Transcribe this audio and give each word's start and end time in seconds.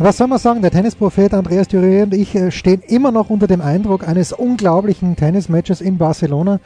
Was 0.00 0.16
soll 0.16 0.28
man 0.28 0.38
sagen? 0.38 0.62
Der 0.62 0.70
Tennisprophet 0.70 1.34
Andreas 1.34 1.66
Dürer 1.66 2.04
und 2.04 2.14
ich 2.14 2.32
äh, 2.36 2.52
stehen 2.52 2.82
immer 2.82 3.10
noch 3.10 3.30
unter 3.30 3.48
dem 3.48 3.60
Eindruck 3.60 4.06
eines 4.06 4.32
unglaublichen 4.32 5.16
Tennismatches 5.16 5.80
in 5.80 5.98
Barcelona. 5.98 6.60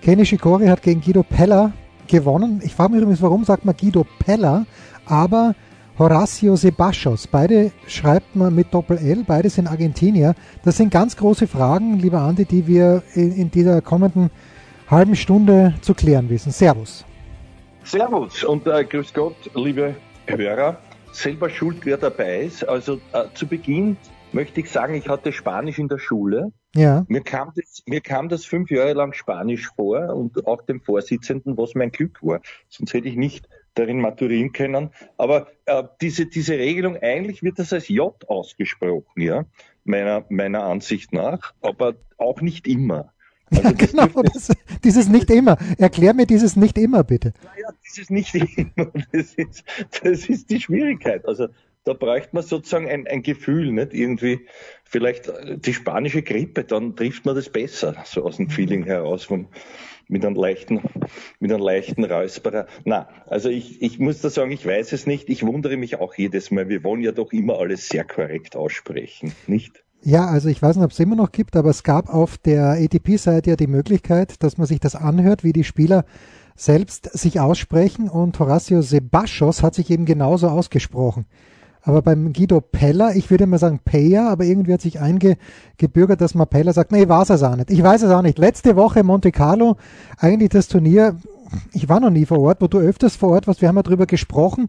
Kenny 0.00 0.24
Shikori 0.24 0.68
hat 0.68 0.82
gegen 0.82 1.00
Guido 1.00 1.24
Pella 1.24 1.72
gewonnen. 2.06 2.60
Ich 2.62 2.76
frage 2.76 2.92
mich 2.92 3.02
übrigens, 3.02 3.20
warum 3.20 3.42
sagt 3.42 3.64
man 3.64 3.76
Guido 3.76 4.06
Pella, 4.20 4.64
aber 5.06 5.56
Horacio 5.98 6.54
Sebastos. 6.54 7.26
Beide 7.26 7.72
schreibt 7.88 8.36
man 8.36 8.54
mit 8.54 8.72
Doppel-L, 8.72 9.24
beide 9.26 9.50
sind 9.50 9.66
Argentinier. 9.66 10.36
Das 10.64 10.76
sind 10.76 10.92
ganz 10.92 11.16
große 11.16 11.48
Fragen, 11.48 11.98
lieber 11.98 12.20
Andi, 12.20 12.44
die 12.44 12.68
wir 12.68 13.02
in, 13.14 13.32
in 13.32 13.50
dieser 13.50 13.80
kommenden 13.80 14.30
halben 14.88 15.16
Stunde 15.16 15.74
zu 15.80 15.94
klären 15.94 16.30
wissen. 16.30 16.52
Servus. 16.52 17.04
Servus 17.82 18.44
und 18.44 18.68
äh, 18.68 18.84
grüß 18.84 19.12
Gott, 19.12 19.34
liebe 19.56 19.96
Hörer 20.28 20.78
selber 21.18 21.50
schuld, 21.50 21.84
wer 21.84 21.96
dabei 21.96 22.42
ist. 22.42 22.66
Also 22.68 23.00
äh, 23.12 23.24
zu 23.34 23.46
Beginn 23.46 23.96
möchte 24.32 24.60
ich 24.60 24.70
sagen, 24.70 24.94
ich 24.94 25.08
hatte 25.08 25.32
Spanisch 25.32 25.78
in 25.78 25.88
der 25.88 25.98
Schule. 25.98 26.52
Ja. 26.74 27.04
Mir 27.08 27.22
kam 27.22 27.52
das, 27.56 27.82
mir 27.86 28.00
kam 28.00 28.28
das 28.28 28.44
fünf 28.44 28.70
Jahre 28.70 28.92
lang 28.92 29.12
Spanisch 29.12 29.70
vor 29.74 30.14
und 30.14 30.46
auch 30.46 30.62
dem 30.62 30.80
Vorsitzenden, 30.80 31.56
was 31.56 31.74
mein 31.74 31.90
Glück 31.90 32.22
war. 32.22 32.40
Sonst 32.68 32.94
hätte 32.94 33.08
ich 33.08 33.16
nicht 33.16 33.48
darin 33.74 34.00
maturieren 34.00 34.52
können. 34.52 34.90
Aber 35.16 35.48
äh, 35.66 35.84
diese, 36.00 36.26
diese 36.26 36.58
Regelung, 36.58 36.96
eigentlich 36.96 37.42
wird 37.42 37.58
das 37.58 37.72
als 37.72 37.88
J 37.88 38.14
ausgesprochen, 38.28 39.20
ja, 39.20 39.44
meiner, 39.84 40.24
meiner 40.28 40.64
Ansicht 40.64 41.12
nach, 41.12 41.54
aber 41.60 41.94
auch 42.16 42.40
nicht 42.40 42.66
immer. 42.66 43.12
Also 43.50 43.62
ja, 43.62 43.72
genau, 43.72 44.22
das, 44.22 44.52
dieses 44.84 45.08
nicht 45.08 45.30
immer. 45.30 45.58
Erklär 45.78 46.14
mir 46.14 46.26
dieses 46.26 46.56
nicht 46.56 46.78
immer, 46.78 47.04
bitte. 47.04 47.32
Naja, 47.42 47.68
dieses 47.86 48.10
nicht 48.10 48.34
immer, 48.56 48.92
das 49.12 49.34
ist, 49.34 49.64
das 50.02 50.28
ist 50.28 50.50
die 50.50 50.60
Schwierigkeit. 50.60 51.26
Also 51.26 51.48
da 51.84 51.94
bräuchte 51.94 52.30
man 52.32 52.42
sozusagen 52.42 52.88
ein, 52.88 53.06
ein 53.06 53.22
Gefühl, 53.22 53.72
nicht 53.72 53.94
irgendwie, 53.94 54.46
vielleicht 54.84 55.32
die 55.46 55.72
spanische 55.72 56.22
Grippe, 56.22 56.64
dann 56.64 56.96
trifft 56.96 57.24
man 57.24 57.34
das 57.34 57.48
besser, 57.48 57.96
so 58.04 58.24
aus 58.24 58.36
dem 58.36 58.46
mhm. 58.46 58.50
Feeling 58.50 58.84
heraus, 58.84 59.24
vom, 59.24 59.48
mit 60.08 60.24
einem 60.24 60.34
leichten, 60.34 60.82
mit 61.38 61.52
einem 61.52 61.62
leichten 61.62 62.04
Räusperer. 62.04 62.66
Na, 62.84 63.08
also 63.26 63.48
ich, 63.48 63.80
ich 63.82 63.98
muss 63.98 64.20
da 64.20 64.30
sagen, 64.30 64.50
ich 64.50 64.66
weiß 64.66 64.92
es 64.92 65.06
nicht. 65.06 65.28
Ich 65.28 65.46
wundere 65.46 65.76
mich 65.76 65.96
auch 65.96 66.14
jedes 66.14 66.50
Mal. 66.50 66.68
Wir 66.68 66.82
wollen 66.84 67.02
ja 67.02 67.12
doch 67.12 67.32
immer 67.32 67.58
alles 67.58 67.88
sehr 67.88 68.04
korrekt 68.04 68.56
aussprechen, 68.56 69.32
nicht? 69.46 69.84
Ja, 70.02 70.26
also 70.26 70.48
ich 70.48 70.62
weiß 70.62 70.76
nicht, 70.76 70.84
ob 70.84 70.92
es 70.92 71.00
immer 71.00 71.16
noch 71.16 71.32
gibt, 71.32 71.56
aber 71.56 71.70
es 71.70 71.82
gab 71.82 72.12
auf 72.12 72.38
der 72.38 72.78
ATP-Seite 72.80 73.50
ja 73.50 73.56
die 73.56 73.66
Möglichkeit, 73.66 74.42
dass 74.42 74.56
man 74.56 74.66
sich 74.66 74.80
das 74.80 74.94
anhört, 74.94 75.44
wie 75.44 75.52
die 75.52 75.64
Spieler 75.64 76.04
selbst 76.56 77.10
sich 77.18 77.40
aussprechen 77.40 78.08
und 78.08 78.38
Horacio 78.38 78.82
Sebastos 78.82 79.62
hat 79.62 79.74
sich 79.74 79.90
eben 79.90 80.04
genauso 80.04 80.48
ausgesprochen. 80.48 81.26
Aber 81.82 82.02
beim 82.02 82.32
Guido 82.32 82.60
Pella, 82.60 83.14
ich 83.14 83.30
würde 83.30 83.46
mal 83.46 83.58
sagen 83.58 83.80
Peya, 83.84 84.28
aber 84.28 84.44
irgendwie 84.44 84.74
hat 84.74 84.80
sich 84.80 85.00
eingebürgert, 85.00 86.20
dass 86.20 86.34
man 86.34 86.48
Pella 86.48 86.72
sagt, 86.72 86.92
nee, 86.92 87.08
weiß 87.08 87.30
es 87.30 87.42
auch 87.42 87.56
nicht. 87.56 87.70
Ich 87.70 87.82
weiß 87.82 88.02
es 88.02 88.10
auch 88.10 88.22
nicht. 88.22 88.38
Letzte 88.38 88.76
Woche 88.76 89.04
Monte 89.04 89.32
Carlo, 89.32 89.76
eigentlich 90.18 90.50
das 90.50 90.68
Turnier, 90.68 91.16
ich 91.72 91.88
war 91.88 92.00
noch 92.00 92.10
nie 92.10 92.26
vor 92.26 92.40
Ort, 92.40 92.60
wo 92.60 92.66
du 92.66 92.78
öfters 92.78 93.16
vor 93.16 93.30
Ort 93.30 93.46
warst, 93.46 93.62
wir 93.62 93.68
haben 93.68 93.76
ja 93.76 93.82
drüber 93.82 94.06
gesprochen. 94.06 94.68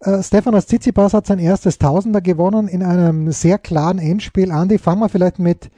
Äh, 0.00 0.22
Stefanos 0.22 0.66
Tsitsipas 0.66 1.12
hat 1.12 1.26
sein 1.26 1.38
erstes 1.38 1.78
Tausender 1.78 2.20
gewonnen 2.20 2.68
in 2.68 2.82
einem 2.82 3.32
sehr 3.32 3.58
klaren 3.58 3.98
Endspiel. 3.98 4.52
Andi, 4.52 4.78
fangen 4.78 5.00
wir 5.00 5.08
vielleicht 5.08 5.40
mit, 5.40 5.70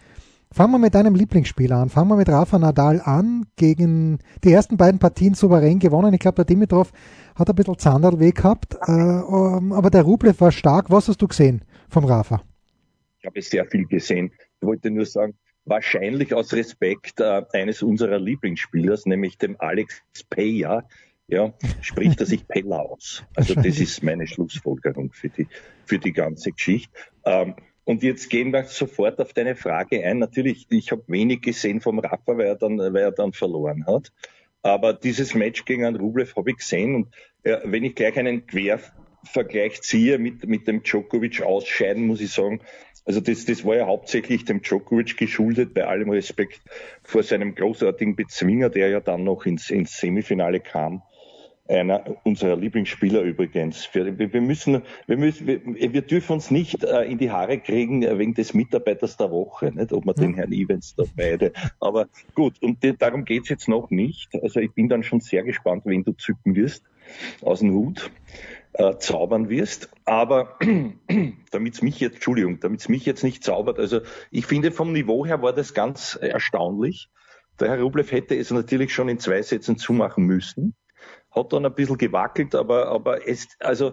fangen 0.53 0.72
wir 0.72 0.78
mit 0.78 0.94
deinem 0.94 1.14
Lieblingsspieler 1.14 1.76
an. 1.76 1.88
Fangen 1.88 2.10
wir 2.10 2.16
mit 2.16 2.28
Rafa 2.28 2.58
Nadal 2.58 3.00
an, 3.03 3.47
gegen 3.56 4.19
die 4.44 4.53
ersten 4.53 4.76
beiden 4.76 4.98
Partien 4.98 5.34
souverän 5.34 5.78
gewonnen. 5.78 6.12
Ich 6.12 6.20
glaube, 6.20 6.36
der 6.36 6.44
Dimitrov 6.44 6.92
hat 7.34 7.48
ein 7.48 7.54
bisschen 7.54 7.78
Zahnradweh 7.78 8.32
gehabt, 8.32 8.75
äh, 8.86 8.92
ähm, 8.92 9.72
aber 9.72 9.88
der 9.88 10.03
Rublev 10.03 10.41
war 10.41 10.52
stark. 10.52 10.91
Was 10.91 11.08
hast 11.08 11.22
du 11.22 11.28
gesehen 11.28 11.62
vom 11.88 12.04
Rafa? 12.04 12.42
Ich 13.20 13.26
habe 13.26 13.41
sehr 13.41 13.64
viel 13.66 13.87
gesehen. 13.87 14.32
Ich 14.60 14.66
wollte 14.66 14.91
nur 14.91 15.06
sagen, 15.06 15.34
wahrscheinlich 15.64 16.34
aus 16.34 16.52
Respekt 16.52 17.20
äh, 17.20 17.42
eines 17.52 17.82
unserer 17.82 18.19
Lieblingsspielers, 18.19 19.06
nämlich 19.06 19.38
dem 19.38 19.56
Alex 19.58 20.02
Peya, 20.28 20.84
ja, 21.30 21.52
spricht 21.80 22.20
er 22.20 22.26
sich 22.26 22.46
Pella 22.46 22.80
aus. 22.80 23.24
Also 23.34 23.54
das 23.54 23.78
ist 23.80 24.02
meine 24.02 24.26
Schlussfolgerung 24.26 25.12
für 25.12 25.28
die, 25.28 25.46
für 25.86 25.98
die 25.98 26.12
ganze 26.12 26.52
Geschichte. 26.52 26.91
Ähm, 27.24 27.54
und 27.84 28.02
jetzt 28.02 28.28
gehen 28.30 28.52
wir 28.52 28.64
sofort 28.64 29.20
auf 29.20 29.32
deine 29.32 29.56
Frage 29.56 30.04
ein. 30.04 30.19
Natürlich, 30.19 30.66
ich 30.70 30.92
habe 30.92 31.02
wenig 31.06 31.40
gesehen 31.40 31.80
vom 31.80 31.98
Rafa, 31.98 32.36
weil 32.36 32.46
er 32.46 32.56
dann, 32.56 32.78
weil 32.78 32.96
er 32.96 33.12
dann 33.12 33.32
verloren 33.32 33.86
hat. 33.86 34.12
Aber 34.62 34.92
dieses 34.92 35.34
Match 35.34 35.64
gegen 35.64 35.84
einen 35.84 35.96
Rublev 35.96 36.36
habe 36.36 36.50
ich 36.50 36.58
gesehen. 36.58 36.94
Und 36.94 37.14
äh, 37.42 37.58
wenn 37.64 37.84
ich 37.84 37.94
gleich 37.94 38.16
einen 38.19 38.46
Quervergleich 38.46 39.80
ziehe 39.80 40.19
mit, 40.19 40.46
mit 40.46 40.69
dem 40.69 40.82
Djokovic 40.82 41.42
ausscheiden, 41.42 42.06
muss 42.06 42.20
ich 42.20 42.30
sagen, 42.30 42.60
also 43.06 43.20
das, 43.20 43.46
das 43.46 43.64
war 43.64 43.76
ja 43.76 43.86
hauptsächlich 43.86 44.44
dem 44.44 44.60
Djokovic 44.60 45.16
geschuldet, 45.16 45.72
bei 45.72 45.86
allem 45.86 46.10
Respekt 46.10 46.60
vor 47.02 47.22
seinem 47.22 47.54
großartigen 47.54 48.14
Bezwinger, 48.14 48.69
der 48.69 48.90
ja 48.90 49.00
dann 49.00 49.24
noch 49.24 49.46
ins, 49.46 49.70
ins 49.70 49.98
Semifinale 49.98 50.60
kam 50.60 51.02
einer 51.70 52.04
unserer 52.25 52.56
Lieblingsspieler 52.56 53.22
übrigens. 53.22 53.88
Wir, 53.92 54.04
müssen, 54.41 54.82
wir 55.06 55.16
müssen, 55.16 55.47
wir, 55.47 55.60
wir, 55.64 56.03
dürfen 56.03 56.32
uns 56.34 56.50
nicht 56.50 56.84
äh, 56.84 57.04
in 57.04 57.19
die 57.19 57.31
Haare 57.31 57.58
kriegen 57.58 58.03
wegen 58.19 58.34
des 58.34 58.54
Mitarbeiters 58.54 59.16
der 59.16 59.31
Woche, 59.31 59.72
nicht? 59.72 59.92
ob 59.92 60.04
man 60.04 60.14
den 60.16 60.34
Herrn 60.34 60.53
Evans 60.53 60.94
da 60.97 61.04
beide. 61.16 61.53
Aber 61.78 62.08
gut, 62.34 62.60
und 62.60 62.78
darum 62.98 63.25
geht's 63.25 63.48
jetzt 63.48 63.69
noch 63.69 63.91
nicht. 63.91 64.34
Also 64.42 64.60
ich 64.60 64.72
bin 64.72 64.88
dann 64.88 65.03
schon 65.03 65.20
sehr 65.20 65.44
gespannt, 65.44 65.82
wen 65.86 66.04
du 66.04 66.12
zücken 66.12 66.54
wirst 66.56 66.84
aus 67.41 67.60
dem 67.60 67.72
Hut. 67.72 68.10
Äh, 68.72 68.98
zaubern 68.98 69.48
wirst. 69.48 69.91
Aber 70.04 70.56
damit's 71.50 71.82
mich 71.82 71.98
jetzt, 71.98 72.14
Entschuldigung, 72.14 72.60
damit's 72.60 72.88
mich 72.88 73.04
jetzt 73.04 73.25
nicht 73.25 73.42
zaubert, 73.42 73.81
also 73.81 74.00
ich 74.31 74.47
finde 74.47 74.70
vom 74.70 74.92
Niveau 74.92 75.26
her 75.26 75.42
war 75.42 75.52
das 75.52 75.75
ganz 75.75 76.16
erstaunlich. 76.20 77.10
Der 77.58 77.69
Herr 77.69 77.81
Rublev 77.81 78.12
hätte 78.12 78.37
es 78.37 78.52
natürlich 78.52 78.94
schon 78.94 79.08
in 79.08 79.19
zwei 79.19 79.42
Sätzen 79.42 79.76
zumachen 79.76 80.25
müssen 80.25 80.76
hat 81.30 81.52
dann 81.52 81.66
ein 81.66 81.74
bisschen 81.74 81.98
gewackelt, 81.98 82.54
aber, 82.54 82.88
aber 82.88 83.28
es, 83.28 83.48
also, 83.60 83.92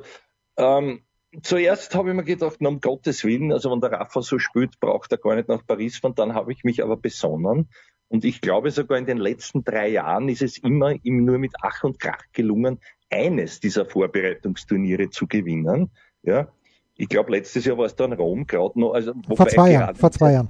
ähm, 0.58 1.02
zuerst 1.44 1.94
habe 1.96 2.10
ich 2.10 2.16
mir 2.16 2.24
gedacht, 2.24 2.58
na, 2.60 2.70
um 2.70 2.82
Gottes 2.82 3.24
Willen, 3.24 3.52
also 3.52 3.72
wenn 3.72 3.82
der 3.82 3.92
Rafa 3.92 4.22
so 4.22 4.40
spielt, 4.40 4.80
braucht 4.80 5.12
er 5.12 5.18
gar 5.18 5.36
nicht 5.36 5.50
nach 5.50 5.66
Paris 5.66 5.98
fahren. 5.98 6.16
Dann 6.16 6.34
habe 6.34 6.52
ich 6.52 6.64
mich 6.64 6.84
aber 6.84 6.98
besonnen. 6.98 7.70
Und 8.10 8.24
ich 8.24 8.42
glaube 8.42 8.72
sogar 8.72 8.98
in 8.98 9.06
den 9.06 9.18
letzten 9.18 9.64
drei 9.64 9.90
Jahren 9.90 10.30
ist 10.30 10.42
es 10.42 10.58
immer 10.58 10.94
ihm 11.04 11.26
nur 11.26 11.38
mit 11.38 11.54
Ach 11.62 11.84
und 11.84 12.00
Krach 12.00 12.24
gelungen, 12.32 12.80
eines 13.10 13.60
dieser 13.60 13.86
Vorbereitungsturniere 13.86 15.10
zu 15.10 15.28
gewinnen. 15.28 15.92
Ja, 16.24 16.48
ich 16.96 17.10
glaube, 17.10 17.32
letztes 17.32 17.66
Jahr 17.66 17.78
war 17.78 17.86
es 17.86 17.96
dann 17.96 18.14
Rom 18.14 18.48
gerade 18.48 18.80
noch. 18.80 18.94
Also, 18.94 19.14
vor 19.36 19.48
zwei 19.48 19.72
Jahren. 19.72 19.96
Vor 19.96 20.12
zwei 20.12 20.34
Jahren. 20.34 20.50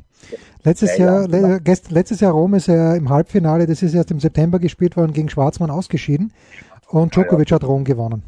Letztes 0.63 0.97
Jahr, 0.97 1.29
Jahren, 1.29 1.61
le 1.65 1.75
letztes 1.89 2.19
Jahr 2.19 2.31
Rom 2.31 2.53
ist 2.53 2.67
er 2.67 2.95
im 2.95 3.09
Halbfinale, 3.09 3.67
das 3.67 3.83
ist 3.83 3.93
erst 3.93 4.11
im 4.11 4.19
September 4.19 4.59
gespielt 4.59 4.97
worden, 4.97 5.13
gegen 5.13 5.29
Schwarzmann 5.29 5.69
ausgeschieden. 5.69 6.33
Und 6.89 7.15
Djokovic 7.15 7.49
ja, 7.49 7.55
hat 7.55 7.63
Rom 7.63 7.83
gewonnen. 7.83 8.23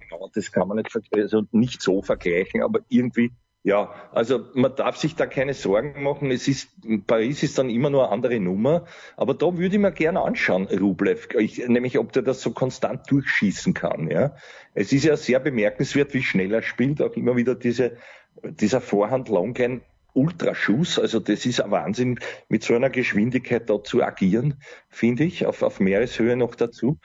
Genau, 0.00 0.30
das 0.34 0.50
kann 0.50 0.68
man 0.68 0.78
nicht, 0.78 0.96
also 1.12 1.42
nicht 1.52 1.82
so 1.82 2.02
vergleichen, 2.02 2.62
aber 2.62 2.80
irgendwie, 2.88 3.32
ja, 3.62 3.92
also 4.12 4.46
man 4.54 4.74
darf 4.76 4.96
sich 4.96 5.14
da 5.14 5.26
keine 5.26 5.52
Sorgen 5.52 6.02
machen. 6.02 6.30
Es 6.30 6.48
ist, 6.48 6.70
Paris 7.06 7.42
ist 7.42 7.58
dann 7.58 7.68
immer 7.68 7.90
nur 7.90 8.04
eine 8.04 8.12
andere 8.12 8.40
Nummer, 8.40 8.86
aber 9.16 9.34
da 9.34 9.58
würde 9.58 9.76
ich 9.76 9.82
mir 9.82 9.92
gerne 9.92 10.22
anschauen, 10.22 10.66
Rublev, 10.68 11.28
ich, 11.38 11.66
nämlich 11.68 11.98
ob 11.98 12.12
der 12.12 12.22
das 12.22 12.40
so 12.40 12.52
konstant 12.52 13.10
durchschießen 13.10 13.74
kann, 13.74 14.10
ja. 14.10 14.34
Es 14.74 14.92
ist 14.92 15.04
ja 15.04 15.16
sehr 15.16 15.40
bemerkenswert, 15.40 16.14
wie 16.14 16.22
schnell 16.22 16.54
er 16.54 16.62
spielt, 16.62 17.02
auch 17.02 17.14
immer 17.14 17.36
wieder 17.36 17.54
diese, 17.54 17.96
dieser 18.42 18.80
Vorhand 18.80 19.28
Longline 19.28 19.82
Ultraschuss, 20.14 20.98
also 20.98 21.20
das 21.20 21.46
ist 21.46 21.60
ein 21.60 21.70
Wahnsinn, 21.70 22.18
mit 22.48 22.64
so 22.64 22.74
einer 22.74 22.90
Geschwindigkeit 22.90 23.68
da 23.70 23.82
zu 23.82 24.02
agieren, 24.02 24.54
finde 24.88 25.24
ich, 25.24 25.46
auf, 25.46 25.62
auf 25.62 25.78
Meereshöhe 25.78 26.36
noch 26.36 26.54
dazu. 26.54 26.98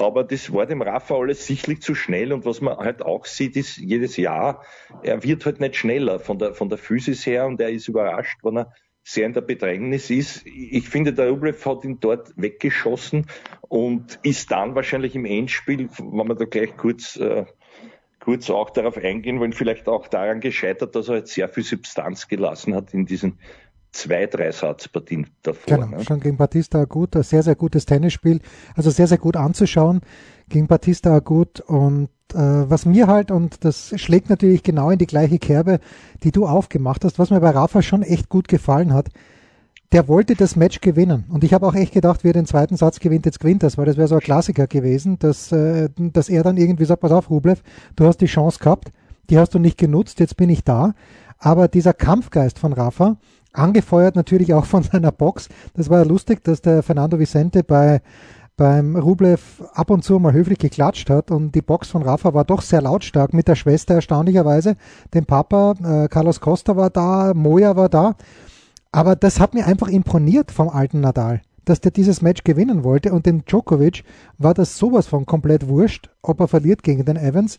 Aber 0.00 0.24
das 0.24 0.52
war 0.52 0.66
dem 0.66 0.82
Rafa 0.82 1.16
alles 1.16 1.46
sichtlich 1.46 1.82
zu 1.82 1.94
schnell. 1.94 2.32
Und 2.32 2.44
was 2.44 2.60
man 2.60 2.76
halt 2.76 3.02
auch 3.02 3.26
sieht, 3.26 3.56
ist 3.56 3.76
jedes 3.76 4.16
Jahr, 4.16 4.64
er 5.02 5.22
wird 5.22 5.44
halt 5.44 5.60
nicht 5.60 5.76
schneller 5.76 6.18
von 6.18 6.38
der, 6.38 6.54
von 6.54 6.68
der 6.68 6.78
Physis 6.78 7.26
her 7.26 7.46
und 7.46 7.60
er 7.60 7.70
ist 7.70 7.88
überrascht, 7.88 8.38
wenn 8.42 8.58
er 8.58 8.72
sehr 9.02 9.26
in 9.26 9.32
der 9.32 9.40
Bedrängnis 9.40 10.10
ist. 10.10 10.46
Ich 10.46 10.88
finde, 10.88 11.12
der 11.12 11.30
Rublev 11.30 11.64
hat 11.66 11.84
ihn 11.84 12.00
dort 12.00 12.32
weggeschossen 12.36 13.26
und 13.62 14.18
ist 14.22 14.50
dann 14.50 14.74
wahrscheinlich 14.74 15.14
im 15.14 15.24
Endspiel, 15.24 15.88
wenn 15.98 16.28
wir 16.28 16.34
da 16.34 16.44
gleich 16.44 16.76
kurz, 16.76 17.16
äh, 17.16 17.46
kurz 18.20 18.50
auch 18.50 18.70
darauf 18.70 18.98
eingehen 18.98 19.40
wollen, 19.40 19.52
vielleicht 19.52 19.88
auch 19.88 20.06
daran 20.06 20.40
gescheitert, 20.40 20.94
dass 20.94 21.08
er 21.08 21.16
jetzt 21.16 21.32
sehr 21.32 21.48
viel 21.48 21.64
Substanz 21.64 22.28
gelassen 22.28 22.74
hat 22.74 22.92
in 22.94 23.06
diesen 23.06 23.38
zwei, 23.92 24.26
drei 24.26 24.52
Satzpartien 24.52 25.26
davor. 25.42 25.76
Genau, 25.76 25.96
ne? 25.96 26.04
schon 26.04 26.20
gegen 26.20 26.36
Batista 26.36 26.84
gut, 26.84 27.16
ein 27.16 27.22
sehr, 27.22 27.42
sehr 27.42 27.54
gutes 27.54 27.86
Tennisspiel, 27.86 28.40
also 28.74 28.90
sehr, 28.90 29.06
sehr 29.06 29.18
gut 29.18 29.36
anzuschauen. 29.36 30.00
Gegen 30.48 30.66
Batista 30.66 31.20
gut 31.20 31.60
und 31.60 32.08
äh, 32.34 32.38
was 32.38 32.84
mir 32.84 33.06
halt, 33.06 33.30
und 33.30 33.64
das 33.64 33.92
schlägt 34.00 34.30
natürlich 34.30 34.62
genau 34.62 34.90
in 34.90 34.98
die 34.98 35.06
gleiche 35.06 35.38
Kerbe, 35.38 35.80
die 36.24 36.32
du 36.32 36.46
aufgemacht 36.46 37.04
hast, 37.04 37.18
was 37.18 37.30
mir 37.30 37.40
bei 37.40 37.50
Rafa 37.50 37.82
schon 37.82 38.02
echt 38.02 38.28
gut 38.28 38.48
gefallen 38.48 38.92
hat, 38.92 39.08
der 39.92 40.06
wollte 40.06 40.34
das 40.34 40.56
Match 40.56 40.80
gewinnen. 40.80 41.24
Und 41.28 41.42
ich 41.42 41.52
habe 41.52 41.66
auch 41.66 41.74
echt 41.74 41.92
gedacht, 41.92 42.20
wer 42.22 42.32
den 42.32 42.46
zweiten 42.46 42.76
Satz 42.76 43.00
gewinnt, 43.00 43.26
jetzt 43.26 43.40
gewinnt 43.40 43.62
das, 43.62 43.76
weil 43.76 43.86
das 43.86 43.96
wäre 43.96 44.08
so 44.08 44.16
ein 44.16 44.20
Klassiker 44.20 44.66
gewesen, 44.66 45.18
dass, 45.18 45.50
äh, 45.52 45.88
dass 45.96 46.28
er 46.28 46.42
dann 46.42 46.56
irgendwie 46.56 46.84
sagt, 46.84 47.00
pass 47.00 47.12
auf, 47.12 47.30
Rublev, 47.30 47.62
du 47.96 48.06
hast 48.06 48.20
die 48.20 48.26
Chance 48.26 48.58
gehabt, 48.60 48.92
die 49.30 49.38
hast 49.38 49.54
du 49.54 49.58
nicht 49.58 49.78
genutzt, 49.78 50.20
jetzt 50.20 50.36
bin 50.36 50.48
ich 50.48 50.64
da. 50.64 50.94
Aber 51.38 51.68
dieser 51.68 51.94
Kampfgeist 51.94 52.58
von 52.58 52.72
Rafa, 52.72 53.16
angefeuert 53.52 54.16
natürlich 54.16 54.54
auch 54.54 54.64
von 54.64 54.82
seiner 54.92 55.12
Box, 55.12 55.48
das 55.74 55.90
war 55.90 55.98
ja 55.98 56.04
lustig, 56.04 56.44
dass 56.44 56.62
der 56.62 56.82
Fernando 56.82 57.18
Vicente 57.18 57.62
bei 57.64 58.00
beim 58.56 58.94
Rublev 58.94 59.62
ab 59.72 59.88
und 59.88 60.04
zu 60.04 60.18
mal 60.18 60.34
höflich 60.34 60.58
geklatscht 60.58 61.08
hat 61.08 61.30
und 61.30 61.54
die 61.54 61.62
Box 61.62 61.88
von 61.88 62.02
Rafa 62.02 62.34
war 62.34 62.44
doch 62.44 62.60
sehr 62.60 62.82
lautstark 62.82 63.32
mit 63.32 63.48
der 63.48 63.54
Schwester 63.54 63.94
erstaunlicherweise. 63.94 64.76
Dem 65.14 65.24
Papa, 65.24 65.76
äh, 65.82 66.08
Carlos 66.08 66.42
Costa 66.42 66.76
war 66.76 66.90
da, 66.90 67.32
Moja 67.32 67.74
war 67.76 67.88
da 67.88 68.16
aber 68.92 69.16
das 69.16 69.40
hat 69.40 69.54
mir 69.54 69.66
einfach 69.66 69.88
imponiert 69.88 70.50
vom 70.50 70.68
alten 70.68 71.00
Nadal, 71.00 71.42
dass 71.64 71.80
der 71.80 71.92
dieses 71.92 72.22
Match 72.22 72.44
gewinnen 72.44 72.82
wollte 72.82 73.12
und 73.12 73.26
dem 73.26 73.44
Djokovic 73.44 74.04
war 74.38 74.54
das 74.54 74.76
sowas 74.76 75.06
von 75.06 75.26
komplett 75.26 75.68
wurscht, 75.68 76.10
ob 76.22 76.40
er 76.40 76.48
verliert 76.48 76.82
gegen 76.82 77.04
den 77.04 77.16
Evans. 77.16 77.58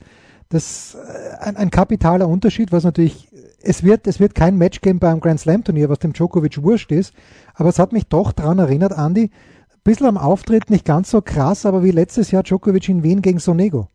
Das 0.49 0.95
äh, 0.95 1.37
ein, 1.39 1.55
ein 1.55 1.71
kapitaler 1.71 2.27
Unterschied, 2.27 2.73
was 2.73 2.83
natürlich 2.83 3.29
es 3.63 3.83
wird, 3.83 4.07
es 4.07 4.19
wird 4.19 4.35
kein 4.35 4.57
Match 4.57 4.81
geben 4.81 4.99
beim 4.99 5.19
Grand 5.19 5.39
Slam 5.39 5.63
Turnier, 5.63 5.89
was 5.89 5.99
dem 5.99 6.13
Djokovic 6.13 6.61
wurscht 6.61 6.91
ist, 6.91 7.13
aber 7.53 7.69
es 7.69 7.79
hat 7.79 7.91
mich 7.91 8.07
doch 8.07 8.31
daran 8.31 8.59
erinnert, 8.59 8.93
Andy, 8.97 9.31
ein 9.71 9.79
bisschen 9.83 10.07
am 10.07 10.17
Auftritt 10.17 10.69
nicht 10.69 10.85
ganz 10.85 11.11
so 11.11 11.21
krass, 11.21 11.65
aber 11.65 11.83
wie 11.83 11.91
letztes 11.91 12.31
Jahr 12.31 12.43
Djokovic 12.43 12.89
in 12.89 13.03
Wien 13.03 13.21
gegen 13.21 13.39
Sonego. 13.39 13.87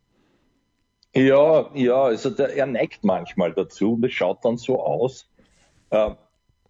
Ja, 1.15 1.69
ja, 1.73 2.03
also 2.03 2.29
der, 2.29 2.55
er 2.55 2.65
neigt 2.65 3.03
manchmal 3.03 3.53
dazu 3.53 3.93
und 3.93 4.05
es 4.05 4.13
schaut 4.13 4.43
dann 4.45 4.57
so 4.57 4.79
aus. 4.83 5.29
Äh, 5.89 6.11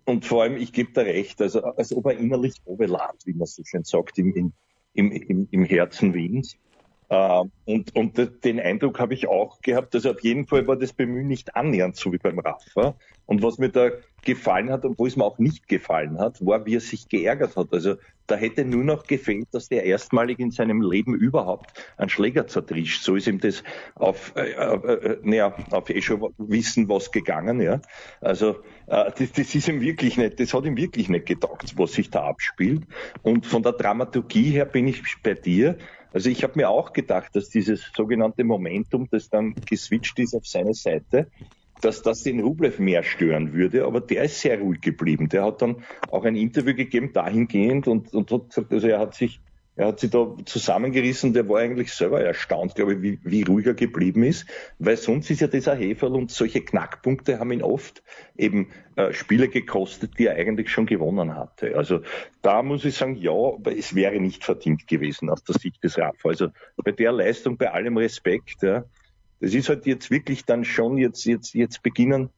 und 0.05 0.23
vor 0.23 0.43
allem, 0.43 0.55
ich 0.55 0.71
gebe 0.71 0.93
da 0.93 1.01
recht, 1.01 1.41
also 1.41 1.63
als 1.63 1.93
ob 1.93 2.05
er 2.05 2.17
innerlich 2.17 2.61
obelat, 2.63 3.15
wie 3.25 3.33
man 3.33 3.45
so 3.45 3.63
schön 3.65 3.83
sagt, 3.83 4.17
im, 4.17 4.53
im, 4.93 5.11
im, 5.11 5.47
im 5.51 5.63
Herzen 5.65 6.13
Wiens. 6.13 6.55
Äh, 7.09 7.43
und, 7.65 7.95
und 7.95 8.43
den 8.43 8.59
Eindruck 8.59 8.99
habe 8.99 9.13
ich 9.13 9.27
auch 9.27 9.61
gehabt, 9.61 9.95
also 9.95 10.11
auf 10.11 10.21
jeden 10.21 10.45
Fall 10.47 10.67
war 10.67 10.75
das 10.75 10.93
Bemühen 10.93 11.27
nicht 11.27 11.55
annähernd 11.55 11.95
so 11.95 12.11
wie 12.11 12.17
beim 12.17 12.39
Rafa. 12.39 12.95
Und 13.25 13.43
was 13.43 13.57
mir 13.57 13.69
da 13.69 13.89
gefallen 14.23 14.71
hat, 14.71 14.83
obwohl 14.83 15.07
es 15.07 15.15
mir 15.15 15.23
auch 15.23 15.37
nicht 15.37 15.67
gefallen 15.67 16.19
hat, 16.19 16.45
war, 16.45 16.65
wie 16.65 16.75
er 16.75 16.81
sich 16.81 17.07
geärgert 17.07 17.55
hat. 17.55 17.67
Also 17.71 17.95
da 18.25 18.35
hätte 18.35 18.65
nur 18.65 18.83
noch 18.83 19.07
gefehlt, 19.07 19.47
dass 19.51 19.69
der 19.69 19.85
erstmalig 19.85 20.39
in 20.39 20.51
seinem 20.51 20.81
Leben 20.81 21.15
überhaupt 21.15 21.71
einen 21.97 22.09
Schläger 22.09 22.47
zertrischt. 22.47 23.03
So 23.03 23.15
ist 23.15 23.27
ihm 23.27 23.39
das 23.39 23.63
auf, 23.95 24.33
äh, 24.35 24.51
äh, 24.51 25.17
naja, 25.23 25.55
auf 25.71 25.89
eh 25.89 26.01
schon 26.01 26.33
wissen, 26.37 26.89
was 26.89 27.11
gegangen, 27.11 27.61
ja. 27.61 27.81
Also 28.19 28.57
äh, 28.87 29.11
das, 29.17 29.31
das 29.31 29.55
ist 29.55 29.67
ihm 29.69 29.81
wirklich 29.81 30.17
nicht, 30.17 30.39
das 30.39 30.53
hat 30.53 30.65
ihm 30.65 30.75
wirklich 30.75 31.07
nicht 31.07 31.25
getaugt, 31.25 31.77
was 31.77 31.93
sich 31.93 32.09
da 32.09 32.25
abspielt. 32.25 32.83
Und 33.23 33.45
von 33.45 33.63
der 33.63 33.73
Dramaturgie 33.73 34.51
her 34.51 34.65
bin 34.65 34.87
ich 34.87 35.01
bei 35.23 35.33
dir. 35.33 35.77
Also 36.17 36.31
ich 36.31 36.41
habe 36.41 36.53
mir 36.55 36.71
auch 36.71 36.93
gedacht, 36.93 37.35
dass 37.35 37.49
dieses 37.49 37.91
sogenannte 37.95 38.43
Momentum, 38.43 39.07
das 39.11 39.29
dann 39.29 39.53
geswitcht 39.69 40.17
ist 40.17 40.33
auf 40.33 40.47
seine 40.47 40.73
Seite, 40.73 41.29
dass 41.79 42.01
das 42.01 42.23
den 42.23 42.39
Rublev 42.39 42.79
mehr 42.79 43.03
stören 43.03 43.53
würde, 43.53 43.85
aber 43.85 44.01
der 44.01 44.23
ist 44.23 44.41
sehr 44.41 44.59
ruhig 44.59 44.81
geblieben. 44.81 45.29
Der 45.29 45.45
hat 45.45 45.61
dann 45.61 45.83
auch 46.09 46.25
ein 46.25 46.35
Interview 46.35 46.73
gegeben 46.73 47.13
dahingehend 47.13 47.87
und, 47.87 48.15
und 48.15 48.31
hat 48.31 48.49
gesagt, 48.49 48.73
also 48.73 48.87
er 48.87 48.97
hat 48.97 49.13
sich 49.13 49.41
er 49.77 49.87
hat 49.87 49.99
sich 49.99 50.09
da 50.09 50.35
zusammengerissen, 50.43 51.33
der 51.33 51.47
war 51.47 51.59
eigentlich 51.59 51.93
selber 51.93 52.19
erstaunt, 52.19 52.73
glaube 52.73 52.95
ich, 52.95 53.01
wie, 53.03 53.19
wie 53.23 53.43
ruhig 53.43 53.67
er 53.67 53.75
geblieben 53.75 54.23
ist, 54.23 54.47
weil 54.79 54.97
sonst 54.97 55.29
ist 55.29 55.41
ja 55.41 55.47
dieser 55.47 55.75
Heferl 55.75 56.15
und 56.15 56.31
solche 56.31 56.61
Knackpunkte 56.61 57.37
haben 57.37 57.51
ihn 57.51 57.61
oft 57.61 58.01
eben 58.35 58.71
äh, 58.95 59.13
Spiele 59.13 59.49
gekostet, 59.49 60.17
die 60.17 60.25
er 60.25 60.35
eigentlich 60.35 60.71
schon 60.71 60.87
gewonnen 60.87 61.35
hatte. 61.35 61.77
Also 61.77 62.01
da 62.41 62.63
muss 62.63 62.85
ich 62.85 62.95
sagen, 62.95 63.17
ja, 63.17 63.31
aber 63.31 63.77
es 63.77 63.93
wäre 63.93 64.19
nicht 64.19 64.43
verdient 64.43 64.87
gewesen 64.87 65.29
aus 65.29 65.43
der 65.43 65.53
Sicht 65.59 65.83
des 65.83 65.95
Rafa. 65.99 66.29
Also 66.29 66.47
bei 66.77 66.91
der 66.91 67.11
Leistung, 67.11 67.57
bei 67.57 67.71
allem 67.71 67.97
Respekt, 67.97 68.63
ja, 68.63 68.83
das 69.39 69.53
ist 69.53 69.69
halt 69.69 69.85
jetzt 69.85 70.09
wirklich 70.09 70.43
dann 70.45 70.65
schon, 70.65 70.97
jetzt, 70.97 71.23
jetzt, 71.25 71.53
jetzt 71.53 71.83
beginnen, 71.83 72.31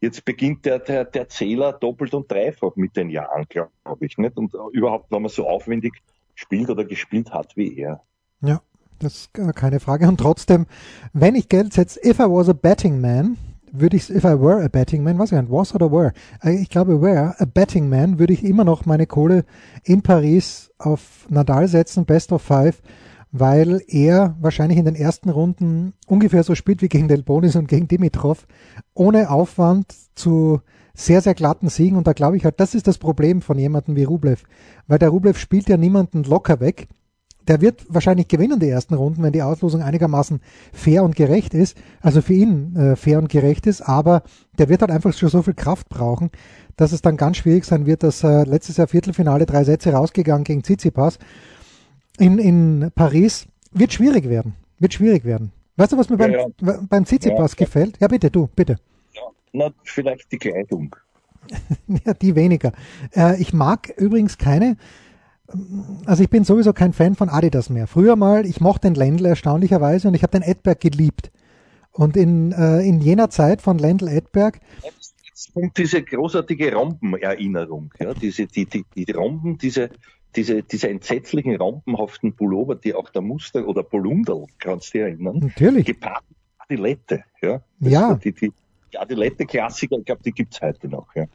jetzt 0.00 0.24
beginnt 0.24 0.64
der, 0.64 0.78
der, 0.78 1.04
der 1.04 1.28
Zähler 1.28 1.72
doppelt 1.72 2.14
und 2.14 2.30
dreifach 2.30 2.76
mit 2.76 2.96
den 2.96 3.10
Jahren, 3.10 3.46
glaube 3.48 3.72
ich, 4.02 4.18
nicht? 4.18 4.36
Und 4.36 4.54
überhaupt, 4.70 5.10
wenn 5.10 5.22
man 5.22 5.30
so 5.30 5.48
aufwendig 5.48 5.94
spielt 6.36 6.70
oder 6.70 6.84
gespielt 6.84 7.32
hat 7.32 7.56
wie 7.56 7.76
er. 7.76 8.02
Ja, 8.40 8.60
das 9.00 9.14
ist 9.14 9.34
keine 9.56 9.80
Frage. 9.80 10.06
Und 10.06 10.18
trotzdem, 10.18 10.66
wenn 11.12 11.34
ich 11.34 11.48
Geld 11.48 11.72
setze, 11.72 11.98
if 12.04 12.20
I 12.20 12.24
was 12.24 12.48
a 12.48 12.52
betting 12.52 13.00
man, 13.00 13.36
würde 13.72 13.96
ich, 13.96 14.08
if 14.10 14.24
I 14.24 14.40
were 14.40 14.62
a 14.62 14.68
betting 14.68 15.02
man, 15.02 15.18
was 15.18 15.32
ich 15.32 15.40
nicht, 15.40 15.50
was 15.50 15.74
oder 15.74 15.90
were? 15.90 16.12
Äh, 16.42 16.54
ich 16.54 16.70
glaube, 16.70 17.00
were 17.00 17.34
a 17.38 17.44
betting 17.44 17.88
man, 17.88 18.18
würde 18.20 18.32
ich 18.32 18.44
immer 18.44 18.64
noch 18.64 18.86
meine 18.86 19.06
Kohle 19.06 19.44
in 19.82 20.02
Paris 20.02 20.70
auf 20.78 21.26
Nadal 21.28 21.66
setzen, 21.66 22.04
best 22.04 22.32
of 22.32 22.42
five, 22.42 22.80
weil 23.32 23.82
er 23.88 24.36
wahrscheinlich 24.40 24.78
in 24.78 24.84
den 24.84 24.94
ersten 24.94 25.30
Runden 25.30 25.94
ungefähr 26.06 26.42
so 26.42 26.54
spielt 26.54 26.80
wie 26.82 26.88
gegen 26.88 27.08
Delbonis 27.08 27.56
und 27.56 27.68
gegen 27.68 27.88
Dimitrov, 27.88 28.46
ohne 28.94 29.30
Aufwand 29.30 29.92
zu 30.14 30.60
sehr, 30.96 31.20
sehr 31.20 31.34
glatten 31.34 31.68
Siegen. 31.68 31.96
Und 31.96 32.06
da 32.06 32.12
glaube 32.12 32.36
ich 32.36 32.44
halt, 32.44 32.58
das 32.58 32.74
ist 32.74 32.88
das 32.88 32.98
Problem 32.98 33.42
von 33.42 33.58
jemandem 33.58 33.94
wie 33.94 34.04
Rublev, 34.04 34.42
weil 34.88 34.98
der 34.98 35.10
Rublev 35.10 35.38
spielt 35.38 35.68
ja 35.68 35.76
niemanden 35.76 36.24
locker 36.24 36.58
weg. 36.58 36.88
Der 37.46 37.60
wird 37.60 37.86
wahrscheinlich 37.88 38.26
gewinnen 38.26 38.58
die 38.58 38.68
ersten 38.68 38.94
Runden, 38.94 39.22
wenn 39.22 39.32
die 39.32 39.42
Auslosung 39.42 39.80
einigermaßen 39.80 40.40
fair 40.72 41.04
und 41.04 41.14
gerecht 41.14 41.54
ist, 41.54 41.76
also 42.00 42.20
für 42.20 42.32
ihn 42.32 42.74
äh, 42.74 42.96
fair 42.96 43.18
und 43.18 43.28
gerecht 43.28 43.68
ist, 43.68 43.82
aber 43.82 44.24
der 44.58 44.68
wird 44.68 44.80
halt 44.80 44.90
einfach 44.90 45.12
schon 45.12 45.28
so 45.28 45.42
viel 45.42 45.54
Kraft 45.54 45.88
brauchen, 45.88 46.30
dass 46.76 46.90
es 46.90 47.02
dann 47.02 47.16
ganz 47.16 47.36
schwierig 47.36 47.64
sein 47.64 47.86
wird, 47.86 48.02
dass 48.02 48.24
äh, 48.24 48.42
letztes 48.42 48.78
Jahr 48.78 48.88
Viertelfinale 48.88 49.46
drei 49.46 49.62
Sätze 49.62 49.92
rausgegangen 49.92 50.42
gegen 50.42 50.64
Tsitsipas 50.64 51.20
in, 52.18 52.38
in 52.38 52.90
Paris 52.94 53.46
wird 53.70 53.92
schwierig 53.92 54.28
werden. 54.28 54.54
Wird 54.80 54.94
schwierig 54.94 55.24
werden. 55.24 55.52
Weißt 55.76 55.92
du, 55.92 55.98
was 55.98 56.08
mir 56.08 56.18
ja, 56.18 56.26
beim, 56.26 56.68
ja. 56.68 56.80
beim 56.88 57.04
Tsitsipas 57.04 57.52
ja. 57.52 57.64
gefällt? 57.64 57.98
Ja, 58.00 58.08
bitte, 58.08 58.30
du, 58.30 58.48
bitte. 58.56 58.78
Na, 59.52 59.70
vielleicht 59.84 60.30
die 60.32 60.38
Kleidung. 60.38 60.94
ja, 62.04 62.14
die 62.14 62.34
weniger. 62.34 62.72
Äh, 63.14 63.40
ich 63.40 63.52
mag 63.52 63.92
übrigens 63.96 64.38
keine, 64.38 64.76
also 66.04 66.22
ich 66.22 66.30
bin 66.30 66.44
sowieso 66.44 66.72
kein 66.72 66.92
Fan 66.92 67.14
von 67.14 67.28
Adidas 67.28 67.70
mehr. 67.70 67.86
Früher 67.86 68.16
mal, 68.16 68.46
ich 68.46 68.60
mochte 68.60 68.88
den 68.88 68.94
Lendl 68.94 69.26
erstaunlicherweise 69.26 70.08
und 70.08 70.14
ich 70.14 70.22
habe 70.22 70.38
den 70.38 70.42
Edberg 70.42 70.80
geliebt. 70.80 71.30
Und 71.92 72.16
in, 72.16 72.52
äh, 72.52 72.80
in 72.80 73.00
jener 73.00 73.30
Zeit 73.30 73.62
von 73.62 73.78
Lendl 73.78 74.08
Edberg. 74.08 74.60
Jetzt 74.84 75.54
kommt 75.54 75.78
diese 75.78 76.02
großartige 76.02 76.74
Rompenerinnerung, 76.74 77.92
ja, 77.98 78.12
diese, 78.12 78.46
die, 78.46 78.66
die, 78.66 78.84
die 78.94 79.10
Rompen, 79.12 79.56
diese, 79.56 79.90
diese, 80.34 80.62
diese 80.62 80.90
entsetzlichen 80.90 81.56
rampenhaften 81.56 82.34
Pullover, 82.34 82.74
die 82.74 82.94
auch 82.94 83.08
der 83.10 83.22
Muster 83.22 83.66
oder 83.66 83.82
Polundel, 83.82 84.46
kannst 84.58 84.88
du 84.88 84.98
dich 84.98 85.02
erinnern? 85.02 85.38
Natürlich. 85.38 85.86
Gepaart 85.86 86.24
Adilette, 86.58 87.24
ja. 87.40 87.62
Das 87.78 87.92
ja. 87.92 88.14
Die, 88.14 88.32
die, 88.32 88.50
die 88.50 88.52
Adilette-Klassiker, 88.96 89.98
ich 89.98 90.04
glaube, 90.04 90.22
die 90.24 90.32
gibt's 90.32 90.60
heute 90.60 90.88
noch, 90.88 91.14
ja. 91.14 91.26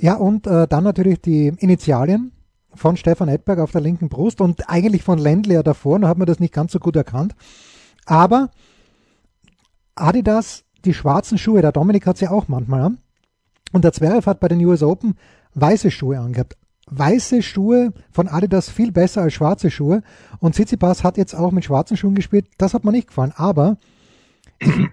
Ja, 0.00 0.14
und 0.14 0.46
äh, 0.46 0.66
dann 0.66 0.84
natürlich 0.84 1.20
die 1.20 1.48
Initialien 1.58 2.32
von 2.74 2.96
Stefan 2.96 3.28
Edberg 3.28 3.58
auf 3.58 3.72
der 3.72 3.82
linken 3.82 4.08
Brust 4.08 4.40
und 4.40 4.68
eigentlich 4.70 5.02
von 5.02 5.18
Ländler 5.18 5.62
davor, 5.62 5.98
da 5.98 6.08
hat 6.08 6.16
man 6.16 6.26
das 6.26 6.40
nicht 6.40 6.54
ganz 6.54 6.72
so 6.72 6.78
gut 6.78 6.96
erkannt. 6.96 7.34
Aber 8.06 8.50
Adidas, 9.94 10.64
die 10.84 10.94
schwarzen 10.94 11.36
Schuhe, 11.36 11.60
der 11.60 11.72
Dominik 11.72 12.06
hat 12.06 12.16
sie 12.16 12.28
auch 12.28 12.48
manchmal 12.48 12.80
an. 12.82 12.98
Und 13.72 13.84
der 13.84 13.92
Zverev 13.92 14.26
hat 14.26 14.40
bei 14.40 14.48
den 14.48 14.64
US 14.64 14.82
Open 14.82 15.16
weiße 15.54 15.90
Schuhe 15.90 16.18
angehabt 16.18 16.56
weiße 16.90 17.42
Schuhe 17.42 17.92
von 18.10 18.28
Adidas 18.28 18.68
viel 18.68 18.92
besser 18.92 19.22
als 19.22 19.34
schwarze 19.34 19.70
Schuhe. 19.70 20.02
Und 20.40 20.54
Tsitsipas 20.54 21.04
hat 21.04 21.16
jetzt 21.16 21.34
auch 21.34 21.52
mit 21.52 21.64
schwarzen 21.64 21.96
Schuhen 21.96 22.14
gespielt. 22.14 22.46
Das 22.58 22.74
hat 22.74 22.84
mir 22.84 22.92
nicht 22.92 23.08
gefallen. 23.08 23.32
Aber 23.36 23.78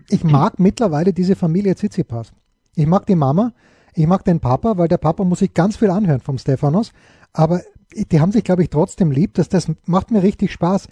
ich, 0.09 0.23
mag 0.23 0.59
mittlerweile 0.59 1.13
diese 1.13 1.35
Familie 1.35 1.75
Tsitsipas. 1.75 2.31
Ich 2.75 2.87
mag 2.87 3.05
die 3.05 3.15
Mama, 3.15 3.53
ich 3.93 4.07
mag 4.07 4.23
den 4.23 4.39
Papa, 4.39 4.77
weil 4.77 4.87
der 4.87 4.97
Papa 4.97 5.23
muss 5.23 5.39
sich 5.39 5.53
ganz 5.53 5.77
viel 5.77 5.89
anhören 5.89 6.21
vom 6.21 6.37
Stefanos. 6.37 6.91
Aber 7.33 7.61
die 7.93 8.19
haben 8.19 8.31
sich, 8.31 8.43
glaube 8.43 8.63
ich, 8.63 8.69
trotzdem 8.69 9.11
lieb. 9.11 9.33
Das, 9.33 9.49
das 9.49 9.71
macht 9.85 10.11
mir 10.11 10.23
richtig 10.23 10.51
Spaß. 10.51 10.87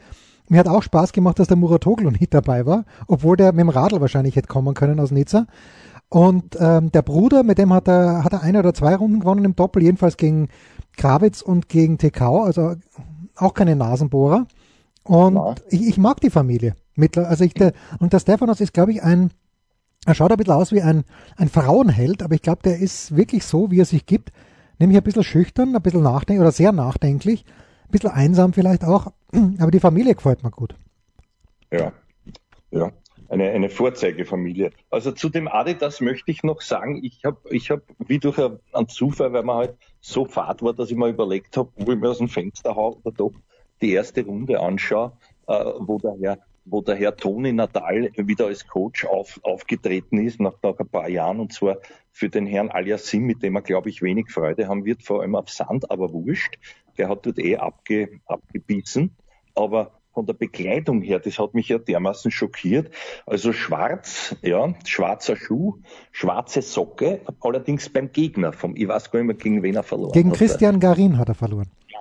Mir 0.49 0.59
hat 0.59 0.67
auch 0.67 0.83
Spaß 0.83 1.11
gemacht, 1.11 1.39
dass 1.39 1.47
der 1.47 1.57
Muratoglu 1.57 2.11
nicht 2.11 2.33
dabei 2.33 2.65
war, 2.65 2.85
obwohl 3.07 3.35
der 3.35 3.51
mit 3.51 3.61
dem 3.61 3.69
Radl 3.69 4.01
wahrscheinlich 4.01 4.35
hätte 4.35 4.47
kommen 4.47 4.73
können 4.73 4.99
aus 4.99 5.11
Nizza. 5.11 5.47
Und 6.09 6.55
ähm, 6.59 6.91
der 6.91 7.01
Bruder, 7.01 7.43
mit 7.43 7.57
dem 7.57 7.73
hat 7.73 7.87
er, 7.87 8.23
hat 8.23 8.33
er 8.33 8.43
eine 8.43 8.59
oder 8.59 8.73
zwei 8.73 8.95
Runden 8.95 9.21
gewonnen 9.21 9.43
im 9.43 9.55
Doppel, 9.55 9.83
jedenfalls 9.83 10.17
gegen 10.17 10.49
Krawitz 10.97 11.41
und 11.41 11.67
gegen 11.67 11.97
Tekau, 11.97 12.43
also 12.43 12.75
auch 13.35 13.53
keine 13.53 13.75
Nasenbohrer. 13.75 14.47
Und 15.03 15.35
ja. 15.35 15.55
ich, 15.69 15.87
ich, 15.87 15.97
mag 15.97 16.21
die 16.21 16.29
Familie. 16.29 16.75
Also 16.97 17.43
ich, 17.43 17.53
der, 17.53 17.73
und 17.99 18.13
der 18.13 18.19
Stefanos 18.19 18.61
ist, 18.61 18.73
glaube 18.73 18.91
ich, 18.93 19.03
ein, 19.03 19.31
er 20.05 20.15
schaut 20.15 20.31
ein 20.31 20.37
bisschen 20.37 20.53
aus 20.53 20.71
wie 20.71 20.81
ein, 20.81 21.03
ein 21.35 21.49
Frauenheld, 21.49 22.23
aber 22.23 22.35
ich 22.35 22.41
glaube, 22.41 22.61
der 22.63 22.79
ist 22.79 23.15
wirklich 23.15 23.45
so, 23.45 23.71
wie 23.71 23.79
er 23.79 23.85
sich 23.85 24.05
gibt, 24.05 24.31
nämlich 24.79 24.97
ein 24.97 25.03
bisschen 25.03 25.23
schüchtern, 25.23 25.75
ein 25.75 25.81
bisschen 25.81 26.03
nachdenklich 26.03 26.41
oder 26.41 26.51
sehr 26.51 26.71
nachdenklich, 26.71 27.45
ein 27.85 27.91
bisschen 27.91 28.11
einsam 28.11 28.53
vielleicht 28.53 28.83
auch, 28.83 29.11
aber 29.59 29.71
die 29.71 29.79
Familie 29.79 30.15
gefällt 30.15 30.43
mir 30.43 30.51
gut. 30.51 30.75
Ja, 31.71 31.91
ja, 32.71 32.91
eine, 33.29 33.49
eine 33.49 33.69
Vorzeigefamilie. 33.69 34.71
Also 34.89 35.11
zu 35.11 35.29
dem 35.29 35.47
Adidas 35.47 35.99
möchte 35.99 36.31
ich 36.31 36.43
noch 36.43 36.61
sagen, 36.61 37.03
ich 37.03 37.25
habe, 37.25 37.37
ich 37.49 37.71
hab, 37.71 37.81
wie 37.99 38.19
durch 38.19 38.39
einen 38.39 38.87
Zufall, 38.87 39.33
weil 39.33 39.43
man 39.43 39.57
halt 39.57 39.77
so 39.99 40.25
fad 40.25 40.61
war, 40.61 40.73
dass 40.73 40.91
ich 40.91 40.97
mir 40.97 41.09
überlegt 41.09 41.57
habe, 41.57 41.71
wo 41.75 41.91
ich 41.91 41.99
mir 41.99 42.09
aus 42.09 42.19
dem 42.19 42.29
Fenster 42.29 42.75
haue 42.75 42.97
oder 43.03 43.11
doch 43.11 43.33
die 43.81 43.91
erste 43.91 44.23
Runde 44.23 44.59
anschaue, 44.59 45.11
äh, 45.47 45.65
wo 45.79 45.97
der 45.97 46.15
Herr 46.21 46.39
wo 46.65 46.81
der 46.81 46.95
Herr 46.95 47.15
Toni 47.15 47.53
Nadal 47.53 48.11
wieder 48.17 48.47
als 48.47 48.67
Coach 48.67 49.05
auf, 49.05 49.39
aufgetreten 49.43 50.17
ist, 50.17 50.39
nach, 50.39 50.55
nach 50.63 50.77
ein 50.79 50.87
paar 50.87 51.07
Jahren, 51.07 51.39
und 51.39 51.53
zwar 51.53 51.77
für 52.11 52.29
den 52.29 52.47
Herrn 52.47 52.69
Aliassim, 52.69 53.23
mit 53.23 53.43
dem 53.43 53.55
er, 53.55 53.61
glaube 53.61 53.89
ich, 53.89 54.01
wenig 54.01 54.31
Freude 54.31 54.67
haben 54.67 54.85
wird, 54.85 55.03
vor 55.03 55.21
allem 55.21 55.35
auf 55.35 55.49
Sand, 55.49 55.91
aber 55.91 56.11
wurscht. 56.11 56.57
Der 56.97 57.09
hat 57.09 57.25
dort 57.25 57.39
eh 57.39 57.57
abge, 57.57 58.19
abgebissen. 58.25 59.15
Aber 59.53 59.91
von 60.13 60.25
der 60.25 60.33
Bekleidung 60.33 61.01
her, 61.01 61.19
das 61.19 61.37
hat 61.39 61.53
mich 61.53 61.67
ja 61.67 61.77
dermaßen 61.77 62.31
schockiert. 62.31 62.89
Also 63.25 63.51
schwarz, 63.51 64.35
ja, 64.41 64.73
schwarzer 64.85 65.35
Schuh, 65.35 65.75
schwarze 66.11 66.61
Socke, 66.61 67.19
allerdings 67.41 67.89
beim 67.89 68.11
Gegner 68.11 68.53
vom, 68.53 68.75
ich 68.75 68.87
weiß 68.87 69.11
gar 69.11 69.19
nicht 69.19 69.27
mehr, 69.27 69.35
gegen 69.35 69.61
wen 69.61 69.75
er 69.75 69.83
verloren 69.83 70.13
Gegen 70.13 70.31
hat. 70.31 70.37
Christian 70.37 70.79
Garin 70.79 71.17
hat 71.17 71.27
er 71.27 71.35
verloren. 71.35 71.69
Ja, 71.89 71.99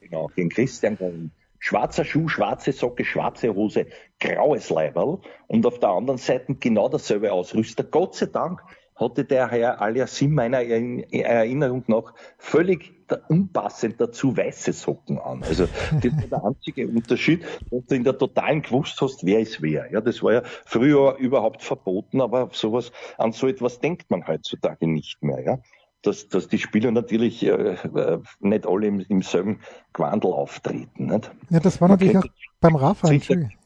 genau, 0.00 0.28
gegen 0.34 0.48
Christian 0.48 0.98
Garin. 0.98 1.30
Schwarzer 1.64 2.04
Schuh, 2.04 2.26
schwarze 2.26 2.72
Socke, 2.72 3.04
schwarze 3.04 3.54
Hose, 3.54 3.86
graues 4.18 4.68
Leiberl 4.68 5.20
und 5.46 5.64
auf 5.64 5.78
der 5.78 5.90
anderen 5.90 6.18
Seite 6.18 6.56
genau 6.56 6.88
dasselbe 6.88 7.32
Ausrüster. 7.32 7.84
Gott 7.84 8.16
sei 8.16 8.26
Dank 8.26 8.64
hatte 8.96 9.24
der 9.24 9.48
Herr 9.48 9.80
Aliasim 9.80 10.34
meiner 10.34 10.60
Erinnerung 10.60 11.84
nach 11.86 12.14
völlig 12.36 12.92
unpassend 13.28 14.00
dazu 14.00 14.36
weiße 14.36 14.72
Socken 14.72 15.20
an. 15.20 15.44
Also 15.44 15.68
das 16.02 16.12
war 16.16 16.40
der 16.40 16.44
einzige 16.44 16.88
Unterschied, 16.88 17.44
dass 17.70 17.86
du 17.86 17.94
in 17.94 18.02
der 18.02 18.18
totalen 18.18 18.62
gewusst 18.62 19.00
hast, 19.00 19.24
wer 19.24 19.38
ist 19.38 19.62
wer. 19.62 19.88
Ja, 19.92 20.00
das 20.00 20.20
war 20.20 20.32
ja 20.32 20.42
früher 20.64 21.14
überhaupt 21.18 21.62
verboten, 21.62 22.20
aber 22.20 22.48
sowas, 22.50 22.90
an 23.18 23.30
so 23.30 23.46
etwas 23.46 23.78
denkt 23.78 24.10
man 24.10 24.26
heutzutage 24.26 24.88
nicht 24.88 25.22
mehr. 25.22 25.44
Ja 25.44 25.58
dass, 26.02 26.28
dass 26.28 26.48
die 26.48 26.58
Spieler 26.58 26.90
natürlich 26.90 27.44
äh, 27.44 27.74
äh, 27.74 28.18
nicht 28.40 28.66
alle 28.66 28.86
im, 28.86 29.00
im 29.00 29.22
selben 29.22 29.60
Quandel 29.92 30.32
auftreten. 30.32 31.06
Nicht? 31.06 31.30
Ja, 31.50 31.60
das 31.60 31.80
war 31.80 31.88
man 31.88 31.98
natürlich 31.98 32.18
auch 32.18 32.24
beim 32.60 32.76
Rafa. 32.76 33.12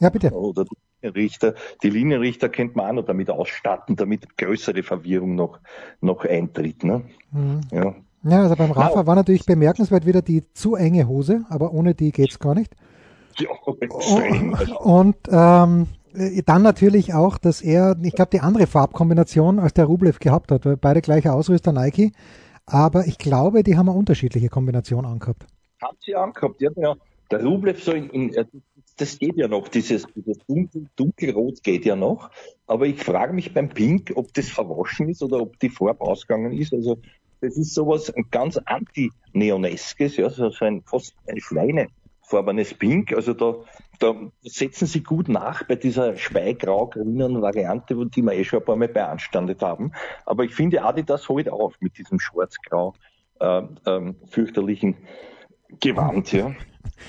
Ja, 0.01 0.11
bitte. 0.11 0.31
Oder 0.33 0.65
die 0.65 0.77
Linienrichter, 1.03 1.55
die 1.83 1.91
Linienrichter 1.91 2.49
kennt 2.49 2.77
man 2.77 2.87
auch 2.87 2.93
noch 2.93 3.07
damit 3.07 3.31
ausstatten, 3.31 3.97
damit 3.97 4.37
größere 4.37 4.83
Verwirrung 4.83 5.35
noch, 5.35 5.61
noch 6.01 6.25
eintritt. 6.25 6.85
Ne? 6.85 7.05
Mhm. 7.33 7.61
Ja. 7.71 7.95
ja, 8.25 8.43
also 8.43 8.57
beim 8.57 8.73
Rafa 8.73 9.01
ja. 9.01 9.07
war 9.07 9.15
natürlich 9.15 9.47
bemerkenswert 9.47 10.07
wieder 10.07 10.23
die 10.23 10.45
zu 10.53 10.75
enge 10.75 11.09
Hose, 11.09 11.45
aber 11.49 11.73
ohne 11.73 11.95
die 11.95 12.13
geht's 12.13 12.39
gar 12.39 12.55
nicht. 12.55 12.75
Ja, 13.39 13.51
extrem. 13.81 14.55
Und, 14.55 14.73
und 14.73 15.17
ähm, 15.31 15.83
äh, 15.83 15.96
dann 16.45 16.63
natürlich 16.63 17.15
auch, 17.15 17.39
dass 17.39 17.61
er, 17.61 17.97
ich 18.03 18.15
glaube, 18.15 18.31
die 18.33 18.41
andere 18.41 18.67
Farbkombination 18.67 19.59
als 19.59 19.75
der 19.75 19.87
Rublev 19.87 20.19
gehabt 20.19 20.51
hat, 20.51 20.65
weil 20.65 20.77
beide 20.77 21.03
gleiche 21.03 21.33
Ausrüster 21.33 21.73
Nike, 21.73 22.13
aber 22.67 23.07
ich 23.07 23.19
glaube, 23.19 23.63
die 23.63 23.77
haben 23.77 23.89
eine 23.89 23.99
unterschiedliche 23.99 24.49
Kombination 24.49 25.07
angehabt. 25.07 25.47
Haben 25.83 25.97
sie 26.05 26.15
angehabt, 26.15 26.61
ja, 26.61 26.71
ja. 26.77 26.95
Der 27.31 27.45
Rublev 27.45 27.83
so 27.83 27.93
in, 27.93 28.09
in, 28.11 28.35
äh, 28.35 28.45
das 28.97 29.19
geht 29.19 29.37
ja 29.37 29.49
noch, 29.49 29.69
dieses, 29.69 30.07
dieses 30.15 30.39
dunkel, 30.47 30.87
dunkelrot 30.97 31.63
geht 31.63 31.85
ja 31.85 31.97
noch, 31.97 32.31
aber 32.67 32.87
ich 32.87 33.03
frage 33.03 33.33
mich 33.33 33.53
beim 33.53 33.69
Pink, 33.69 34.13
ob 34.15 34.33
das 34.35 34.49
verwaschen 34.49 35.09
ist 35.09 35.23
oder 35.23 35.41
ob 35.41 35.59
die 35.59 35.69
Farbe 35.69 36.01
ausgegangen 36.01 36.53
ist. 36.53 36.73
Also 36.73 36.99
das 37.41 37.57
ist 37.57 37.75
sowas 37.75 38.13
ganz 38.31 38.57
anti-neoneskes, 38.57 40.17
ja, 40.17 40.31
so 40.31 40.51
ein 40.61 40.83
fast 40.83 41.15
ein 41.27 41.41
schweinefarbenes 41.41 42.75
Pink. 42.75 43.13
Also 43.13 43.35
da 43.35 43.57
da 43.99 44.15
setzen 44.43 44.87
sie 44.87 45.03
gut 45.03 45.29
nach 45.29 45.65
bei 45.65 45.77
dieser 45.77 46.17
speigrau-grünen 46.17 47.43
Variante, 47.43 47.95
die 48.07 48.23
wir 48.23 48.33
eh 48.33 48.45
schon 48.45 48.61
ein 48.61 48.65
paar 48.65 48.77
Mal 48.77 48.89
beanstandet 48.89 49.63
haben. 49.63 49.93
Aber 50.25 50.45
ich 50.45 50.55
finde, 50.55 50.83
Adidas 50.83 51.29
holt 51.29 51.49
auf 51.49 51.75
mit 51.81 51.99
diesem 51.99 52.19
schwarz-grau 52.19 52.95
äh, 53.41 53.63
ähm, 53.87 54.17
fürchterlichen 54.29 54.97
Gewand. 55.81 56.33
Ja. 56.33 56.55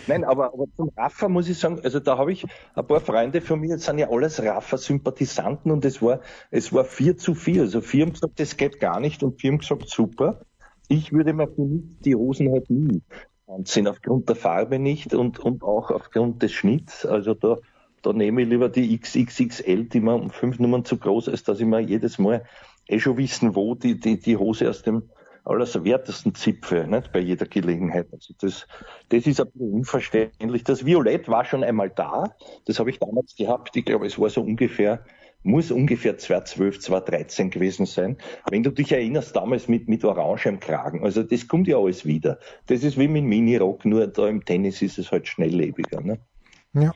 Nein, 0.07 0.23
aber, 0.23 0.53
aber 0.53 0.65
zum 0.75 0.89
Raffa 0.97 1.29
muss 1.29 1.47
ich 1.47 1.57
sagen, 1.57 1.79
also 1.83 1.99
da 1.99 2.17
habe 2.17 2.31
ich 2.31 2.45
ein 2.75 2.87
paar 2.87 2.99
Freunde 2.99 3.41
von 3.41 3.59
mir, 3.59 3.75
das 3.75 3.85
sind 3.85 3.99
ja 3.99 4.09
alles 4.09 4.41
Raffa-Sympathisanten 4.41 5.71
und 5.71 5.85
es 5.85 6.01
war, 6.01 6.21
es 6.51 6.73
war 6.73 6.83
vier 6.83 7.17
zu 7.17 7.35
vier. 7.35 7.61
Also 7.61 7.81
vier 7.81 8.05
haben 8.05 8.13
gesagt, 8.13 8.39
das 8.39 8.57
geht 8.57 8.79
gar 8.79 8.99
nicht 8.99 9.23
und 9.23 9.39
vier 9.39 9.51
haben 9.51 9.59
gesagt, 9.59 9.89
super. 9.89 10.41
Ich 10.89 11.11
würde 11.11 11.33
mir 11.33 11.47
für 11.47 11.61
mich 11.61 11.83
die 11.99 12.15
Hosen 12.15 12.51
halt 12.51 12.69
nie 12.69 13.01
sind 13.63 13.87
aufgrund 13.87 14.27
der 14.29 14.35
Farbe 14.35 14.79
nicht 14.79 15.13
und, 15.13 15.39
und 15.39 15.63
auch 15.63 15.91
aufgrund 15.91 16.43
des 16.43 16.51
Schnitts. 16.51 17.05
Also 17.05 17.33
da, 17.33 17.57
da 18.01 18.13
nehme 18.13 18.41
ich 18.41 18.49
lieber 18.49 18.69
die 18.69 18.97
XXXL, 18.97 19.85
die 19.85 19.99
mir 20.01 20.15
um 20.15 20.29
fünf 20.29 20.59
Nummern 20.59 20.85
zu 20.85 20.97
groß 20.97 21.27
ist, 21.29 21.47
dass 21.47 21.59
ich 21.59 21.65
mir 21.65 21.79
jedes 21.79 22.19
Mal 22.19 22.45
eh 22.87 22.99
schon 22.99 23.17
wissen, 23.17 23.55
wo 23.55 23.75
die, 23.75 23.99
die, 23.99 24.19
die 24.19 24.37
Hose 24.37 24.69
aus 24.69 24.81
dem 24.81 25.09
allerwertesten 25.45 26.35
Zipfel, 26.35 26.87
nicht, 26.87 27.13
bei 27.13 27.19
jeder 27.19 27.45
Gelegenheit. 27.45 28.07
Also 28.11 28.33
das, 28.39 28.67
das 29.09 29.25
ist 29.25 29.39
ein 29.39 29.49
bisschen 29.51 29.73
unverständlich. 29.73 30.63
Das 30.65 30.85
Violett 30.85 31.29
war 31.29 31.45
schon 31.45 31.63
einmal 31.63 31.89
da. 31.89 32.35
Das 32.65 32.79
habe 32.79 32.89
ich 32.89 32.99
damals 32.99 33.35
gehabt. 33.35 33.75
Ich 33.75 33.85
glaube, 33.85 34.07
es 34.07 34.19
war 34.19 34.29
so 34.29 34.41
ungefähr 34.41 35.05
muss 35.47 35.71
ungefähr 35.71 36.17
2012, 36.17 36.79
2013 36.81 37.49
gewesen 37.49 37.85
sein. 37.85 38.17
Wenn 38.49 38.63
du 38.63 38.71
dich 38.71 38.91
erinnerst, 38.91 39.35
damals 39.35 39.67
mit, 39.67 39.87
mit 39.87 40.03
Orange 40.03 40.49
im 40.49 40.59
Kragen. 40.59 41.03
Also 41.03 41.23
das 41.23 41.47
kommt 41.47 41.67
ja 41.67 41.77
alles 41.77 42.05
wieder. 42.05 42.37
Das 42.67 42.83
ist 42.83 42.97
wie 42.97 43.07
mit 43.07 43.23
Mini-Rock, 43.23 43.85
nur 43.85 44.07
da 44.07 44.27
im 44.27 44.43
Tennis 44.43 44.81
ist 44.81 44.99
es 44.99 45.11
halt 45.11 45.27
schnelllebiger. 45.27 46.01
Ne? 46.01 46.19
Ja. 46.73 46.93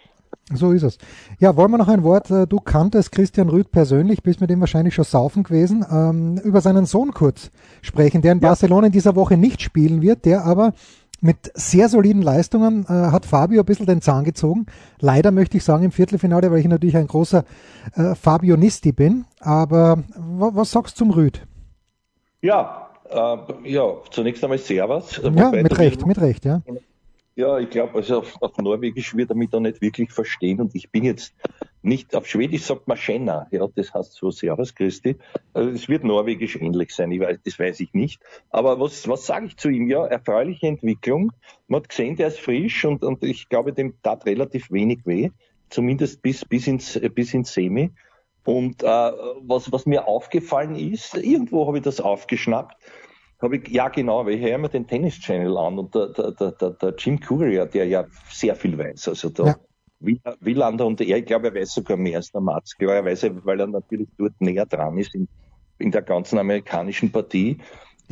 So 0.54 0.72
ist 0.72 0.84
es. 0.84 0.98
Ja, 1.40 1.56
wollen 1.56 1.72
wir 1.72 1.78
noch 1.78 1.88
ein 1.88 2.04
Wort? 2.04 2.30
Äh, 2.30 2.46
du 2.46 2.60
kanntest 2.60 3.12
Christian 3.12 3.48
Rüth 3.48 3.72
persönlich, 3.72 4.22
bist 4.22 4.42
mit 4.42 4.52
ihm 4.52 4.60
wahrscheinlich 4.60 4.94
schon 4.94 5.06
saufen 5.06 5.44
gewesen, 5.44 5.86
ähm, 5.90 6.38
über 6.44 6.60
seinen 6.60 6.86
Sohn 6.86 7.14
kurz 7.14 7.52
sprechen, 7.82 8.22
der 8.22 8.34
in 8.34 8.40
ja. 8.40 8.50
Barcelona 8.50 8.88
in 8.88 8.92
dieser 8.92 9.16
Woche 9.16 9.38
nicht 9.38 9.62
spielen 9.62 10.02
wird, 10.02 10.26
der 10.26 10.44
aber 10.44 10.74
mit 11.22 11.52
sehr 11.54 11.88
soliden 11.88 12.22
Leistungen 12.22 12.84
äh, 12.86 12.88
hat 12.88 13.26
Fabio 13.26 13.62
ein 13.62 13.66
bisschen 13.66 13.86
den 13.86 14.02
Zahn 14.02 14.24
gezogen. 14.24 14.66
Leider 15.00 15.32
möchte 15.32 15.58
ich 15.58 15.64
sagen 15.64 15.84
im 15.84 15.92
Viertelfinale, 15.92 16.52
weil 16.52 16.60
ich 16.60 16.68
natürlich 16.68 16.98
ein 16.98 17.08
großer 17.08 17.46
äh, 17.96 18.16
Fabionisti 18.16 18.92
bin. 18.92 19.26
Aber 19.40 20.04
was 20.16 20.72
sagst 20.72 20.96
du 20.96 21.06
zum 21.06 21.12
Rüd? 21.12 21.46
Ja, 22.42 22.90
äh, 23.10 23.38
ja, 23.72 23.94
zunächst 24.10 24.44
einmal 24.44 24.58
Servus. 24.58 25.22
Ja, 25.24 25.52
mit 25.52 25.78
Recht, 25.78 26.06
mit 26.06 26.20
Recht, 26.20 26.44
ja. 26.44 26.62
Ja, 27.36 27.60
ich 27.60 27.70
glaube, 27.70 27.96
also 27.96 28.20
auf, 28.20 28.42
auf 28.42 28.58
Norwegisch 28.58 29.16
wird 29.16 29.30
er 29.30 29.36
mich 29.36 29.50
da 29.50 29.60
nicht 29.60 29.80
wirklich 29.82 30.12
verstehen 30.12 30.60
und 30.60 30.76
ich 30.76 30.92
bin 30.92 31.04
jetzt 31.04 31.34
nicht, 31.84 32.16
auf 32.16 32.28
Schwedisch 32.28 32.64
sagt 32.64 32.88
man 32.88 32.98
Schenna, 32.98 33.48
ja, 33.52 33.68
das 33.76 33.94
heißt 33.94 34.14
so 34.14 34.30
Servus 34.30 34.76
Christi. 34.76 35.18
Also 35.54 35.70
es 35.72 35.90
wird 35.90 36.04
Norwegisch 36.04 36.56
ähnlich 36.56 36.94
sein, 36.94 37.12
ich 37.12 37.20
weiß, 37.20 37.40
das 37.44 37.58
weiß 37.58 37.80
ich 37.80 37.94
nicht. 37.94 38.22
Aber 38.50 38.80
was, 38.80 39.08
was 39.08 39.26
sage 39.26 39.48
ich 39.48 39.58
zu 39.58 39.70
ihm? 39.70 39.88
Ja, 39.88 40.06
erfreuliche 40.06 40.68
Entwicklung. 40.68 41.32
Man 41.68 41.82
hat 41.82 41.90
gesehen, 41.90 42.16
der 42.16 42.28
ist 42.28 42.40
frisch 42.40 42.86
und, 42.86 43.04
und 43.04 43.24
ich 43.24 43.50
glaube, 43.50 43.74
dem 43.74 44.00
tat 44.04 44.26
relativ 44.26 44.72
wenig 44.72 45.00
weh, 45.06 45.32
zumindest 45.70 46.22
bis, 46.22 46.46
bis 46.46 46.68
ins, 46.68 47.00
bis 47.16 47.34
ins 47.34 47.54
Semi. 47.54 47.92
Und 48.44 48.84
äh, 48.84 48.88
was, 48.88 49.72
was 49.72 49.86
mir 49.86 50.08
aufgefallen 50.08 50.76
ist, 50.76 51.16
irgendwo 51.16 51.68
habe 51.68 51.78
ich 51.78 51.84
das 51.84 52.00
aufgeschnappt, 52.00 52.76
habe 53.42 53.58
ich, 53.58 53.68
ja 53.70 53.90
genau, 53.90 54.26
weil 54.26 54.36
ich 54.36 54.42
höre 54.42 54.58
mir 54.58 54.70
den 54.70 54.88
Tennis 54.88 55.20
Channel 55.20 55.58
an 55.58 55.80
und 55.80 55.96
der, 55.96 56.08
der, 56.10 56.52
der, 56.52 56.70
der 56.72 56.96
Jim 56.96 57.20
Courier, 57.20 57.66
der 57.66 57.88
ja 57.88 58.06
sehr 58.30 58.56
viel 58.56 58.78
weiß, 58.78 59.08
also 59.08 59.30
da 59.30 59.46
ja. 59.46 59.56
Wielander 60.02 60.86
und 60.86 61.00
er, 61.02 61.18
ich 61.18 61.26
glaube, 61.26 61.48
er 61.48 61.56
weiß 61.56 61.74
sogar 61.74 61.98
mehr 61.98 62.18
als 62.18 62.32
der 62.32 62.42
Matz, 62.42 62.76
klarerweise, 62.78 63.46
weil 63.46 63.60
er 63.60 63.68
natürlich 63.68 64.10
dort 64.18 64.40
näher 64.40 64.66
dran 64.66 64.98
ist 64.98 65.14
in, 65.16 65.28
in 65.78 65.92
der 65.92 66.02
ganzen 66.02 66.40
amerikanischen 66.40 67.12
Partie. 67.12 67.60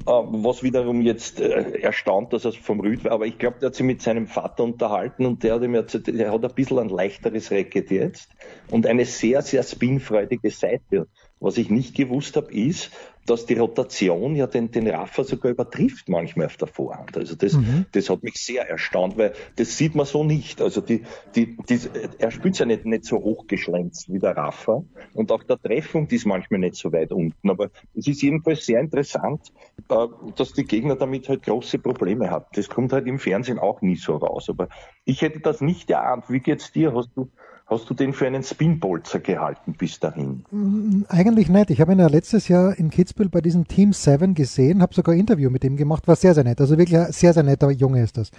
Äh, 0.06 0.12
was 0.12 0.64
wiederum 0.64 1.02
jetzt 1.02 1.40
äh, 1.40 1.80
erstaunt, 1.82 2.34
dass 2.34 2.46
er 2.46 2.54
vom 2.54 2.80
Rüd 2.80 3.04
war, 3.04 3.12
aber 3.12 3.26
ich 3.26 3.38
glaube, 3.38 3.60
der 3.60 3.68
hat 3.68 3.76
sich 3.76 3.86
mit 3.86 4.02
seinem 4.02 4.28
Vater 4.28 4.64
unterhalten 4.64 5.26
und 5.26 5.44
der 5.44 5.56
hat 5.56 5.64
ihm 5.64 5.76
jetzt, 5.76 6.08
der 6.08 6.32
hat 6.32 6.44
ein 6.44 6.56
bisschen 6.56 6.80
ein 6.80 6.90
leichteres 6.90 7.52
Racket 7.52 7.92
jetzt 7.92 8.32
und 8.70 8.88
eine 8.88 9.06
sehr, 9.06 9.42
sehr 9.42 9.64
spinfreudige 9.64 10.52
Seite. 10.52 11.08
Was 11.40 11.58
ich 11.58 11.70
nicht 11.70 11.96
gewusst 11.96 12.36
habe, 12.36 12.52
ist, 12.54 12.92
dass 13.30 13.46
die 13.46 13.54
Rotation 13.54 14.36
ja 14.36 14.48
den, 14.48 14.72
den 14.72 14.88
Raffer 14.88 15.24
sogar 15.24 15.52
übertrifft 15.52 16.10
manchmal 16.10 16.48
auf 16.48 16.58
der 16.58 16.68
Vorhand. 16.68 17.16
Also 17.16 17.36
das, 17.36 17.54
mhm. 17.54 17.86
das 17.92 18.10
hat 18.10 18.24
mich 18.24 18.36
sehr 18.36 18.68
erstaunt, 18.68 19.18
weil 19.18 19.34
das 19.56 19.78
sieht 19.78 19.96
man 19.96 20.06
so 20.06 20.24
nicht. 20.24 20.62
Also 20.62 20.82
die, 20.82 21.04
die, 21.36 21.56
die, 21.70 21.80
er 22.18 22.32
spielt 22.32 22.58
ja 22.58 22.66
nicht, 22.66 22.86
nicht 22.86 23.06
so 23.06 23.18
hochgeschlänzt 23.18 24.12
wie 24.12 24.20
der 24.20 24.36
Raffer 24.36 24.84
und 25.14 25.32
auch 25.32 25.44
der 25.44 25.62
Treffung 25.62 26.08
die 26.08 26.16
ist 26.16 26.26
manchmal 26.26 26.60
nicht 26.60 26.76
so 26.76 26.92
weit 26.92 27.12
unten. 27.12 27.50
Aber 27.50 27.70
es 27.94 28.08
ist 28.08 28.22
jedenfalls 28.22 28.66
sehr 28.66 28.80
interessant, 28.80 29.54
äh, 29.90 30.08
dass 30.36 30.54
die 30.54 30.66
Gegner 30.66 30.96
damit 30.96 31.30
halt 31.30 31.44
große 31.44 31.80
Probleme 31.80 32.30
haben. 32.30 32.46
Das 32.54 32.68
kommt 32.68 32.94
halt 32.94 33.08
im 33.08 33.20
Fernsehen 33.20 33.60
auch 33.60 33.82
nie 33.82 33.96
so 33.96 34.16
raus. 34.16 34.50
Aber 34.50 34.70
ich 35.06 35.22
hätte 35.22 35.40
das 35.40 35.62
nicht 35.62 35.90
erahnt. 35.92 36.30
Wie 36.30 36.40
geht's 36.40 36.72
dir? 36.72 36.94
Hast 36.94 37.12
du 37.16 37.30
Hast 37.70 37.88
du 37.88 37.94
den 37.94 38.14
für 38.14 38.26
einen 38.26 38.42
Spinbolzer 38.42 39.20
gehalten 39.20 39.74
bis 39.74 40.00
dahin? 40.00 40.44
Mm, 40.50 41.04
eigentlich 41.08 41.50
nicht. 41.50 41.70
Ich 41.70 41.80
habe 41.80 41.92
ihn 41.92 42.00
ja 42.00 42.08
letztes 42.08 42.48
Jahr 42.48 42.78
in 42.78 42.90
Kitzbühel 42.90 43.30
bei 43.30 43.42
diesem 43.42 43.68
Team 43.68 43.94
7 43.94 44.34
gesehen, 44.34 44.82
habe 44.82 44.96
sogar 44.96 45.14
ein 45.14 45.20
Interview 45.20 45.52
mit 45.52 45.64
ihm 45.64 45.78
gemacht, 45.78 46.08
war 46.08 46.16
sehr, 46.16 46.34
sehr 46.34 46.44
nett. 46.44 46.60
Also 46.60 46.78
wirklich 46.78 46.98
ein 46.98 47.12
sehr, 47.12 47.34
sehr 47.34 47.44
netter 47.44 47.70
Junge 47.70 48.02
ist 48.02 48.18
das. 48.18 48.32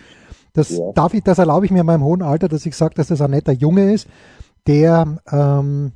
Das 0.52 0.70
ja. 0.70 0.92
darf 0.94 1.14
ich, 1.14 1.22
das 1.22 1.38
erlaube 1.38 1.64
ich 1.64 1.70
mir 1.70 1.80
in 1.80 1.86
meinem 1.86 2.02
hohen 2.02 2.22
Alter, 2.22 2.48
dass 2.48 2.66
ich 2.66 2.74
sage, 2.74 2.94
dass 2.96 3.06
das 3.06 3.20
ein 3.20 3.30
netter 3.30 3.52
Junge 3.52 3.92
ist, 3.92 4.08
der 4.66 5.18
ähm, 5.30 5.92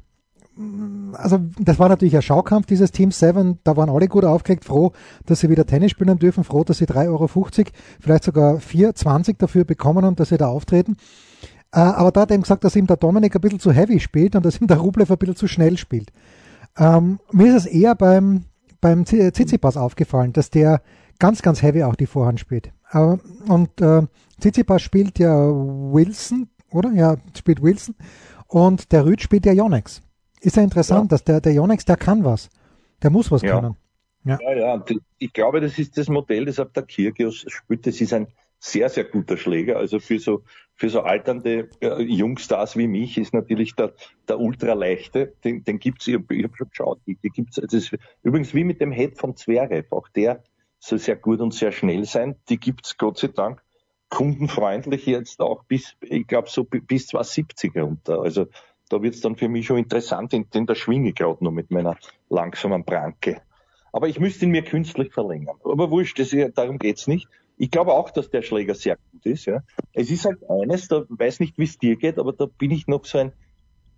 also 1.14 1.41
das 1.59 1.81
war 1.81 1.88
natürlich 1.88 2.14
ein 2.14 2.23
Schaukampf, 2.23 2.67
dieses 2.67 2.93
Team 2.93 3.11
7, 3.11 3.59
da 3.64 3.76
waren 3.76 3.91
alle 3.91 4.07
gut 4.07 4.25
aufgelegt, 4.25 4.64
froh, 4.64 4.93
dass 5.26 5.41
sie 5.41 5.50
wieder 5.50 5.67
Tennis 5.67 5.91
spielen 5.91 6.19
dürfen, 6.19 6.45
froh, 6.45 6.62
dass 6.62 6.79
sie 6.79 6.87
3,50 6.87 7.09
Euro, 7.09 7.29
vielleicht 8.00 8.25
sogar 8.25 8.59
4,20 8.59 9.37
dafür 9.38 9.64
bekommen 9.64 10.05
haben, 10.05 10.14
dass 10.14 10.29
sie 10.29 10.37
da 10.37 10.47
auftreten. 10.47 10.97
Äh, 11.75 11.81
aber 11.81 12.12
da 12.12 12.21
hat 12.21 12.31
er 12.31 12.35
eben 12.35 12.45
gesagt, 12.45 12.62
dass 12.62 12.76
ihm 12.76 12.87
der 12.87 12.97
Dominik 12.97 13.35
ein 13.35 13.40
bisschen 13.40 13.59
zu 13.59 13.73
heavy 13.73 13.99
spielt 13.99 14.37
und 14.37 14.45
dass 14.45 14.61
ihm 14.61 14.69
der 14.69 14.76
Rublev 14.76 15.11
ein 15.11 15.19
bisschen 15.19 15.35
zu 15.35 15.49
schnell 15.49 15.76
spielt. 15.76 16.12
Ähm, 16.78 17.19
mir 17.33 17.49
ist 17.49 17.66
es 17.66 17.66
eher 17.66 17.97
beim, 17.97 18.45
beim 18.81 19.04
Tsitsipas 19.04 19.76
aufgefallen, 19.76 20.33
dass 20.33 20.50
der 20.50 20.83
ganz, 21.19 21.43
ganz 21.43 21.62
heavy 21.62 21.83
auch 21.83 21.97
die 21.97 22.07
Vorhand 22.07 22.38
spielt. 22.38 22.71
Aber, 22.90 23.19
und 23.49 23.81
äh, 23.81 24.02
Tsitsipas 24.40 24.83
spielt 24.83 25.19
ja 25.19 25.35
Wilson, 25.35 26.49
oder? 26.71 26.93
Ja, 26.93 27.16
spielt 27.37 27.61
Wilson. 27.61 27.97
Und 28.47 28.93
der 28.93 29.04
Rüd 29.04 29.21
spielt 29.21 29.45
ja 29.45 29.52
Yonex. 29.52 30.00
Ist 30.40 30.57
ja 30.57 30.62
interessant, 30.62 31.11
ja. 31.11 31.16
dass 31.16 31.25
der, 31.25 31.40
der 31.40 31.54
Yonex, 31.54 31.85
der 31.85 31.97
kann 31.97 32.25
was. 32.25 32.50
Der 33.02 33.11
muss 33.11 33.33
was 33.33 33.43
ja. 33.43 33.54
können. 33.54 33.75
Ja. 34.25 34.38
ja, 34.40 34.57
ja. 34.57 34.85
Ich 35.19 35.33
glaube, 35.33 35.61
das 35.61 35.76
ist 35.78 35.99
das 35.99 36.09
Modell, 36.09 36.45
das 36.45 36.61
ab 36.61 36.73
der 36.73 36.85
Kirgios 36.85 37.45
spielt. 37.49 37.85
Das 37.87 38.00
ist 38.00 38.12
ein 38.12 38.28
sehr, 38.61 38.88
sehr 38.88 39.04
guter 39.04 39.37
Schläger. 39.37 39.76
Also 39.76 39.99
für 39.99 40.19
so, 40.19 40.43
für 40.76 40.88
so 40.88 41.02
alternde 41.02 41.71
äh, 41.81 42.02
Jungstars 42.02 42.76
wie 42.76 42.88
mich 42.88 43.16
ist 43.19 43.33
natürlich 43.33 43.75
der, 43.75 43.93
der 44.28 44.40
ultraleichte, 44.40 45.35
den, 45.45 45.64
den 45.64 45.78
gibt's, 45.78 46.07
ich 46.09 46.14
habe 46.14 46.43
hab 46.43 46.57
schon 46.57 46.69
geschaut, 46.69 47.00
die, 47.07 47.16
die 47.16 47.31
gibt's, 47.31 47.57
das 47.57 47.73
ist 47.73 47.97
übrigens 48.23 48.54
wie 48.54 48.64
mit 48.64 48.81
dem 48.81 48.93
Head 48.93 49.19
von 49.19 49.37
Zverev, 49.37 49.87
auch 49.90 50.09
der 50.09 50.43
soll 50.81 50.99
sehr 50.99 51.16
gut 51.16 51.40
und 51.40 51.54
sehr 51.54 51.73
schnell 51.73 52.04
sein. 52.04 52.37
Die 52.49 52.59
gibt's 52.59 52.99
Gott 52.99 53.19
sei 53.19 53.28
Dank 53.28 53.62
kundenfreundlich 54.11 55.07
jetzt 55.07 55.40
auch 55.40 55.64
bis, 55.64 55.97
ich 56.00 56.26
glaube, 56.26 56.49
so 56.49 56.64
bis 56.64 57.09
270 57.09 57.75
runter. 57.76 58.21
Also 58.21 58.47
da 58.88 59.02
wird's 59.02 59.21
dann 59.21 59.37
für 59.37 59.49
mich 59.49 59.66
schon 59.66 59.78
interessant, 59.78 60.33
denn, 60.33 60.49
denn 60.50 60.66
da 60.66 60.75
schwinge 60.75 61.09
ich 61.09 61.14
gerade 61.14 61.43
noch 61.43 61.50
mit 61.50 61.71
meiner 61.71 61.97
langsamen 62.28 62.85
Pranke. 62.85 63.43
Aber 63.93 64.09
ich 64.09 64.21
müsste 64.21 64.45
ihn 64.45 64.50
mir 64.50 64.62
künstlich 64.62 65.12
verlängern. 65.12 65.57
Aber 65.64 65.90
wurscht, 65.90 66.19
das, 66.19 66.35
darum 66.54 66.78
geht's 66.78 67.07
nicht. 67.07 67.28
Ich 67.57 67.71
glaube 67.71 67.93
auch, 67.93 68.11
dass 68.11 68.31
der 68.31 68.43
Schläger 68.43 68.75
sehr 68.75 68.99
gut 69.13 69.27
ist. 69.27 69.47
Ja. 69.47 69.63
Es 69.93 70.11
ist 70.11 70.25
halt 70.25 70.39
eines, 70.49 70.89
da 70.89 71.05
weiß 71.09 71.41
nicht, 71.41 71.57
wie 71.59 71.65
es 71.65 71.79
dir 71.79 71.97
geht, 71.97 72.19
aber 72.19 72.33
da 72.33 72.47
bin 72.47 72.71
ich 72.71 72.87
noch 72.87 73.05
so 73.05 73.19
ein 73.19 73.33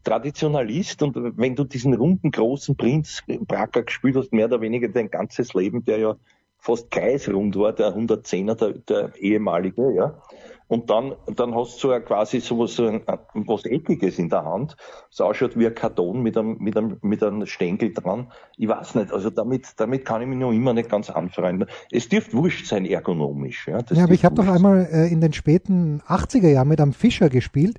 Traditionalist 0.05 1.03
und 1.03 1.17
wenn 1.37 1.57
du 1.57 1.65
diesen 1.65 1.93
runden, 1.93 2.31
großen 2.31 2.77
Prinz 2.77 3.23
Bracker 3.27 3.83
gespielt 3.83 4.15
hast, 4.17 4.33
mehr 4.33 4.47
oder 4.47 4.61
weniger 4.61 4.89
dein 4.89 5.11
ganzes 5.11 5.53
Leben, 5.53 5.85
der 5.85 5.99
ja 5.99 6.17
fast 6.59 6.91
kreisrund 6.91 7.57
war, 7.57 7.73
der 7.73 7.97
110er, 7.97 8.55
der, 8.55 8.73
der 8.73 9.17
ehemalige, 9.17 9.93
ja, 9.95 10.21
und 10.69 10.91
dann, 10.91 11.15
dann 11.37 11.55
hast 11.55 11.83
du 11.83 11.91
ja 11.91 12.01
quasi 12.01 12.41
sowas, 12.41 12.75
so 12.75 12.87
ein, 12.87 13.03
was 13.35 13.65
Eckiges 13.65 14.19
in 14.19 14.29
der 14.29 14.45
Hand. 14.45 14.77
Es 15.13 15.21
ausschaut 15.21 15.57
wie 15.57 15.67
ein 15.67 15.75
Karton 15.75 16.23
mit 16.23 16.37
einem, 16.37 16.57
mit 16.59 16.77
einem, 16.77 16.99
mit 17.03 17.23
einem 17.23 17.47
Stängel 17.47 17.95
dran. 17.95 18.33
Ich 18.57 18.67
weiß 18.67 18.97
nicht, 18.97 19.13
also 19.13 19.31
damit, 19.31 19.75
damit 19.77 20.05
kann 20.05 20.23
ich 20.23 20.29
mich 20.29 20.39
noch 20.39 20.51
immer 20.51 20.73
nicht 20.73 20.89
ganz 20.89 21.09
anfreunden. 21.09 21.69
Es 21.93 22.09
dürfte 22.09 22.37
wurscht 22.37 22.67
sein 22.67 22.85
ergonomisch. 22.85 23.69
Ja, 23.69 23.79
ja 23.93 24.05
aber 24.05 24.15
ich 24.15 24.25
habe 24.25 24.35
doch 24.35 24.49
einmal 24.49 24.89
äh, 24.91 25.07
in 25.07 25.21
den 25.21 25.33
späten 25.33 26.01
80er 26.09 26.49
Jahren 26.49 26.69
mit 26.69 26.81
einem 26.81 26.93
Fischer 26.93 27.29
gespielt, 27.29 27.79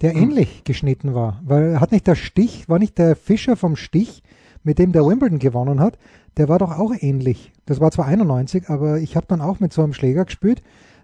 der 0.00 0.12
hm. 0.12 0.22
ähnlich 0.22 0.62
geschnitten 0.62 1.14
war. 1.14 1.40
Weil 1.44 1.80
hat 1.80 1.90
nicht 1.90 2.06
der 2.06 2.14
Stich, 2.14 2.68
war 2.68 2.78
nicht 2.78 2.98
der 2.98 3.16
Fischer 3.16 3.56
vom 3.56 3.74
Stich, 3.74 4.22
mit 4.64 4.78
dem 4.78 4.92
der 4.92 5.04
Wimbledon 5.04 5.38
gewonnen 5.38 5.80
hat, 5.80 5.98
der 6.36 6.48
war 6.48 6.58
doch 6.58 6.78
auch 6.78 6.92
ähnlich. 6.98 7.52
Das 7.66 7.80
war 7.80 7.90
zwar 7.90 8.06
91, 8.06 8.68
aber 8.68 8.98
ich 8.98 9.16
habe 9.16 9.26
dann 9.26 9.40
auch 9.40 9.60
mit 9.60 9.72
so 9.72 9.82
einem 9.82 9.92
Schläger 9.92 10.24
gespielt 10.24 10.62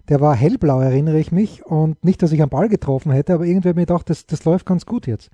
der 0.09 0.19
war 0.19 0.35
hellblau, 0.35 0.81
erinnere 0.81 1.19
ich 1.19 1.31
mich. 1.31 1.65
Und 1.65 2.03
nicht, 2.03 2.21
dass 2.21 2.31
ich 2.31 2.41
einen 2.41 2.49
Ball 2.49 2.67
getroffen 2.67 3.11
hätte, 3.11 3.33
aber 3.33 3.45
irgendwie 3.45 3.69
hat 3.69 3.75
mir 3.75 3.85
gedacht, 3.85 4.09
das, 4.09 4.25
das 4.25 4.43
läuft 4.43 4.65
ganz 4.65 4.85
gut 4.85 5.07
jetzt. 5.07 5.29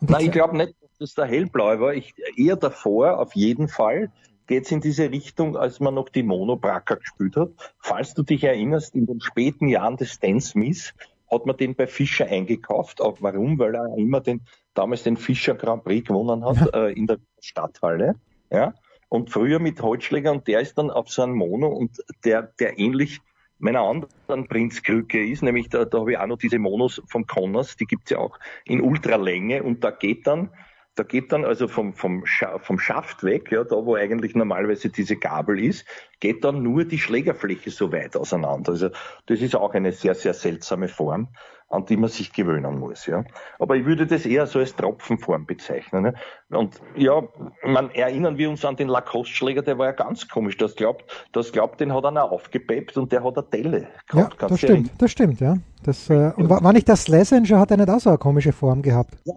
Nein, 0.00 0.26
ich 0.26 0.32
glaube 0.32 0.56
nicht, 0.56 0.74
dass 0.98 1.14
der 1.14 1.26
hellblau 1.26 1.80
war. 1.80 1.94
Ich, 1.94 2.14
eher 2.36 2.56
davor, 2.56 3.18
auf 3.18 3.34
jeden 3.34 3.68
Fall, 3.68 4.10
geht 4.46 4.64
es 4.64 4.72
in 4.72 4.80
diese 4.80 5.10
Richtung, 5.10 5.56
als 5.56 5.78
man 5.78 5.94
noch 5.94 6.08
die 6.08 6.22
Monobracker 6.22 6.96
gespielt 6.96 7.36
hat. 7.36 7.50
Falls 7.78 8.14
du 8.14 8.22
dich 8.22 8.44
erinnerst, 8.44 8.94
in 8.94 9.06
den 9.06 9.20
späten 9.20 9.68
Jahren 9.68 9.96
des 9.96 10.12
Stan 10.12 10.40
Smith 10.40 10.94
hat 11.30 11.46
man 11.46 11.56
den 11.56 11.74
bei 11.74 11.86
Fischer 11.86 12.26
eingekauft. 12.26 13.00
Auch 13.00 13.18
warum? 13.20 13.58
Weil 13.58 13.74
er 13.74 13.96
immer 13.96 14.20
den, 14.20 14.42
damals 14.74 15.02
den 15.02 15.16
Fischer 15.16 15.54
Grand 15.54 15.84
Prix 15.84 16.08
gewonnen 16.08 16.44
hat 16.44 16.56
ja. 16.56 16.86
äh, 16.86 16.92
in 16.92 17.06
der 17.06 17.18
Stadthalle. 17.40 18.14
Ja. 18.50 18.74
Und 19.08 19.30
früher 19.30 19.58
mit 19.58 19.80
Holzschläger 19.80 20.32
und 20.32 20.46
der 20.46 20.60
ist 20.60 20.76
dann 20.76 20.90
auf 20.90 21.08
so 21.08 21.22
einem 21.22 21.34
Mono 21.34 21.68
und 21.68 21.98
der, 22.24 22.42
der 22.58 22.78
ähnlich 22.78 23.20
meiner 23.58 23.80
anderen 23.80 24.46
Prinzkrücke 24.48 25.26
ist, 25.26 25.42
nämlich 25.42 25.68
da, 25.68 25.84
da 25.84 26.00
habe 26.00 26.12
ich 26.12 26.18
auch 26.18 26.26
noch 26.26 26.38
diese 26.38 26.58
Monos 26.58 27.02
vom 27.08 27.26
Connors, 27.26 27.76
die 27.76 27.86
gibt's 27.86 28.10
ja 28.10 28.18
auch 28.18 28.38
in 28.64 28.80
Ultralänge 28.80 29.62
und 29.62 29.82
da 29.82 29.90
geht 29.90 30.26
dann, 30.26 30.50
da 30.98 31.04
geht 31.04 31.32
dann 31.32 31.44
also 31.44 31.68
vom, 31.68 31.94
vom, 31.94 32.26
Scha 32.26 32.58
vom 32.58 32.78
Schaft 32.78 33.22
weg, 33.22 33.52
ja, 33.52 33.64
da 33.64 33.76
wo 33.76 33.94
eigentlich 33.94 34.34
normalerweise 34.34 34.88
diese 34.88 35.16
Gabel 35.16 35.62
ist, 35.62 35.86
geht 36.20 36.44
dann 36.44 36.62
nur 36.62 36.84
die 36.84 36.98
Schlägerfläche 36.98 37.70
so 37.70 37.92
weit 37.92 38.16
auseinander. 38.16 38.72
Also 38.72 38.90
das 39.26 39.40
ist 39.40 39.54
auch 39.54 39.74
eine 39.74 39.92
sehr, 39.92 40.14
sehr 40.14 40.34
seltsame 40.34 40.88
Form 40.88 41.28
an 41.70 41.84
die 41.84 41.96
man 41.96 42.08
sich 42.08 42.32
gewöhnen 42.32 42.78
muss. 42.78 43.06
Ja. 43.06 43.24
Aber 43.58 43.76
ich 43.76 43.84
würde 43.84 44.06
das 44.06 44.24
eher 44.24 44.46
so 44.46 44.58
als 44.58 44.74
Tropfenform 44.74 45.44
bezeichnen. 45.44 46.02
Ne? 46.02 46.14
Und 46.50 46.80
ja, 46.96 47.22
man 47.62 47.90
erinnern 47.90 48.38
wir 48.38 48.48
uns 48.48 48.64
an 48.64 48.76
den 48.76 48.88
Lacoste-Schläger, 48.88 49.62
der 49.62 49.78
war 49.78 49.86
ja 49.86 49.92
ganz 49.92 50.28
komisch. 50.28 50.56
Das 50.56 50.76
glaubt, 50.76 51.04
das 51.32 51.52
glaubt, 51.52 51.80
den 51.80 51.92
hat 51.92 52.04
einer 52.04 52.30
aufgepeppt 52.30 52.96
und 52.96 53.12
der 53.12 53.22
hat 53.22 53.36
eine 53.36 53.46
Delle 53.48 53.88
gehabt. 54.08 54.40
Ja, 54.40 54.48
das 54.48 54.58
stimmt, 54.58 54.90
das 54.98 55.10
stimmt, 55.10 55.40
ja. 55.40 55.58
Das, 55.82 56.08
äh, 56.10 56.32
und 56.36 56.48
war, 56.48 56.62
war 56.64 56.72
nicht 56.72 56.88
der 56.88 56.96
Slesinger, 56.96 57.60
hat 57.60 57.70
er 57.70 57.76
nicht 57.76 57.90
auch 57.90 58.00
so 58.00 58.10
eine 58.10 58.18
komische 58.18 58.52
Form 58.52 58.82
gehabt? 58.82 59.14
Ja, 59.24 59.34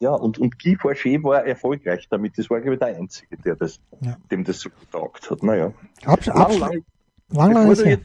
ja, 0.00 0.10
und, 0.10 0.38
und 0.38 0.62
Guy 0.62 0.76
Forget 0.76 1.22
war 1.24 1.44
erfolgreich 1.44 2.06
damit. 2.08 2.38
Das 2.38 2.48
war, 2.50 2.60
glaube 2.60 2.74
ich, 2.74 2.78
der 2.78 2.96
Einzige, 2.96 3.36
der 3.36 3.56
das, 3.56 3.80
ja. 4.00 4.16
dem 4.30 4.44
das 4.44 4.60
so 4.60 4.70
getaugt 4.70 5.30
hat. 5.30 5.42
Naja. 5.42 5.72
Absch 6.04 6.26
lang, 6.26 6.58
lang, 6.58 6.82
lang, 7.30 7.52
lang 7.52 7.70
ist 7.70 7.84
Nein, 7.84 8.00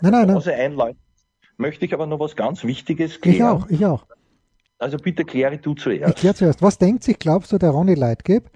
nein, 0.00 0.26
nein. 0.28 0.42
Einleiten 0.48 0.98
möchte 1.58 1.84
ich 1.84 1.92
aber 1.92 2.06
noch 2.06 2.20
was 2.20 2.36
ganz 2.36 2.64
Wichtiges 2.64 3.20
klären. 3.20 3.36
Ich 3.36 3.42
auch, 3.42 3.68
ich 3.68 3.86
auch. 3.86 4.06
Also 4.78 4.96
bitte 4.96 5.24
kläre 5.24 5.58
du 5.58 5.74
zuerst. 5.74 6.14
Ich 6.14 6.20
kläre 6.20 6.34
zuerst. 6.34 6.62
Was 6.62 6.78
denkt 6.78 7.02
sich, 7.02 7.18
glaubst 7.18 7.52
du, 7.52 7.58
der 7.58 7.70
Ronny 7.70 7.94
Leitgeb, 7.94 8.48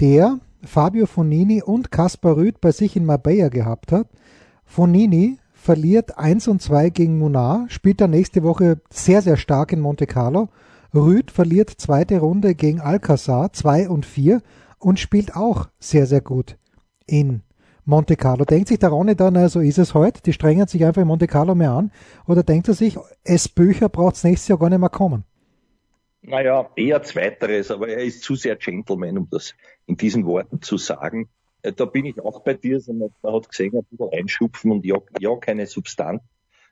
der 0.00 0.38
Fabio 0.62 1.06
Fonini 1.06 1.62
und 1.62 1.90
Kaspar 1.90 2.36
Rüth 2.36 2.60
bei 2.60 2.70
sich 2.70 2.96
in 2.96 3.04
Marbella 3.04 3.48
gehabt 3.48 3.92
hat? 3.92 4.06
Fonini 4.64 5.38
verliert 5.52 6.16
1 6.16 6.46
und 6.48 6.62
2 6.62 6.90
gegen 6.90 7.18
Munar, 7.18 7.66
spielt 7.68 8.00
dann 8.00 8.10
nächste 8.10 8.44
Woche 8.44 8.80
sehr, 8.90 9.20
sehr 9.20 9.36
stark 9.36 9.72
in 9.72 9.80
Monte 9.80 10.06
Carlo. 10.06 10.48
Rüth 10.94 11.30
verliert 11.30 11.70
zweite 11.70 12.18
Runde 12.18 12.54
gegen 12.54 12.80
Alcazar 12.80 13.52
2 13.52 13.90
und 13.90 14.06
4 14.06 14.40
und 14.78 14.98
spielt 14.98 15.36
auch 15.36 15.68
sehr, 15.78 16.06
sehr 16.06 16.22
gut 16.22 16.56
in 17.06 17.42
Monte 17.84 18.16
Carlo. 18.16 18.44
Denkt 18.44 18.68
sich 18.68 18.78
der 18.78 18.88
Ronny 18.88 19.14
dann, 19.14 19.34
so 19.34 19.40
also 19.40 19.60
ist 19.60 19.78
es 19.78 19.92
heute, 19.94 20.22
die 20.22 20.32
strengen 20.32 20.66
sich 20.66 20.84
einfach 20.84 21.02
in 21.02 21.08
Monte 21.08 21.26
Carlo 21.26 21.54
mehr 21.54 21.72
an? 21.72 21.90
Oder 22.26 22.42
denkt 22.42 22.68
er 22.68 22.74
sich, 22.74 22.96
es 23.22 23.48
Bücher 23.48 23.88
braucht 23.88 24.16
es 24.16 24.24
nächstes 24.24 24.48
Jahr 24.48 24.58
gar 24.58 24.70
nicht 24.70 24.78
mehr 24.78 24.88
kommen? 24.88 25.24
Naja, 26.22 26.70
eher 26.74 27.02
zweiteres, 27.02 27.70
aber 27.70 27.88
er 27.88 28.02
ist 28.02 28.22
zu 28.22 28.34
sehr 28.34 28.56
Gentleman, 28.56 29.18
um 29.18 29.28
das 29.30 29.54
in 29.86 29.96
diesen 29.96 30.24
Worten 30.26 30.62
zu 30.62 30.78
sagen. 30.78 31.28
Äh, 31.62 31.72
da 31.72 31.84
bin 31.84 32.06
ich 32.06 32.20
auch 32.20 32.40
bei 32.42 32.54
dir, 32.54 32.80
man 32.88 33.10
hat 33.34 33.48
gesehen, 33.48 33.76
ein 33.76 33.84
bisschen 33.84 34.12
einschupfen 34.12 34.72
und 34.72 34.84
ja, 34.84 34.96
ja 35.20 35.36
keine 35.36 35.66
Substanz 35.66 36.22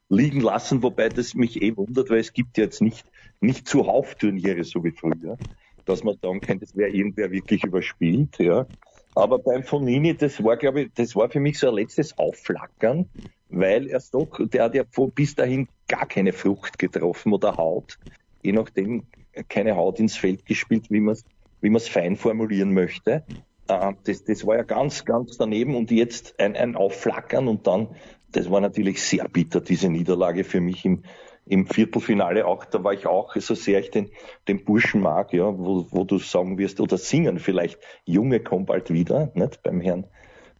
liegen 0.08 0.40
lassen, 0.40 0.82
wobei 0.82 1.08
das 1.08 1.34
mich 1.34 1.62
eh 1.62 1.76
wundert, 1.76 2.10
weil 2.10 2.18
es 2.18 2.32
gibt 2.32 2.58
jetzt 2.58 2.80
nicht, 2.80 3.04
nicht 3.40 3.66
zuhauf 3.66 4.14
Turniere 4.14 4.64
so 4.64 4.84
wie 4.84 4.92
früher, 4.92 5.36
dass 5.84 6.04
man 6.04 6.16
sagen 6.20 6.40
kann, 6.40 6.60
das 6.60 6.76
wäre 6.76 6.90
irgendwer 6.90 7.30
wirklich 7.30 7.64
überspielt, 7.64 8.38
ja. 8.38 8.66
Aber 9.14 9.38
beim 9.38 9.62
Fonini, 9.62 10.14
das 10.14 10.44
war, 10.44 10.56
glaube 10.56 10.82
ich, 10.82 10.88
das 10.94 11.16
war 11.16 11.30
für 11.30 11.40
mich 11.40 11.58
so 11.58 11.68
ein 11.68 11.74
letztes 11.74 12.18
Aufflackern, 12.18 13.08
weil 13.48 13.88
er 13.88 14.02
doch, 14.12 14.38
der 14.48 14.64
hat 14.64 14.74
ja 14.74 14.84
bis 15.14 15.34
dahin 15.34 15.68
gar 15.88 16.06
keine 16.06 16.32
Frucht 16.32 16.78
getroffen 16.78 17.32
oder 17.32 17.56
Haut. 17.56 17.98
Je 18.42 18.52
nachdem 18.52 19.04
keine 19.48 19.76
Haut 19.76 20.00
ins 20.00 20.16
Feld 20.16 20.44
gespielt, 20.44 20.90
wie 20.90 21.00
man 21.00 21.14
es 21.14 21.24
wie 21.60 21.70
man's 21.70 21.88
fein 21.88 22.16
formulieren 22.16 22.72
möchte. 22.74 23.24
Äh, 23.68 23.92
das, 24.04 24.24
das 24.24 24.46
war 24.46 24.56
ja 24.56 24.62
ganz, 24.62 25.04
ganz 25.04 25.36
daneben 25.36 25.74
und 25.74 25.90
jetzt 25.90 26.38
ein, 26.38 26.56
ein 26.56 26.76
Aufflackern 26.76 27.48
und 27.48 27.66
dann, 27.66 27.88
das 28.32 28.50
war 28.50 28.60
natürlich 28.60 29.02
sehr 29.02 29.28
bitter, 29.28 29.60
diese 29.60 29.88
Niederlage 29.88 30.44
für 30.44 30.60
mich 30.60 30.84
im, 30.84 31.02
im 31.46 31.66
Viertelfinale 31.66 32.46
auch, 32.46 32.64
da 32.64 32.82
war 32.82 32.92
ich 32.92 33.06
auch, 33.06 33.34
so 33.36 33.54
sehr 33.54 33.80
ich 33.80 33.90
den, 33.90 34.10
den 34.48 34.64
Burschen 34.64 35.00
mag, 35.00 35.32
ja, 35.32 35.44
wo, 35.44 35.86
wo 35.90 36.04
du 36.04 36.18
sagen 36.18 36.58
wirst, 36.58 36.80
oder 36.80 36.98
singen 36.98 37.38
vielleicht, 37.38 37.78
Junge 38.04 38.40
kommt 38.40 38.66
bald 38.66 38.92
wieder, 38.92 39.30
nicht, 39.34 39.62
beim 39.62 39.80
Herrn, 39.80 40.06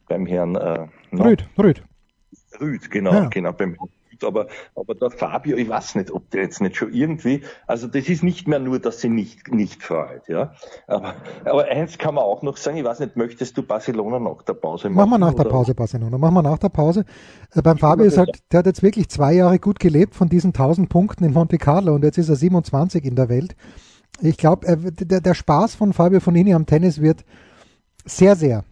beim 0.09 0.27
Herrn, 0.27 0.55
äh, 0.55 0.87
Rüd, 1.13 1.49
Rüd. 1.59 1.83
Rüd, 2.61 2.91
genau, 2.91 3.13
ja. 3.13 3.29
genau, 3.29 3.53
beim 3.53 3.77
aber, 4.25 4.47
aber 4.75 4.95
der 4.95 5.11
Fabio, 5.11 5.57
ich 5.57 5.69
weiß 5.69 5.97
nicht, 5.97 6.11
ob 6.11 6.31
der 6.31 6.43
jetzt 6.43 6.61
nicht 6.61 6.77
schon 6.77 6.93
irgendwie, 6.93 7.43
also 7.67 7.87
das 7.87 8.09
ist 8.09 8.23
nicht 8.23 8.49
mehr 8.49 8.59
nur, 8.59 8.79
dass 8.79 9.01
sie 9.01 9.09
nicht, 9.09 9.53
nicht 9.53 9.83
freut, 9.83 10.29
ja. 10.29 10.53
Aber, 10.87 11.15
aber 11.45 11.65
eins 11.67 11.99
kann 11.99 12.15
man 12.15 12.25
auch 12.25 12.43
noch 12.43 12.57
sagen, 12.57 12.77
ich 12.77 12.85
weiß 12.85 13.01
nicht, 13.01 13.17
möchtest 13.17 13.57
du 13.57 13.63
Barcelona 13.63 14.19
nach 14.19 14.43
der 14.43 14.55
Pause 14.55 14.89
machen? 14.89 14.97
Machen 15.09 15.21
wir 15.21 15.27
nach 15.27 15.35
oder? 15.35 15.45
der 15.45 15.51
Pause 15.51 15.75
Barcelona, 15.75 16.19
machen 16.19 16.35
wir 16.35 16.43
nach 16.43 16.59
der 16.59 16.69
Pause. 16.69 17.05
Äh, 17.55 17.63
beim 17.63 17.79
Fabio 17.79 18.05
ist 18.05 18.19
halt, 18.19 18.41
der 18.53 18.61
hat 18.61 18.67
jetzt 18.67 18.83
wirklich 18.83 19.09
zwei 19.09 19.33
Jahre 19.35 19.59
gut 19.59 19.79
gelebt 19.79 20.15
von 20.15 20.29
diesen 20.29 20.49
1000 20.49 20.89
Punkten 20.89 21.25
in 21.25 21.33
Monte 21.33 21.59
Carlo 21.59 21.95
und 21.95 22.05
jetzt 22.05 22.19
ist 22.19 22.29
er 22.29 22.37
27 22.37 23.05
in 23.05 23.17
der 23.17 23.29
Welt. 23.29 23.57
Ich 24.21 24.37
glaube, 24.37 24.67
der, 24.77 25.21
der 25.21 25.35
Spaß 25.35 25.75
von 25.75 25.93
Fabio 25.93 26.21
Fonini 26.21 26.55
am 26.55 26.67
Tennis 26.67 27.01
wird 27.01 27.25
sehr, 28.05 28.37
sehr 28.37 28.65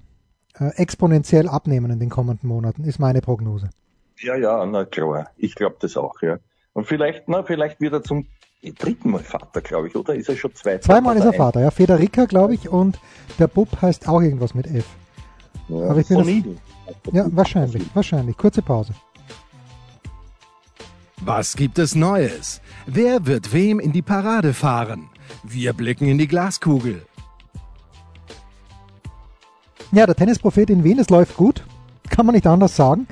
äh, 0.58 0.70
exponentiell 0.76 1.48
abnehmen 1.48 1.90
in 1.90 1.98
den 1.98 2.10
kommenden 2.10 2.48
Monaten, 2.48 2.84
ist 2.84 2.98
meine 2.98 3.20
Prognose. 3.20 3.70
Ja, 4.20 4.36
ja, 4.36 4.64
na 4.66 4.84
klar. 4.84 5.30
Ich 5.36 5.54
glaube 5.54 5.76
das 5.80 5.96
auch, 5.96 6.20
ja. 6.22 6.38
Und 6.72 6.86
vielleicht, 6.86 7.28
na, 7.28 7.42
vielleicht 7.42 7.80
wird 7.80 7.92
er 7.92 8.02
zum 8.02 8.26
dritten 8.62 9.10
Mal 9.10 9.22
Vater, 9.22 9.60
glaube 9.60 9.88
ich, 9.88 9.96
oder? 9.96 10.14
Ist 10.14 10.28
er 10.28 10.36
schon 10.36 10.54
zwei? 10.54 10.78
Zweimal 10.78 11.16
ist 11.16 11.24
er 11.24 11.32
Vater, 11.32 11.60
ja. 11.60 11.70
Federica, 11.70 12.24
glaube 12.24 12.54
ich, 12.54 12.68
und 12.68 12.98
der 13.38 13.48
Bub 13.48 13.68
heißt 13.80 14.08
auch 14.08 14.20
irgendwas 14.20 14.54
mit 14.54 14.66
F. 14.66 14.86
Ja, 15.68 15.90
Aber 15.90 16.00
ich 16.00 16.08
bin 16.08 16.54
das, 17.04 17.14
Ja, 17.14 17.26
wahrscheinlich, 17.30 17.84
wahrscheinlich. 17.94 18.36
Kurze 18.36 18.62
Pause. 18.62 18.94
Was 21.20 21.56
gibt 21.56 21.78
es 21.78 21.94
Neues? 21.94 22.60
Wer 22.86 23.26
wird 23.26 23.52
wem 23.52 23.80
in 23.80 23.92
die 23.92 24.02
Parade 24.02 24.52
fahren? 24.52 25.08
Wir 25.42 25.72
blicken 25.72 26.06
in 26.06 26.18
die 26.18 26.28
Glaskugel. 26.28 27.06
Ja, 29.92 30.06
der 30.06 30.14
Tennisprophet 30.14 30.70
in 30.70 30.84
Wien, 30.84 30.98
es 30.98 31.08
läuft 31.08 31.36
gut. 31.36 31.64
Kann 32.10 32.26
man 32.26 32.34
nicht 32.34 32.46
anders 32.46 32.76
sagen. 32.76 33.06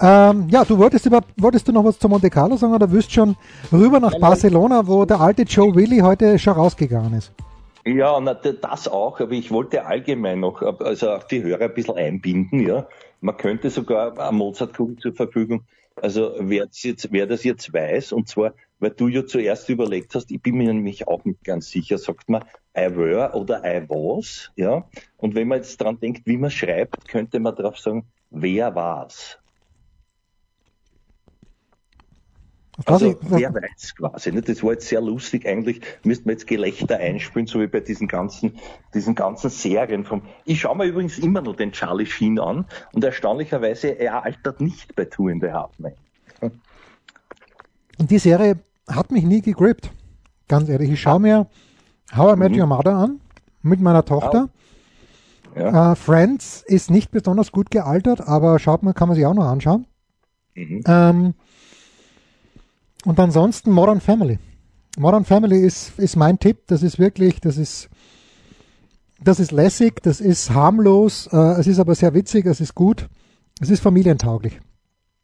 Ähm, 0.00 0.48
ja, 0.48 0.64
du 0.64 0.78
wolltest 0.78 1.06
über, 1.06 1.22
wolltest 1.36 1.66
du 1.66 1.72
noch 1.72 1.84
was 1.84 1.98
zu 1.98 2.08
Monte 2.08 2.30
Carlo 2.30 2.56
sagen 2.56 2.72
oder 2.74 2.90
wirst 2.92 3.12
schon 3.12 3.36
rüber 3.72 3.98
nach 3.98 4.16
Barcelona, 4.20 4.86
wo 4.86 5.04
der 5.04 5.20
alte 5.20 5.42
Joe 5.42 5.74
Willy 5.74 5.98
heute 5.98 6.38
schon 6.38 6.54
rausgegangen 6.54 7.14
ist? 7.14 7.32
Ja, 7.84 8.20
na, 8.20 8.34
das 8.34 8.86
auch, 8.86 9.18
aber 9.18 9.32
ich 9.32 9.50
wollte 9.50 9.86
allgemein 9.86 10.40
noch, 10.40 10.62
also 10.62 11.10
auch 11.10 11.24
die 11.24 11.42
Hörer 11.42 11.64
ein 11.64 11.74
bisschen 11.74 11.96
einbinden, 11.96 12.60
ja. 12.66 12.86
Man 13.20 13.36
könnte 13.36 13.70
sogar 13.70 14.16
eine 14.18 14.36
Mozartkugel 14.36 14.98
zur 14.98 15.14
Verfügung, 15.14 15.62
also 15.96 16.32
wer 16.38 16.66
das, 16.66 16.82
jetzt, 16.82 17.10
wer 17.10 17.26
das 17.26 17.42
jetzt 17.42 17.72
weiß, 17.72 18.12
und 18.12 18.28
zwar, 18.28 18.52
weil 18.78 18.90
du 18.90 19.08
ja 19.08 19.26
zuerst 19.26 19.68
überlegt 19.68 20.14
hast, 20.14 20.30
ich 20.30 20.40
bin 20.40 20.56
mir 20.56 20.72
nämlich 20.72 21.08
auch 21.08 21.24
nicht 21.24 21.42
ganz 21.42 21.70
sicher, 21.70 21.98
sagt 21.98 22.28
man 22.28 22.44
I 22.76 22.94
were 22.94 23.32
oder 23.34 23.64
I 23.64 23.88
was, 23.88 24.50
ja. 24.54 24.84
Und 25.16 25.34
wenn 25.34 25.48
man 25.48 25.58
jetzt 25.58 25.78
dran 25.78 25.98
denkt, 25.98 26.26
wie 26.26 26.36
man 26.36 26.50
schreibt, 26.50 27.08
könnte 27.08 27.40
man 27.40 27.56
darauf 27.56 27.78
sagen, 27.78 28.04
wer 28.30 28.74
war's? 28.74 29.38
Also 32.84 33.16
wer 33.22 33.52
weiß 33.52 33.96
quasi. 33.96 34.32
Ne? 34.32 34.42
Das 34.42 34.62
war 34.62 34.72
jetzt 34.72 34.88
sehr 34.88 35.00
lustig. 35.00 35.46
Eigentlich 35.46 35.80
müsste 36.04 36.26
man 36.26 36.34
jetzt 36.34 36.46
Gelächter 36.46 36.98
einspielen, 36.98 37.46
so 37.46 37.60
wie 37.60 37.66
bei 37.66 37.80
diesen 37.80 38.06
ganzen, 38.06 38.52
diesen 38.94 39.14
ganzen 39.14 39.50
Serien. 39.50 40.04
Vom 40.04 40.22
ich 40.44 40.60
schaue 40.60 40.76
mir 40.76 40.84
übrigens 40.84 41.18
immer 41.18 41.40
noch 41.40 41.56
den 41.56 41.72
Charlie 41.72 42.06
Sheen 42.06 42.38
an 42.38 42.66
und 42.92 43.02
erstaunlicherweise, 43.02 43.88
er 43.88 44.24
altert 44.24 44.60
nicht 44.60 44.94
bei 44.94 45.06
Two 45.06 45.28
in 45.28 45.40
the 45.40 45.50
Half 45.50 45.78
Man. 45.78 45.92
Und 47.98 48.10
die 48.10 48.18
Serie 48.18 48.58
hat 48.86 49.10
mich 49.10 49.24
nie 49.24 49.42
gegrippt. 49.42 49.90
Ganz 50.46 50.68
ehrlich. 50.68 50.90
Ich 50.90 51.00
schaue 51.00 51.20
mir 51.20 51.48
How 52.16 52.34
I 52.34 52.38
Met 52.38 52.52
mhm. 52.52 52.60
Your 52.60 52.66
Mother 52.66 52.94
an 52.94 53.20
mit 53.62 53.80
meiner 53.80 54.04
Tochter. 54.04 54.48
Ja. 55.56 55.92
Uh, 55.92 55.94
Friends 55.96 56.62
ist 56.64 56.90
nicht 56.90 57.10
besonders 57.10 57.50
gut 57.50 57.72
gealtert, 57.72 58.20
aber 58.20 58.60
schaut 58.60 58.84
man, 58.84 58.94
kann 58.94 59.08
man 59.08 59.16
sich 59.16 59.26
auch 59.26 59.34
noch 59.34 59.46
anschauen. 59.46 59.86
Mhm. 60.54 60.84
Ähm, 60.86 61.34
und 63.04 63.18
ansonsten 63.20 63.70
Modern 63.72 64.00
Family. 64.00 64.38
Modern 64.98 65.24
Family 65.24 65.60
ist, 65.60 65.98
ist 65.98 66.16
mein 66.16 66.38
Tipp. 66.38 66.66
Das 66.66 66.82
ist 66.82 66.98
wirklich, 66.98 67.40
das 67.40 67.56
ist, 67.56 67.88
das 69.22 69.40
ist 69.40 69.52
lässig, 69.52 70.02
das 70.02 70.20
ist 70.20 70.50
harmlos, 70.50 71.28
äh, 71.32 71.36
es 71.60 71.66
ist 71.66 71.78
aber 71.78 71.94
sehr 71.94 72.14
witzig, 72.14 72.46
es 72.46 72.60
ist 72.60 72.74
gut, 72.74 73.08
es 73.60 73.70
ist 73.70 73.80
familientauglich. 73.80 74.60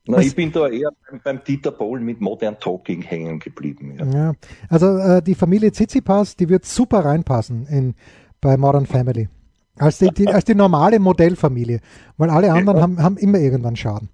Na, 0.07 0.19
ich 0.19 0.37
bin 0.37 0.53
da 0.53 0.69
eher 0.69 0.91
beim, 1.11 1.21
beim, 1.25 1.45
Dieter 1.45 1.71
Bohl 1.71 1.99
mit 1.99 2.21
Modern 2.21 2.61
Talking 2.61 3.01
hängen 3.01 3.39
geblieben. 3.39 3.97
Ja, 3.99 4.07
ja 4.07 4.33
also 4.69 4.99
äh, 4.99 5.23
die 5.23 5.35
Familie 5.35 5.73
Tsitsipas, 5.73 6.37
die 6.37 6.49
wird 6.51 6.67
super 6.67 7.05
reinpassen 7.07 7.67
in, 7.67 7.95
bei 8.41 8.59
Modern 8.59 8.85
Family. 8.85 9.29
Als 9.77 9.99
die, 9.99 10.09
die, 10.11 10.27
als 10.29 10.45
die 10.45 10.55
normale 10.55 10.99
Modellfamilie. 10.99 11.81
Weil 12.17 12.31
alle 12.31 12.53
anderen 12.53 12.77
ja. 12.77 12.83
haben, 12.83 13.03
haben 13.03 13.17
immer 13.17 13.39
irgendwann 13.39 13.77
Schaden. 13.77 14.09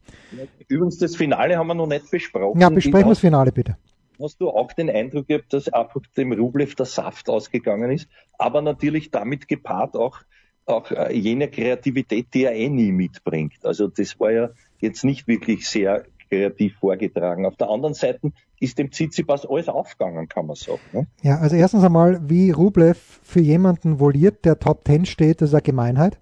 Übrigens, 0.68 0.98
das 0.98 1.16
Finale 1.16 1.58
haben 1.58 1.66
wir 1.66 1.74
noch 1.74 1.86
nicht 1.86 2.10
besprochen. 2.10 2.60
Ja, 2.60 2.70
besprechen 2.70 3.06
wir 3.06 3.12
das 3.12 3.18
Finale 3.18 3.52
bitte. 3.52 3.76
Hast 4.22 4.40
du 4.40 4.50
auch 4.50 4.72
den 4.72 4.90
Eindruck 4.90 5.28
gehabt, 5.28 5.52
dass 5.52 5.68
einfach 5.68 6.02
dem 6.16 6.32
Rublev 6.32 6.74
der 6.74 6.86
Saft 6.86 7.30
ausgegangen 7.30 7.90
ist, 7.90 8.08
aber 8.38 8.60
natürlich 8.60 9.10
damit 9.10 9.48
gepaart 9.48 9.96
auch, 9.96 10.18
auch 10.66 10.90
äh, 10.90 11.14
jene 11.16 11.48
Kreativität, 11.48 12.26
die 12.34 12.44
er 12.44 12.52
eh 12.52 12.68
nie 12.68 12.92
mitbringt. 12.92 13.64
Also 13.64 13.88
das 13.88 14.20
war 14.20 14.30
ja 14.30 14.50
jetzt 14.80 15.04
nicht 15.04 15.26
wirklich 15.26 15.66
sehr 15.66 16.04
kreativ 16.30 16.76
vorgetragen. 16.78 17.44
Auf 17.44 17.56
der 17.56 17.68
anderen 17.68 17.94
Seite 17.94 18.32
ist 18.60 18.78
dem 18.78 18.90
Tsitsipas 18.90 19.44
alles 19.46 19.68
aufgegangen, 19.68 20.28
kann 20.28 20.46
man 20.46 20.56
sagen. 20.56 20.80
Ne? 20.92 21.06
Ja, 21.22 21.38
also 21.38 21.56
erstens 21.56 21.84
einmal, 21.84 22.20
wie 22.28 22.50
Rublev 22.50 23.20
für 23.22 23.40
jemanden 23.40 23.98
voliert, 23.98 24.44
der 24.44 24.58
Top 24.58 24.84
Ten 24.84 25.04
steht, 25.04 25.40
das 25.40 25.50
ist 25.50 25.54
eine 25.54 25.62
Gemeinheit. 25.62 26.18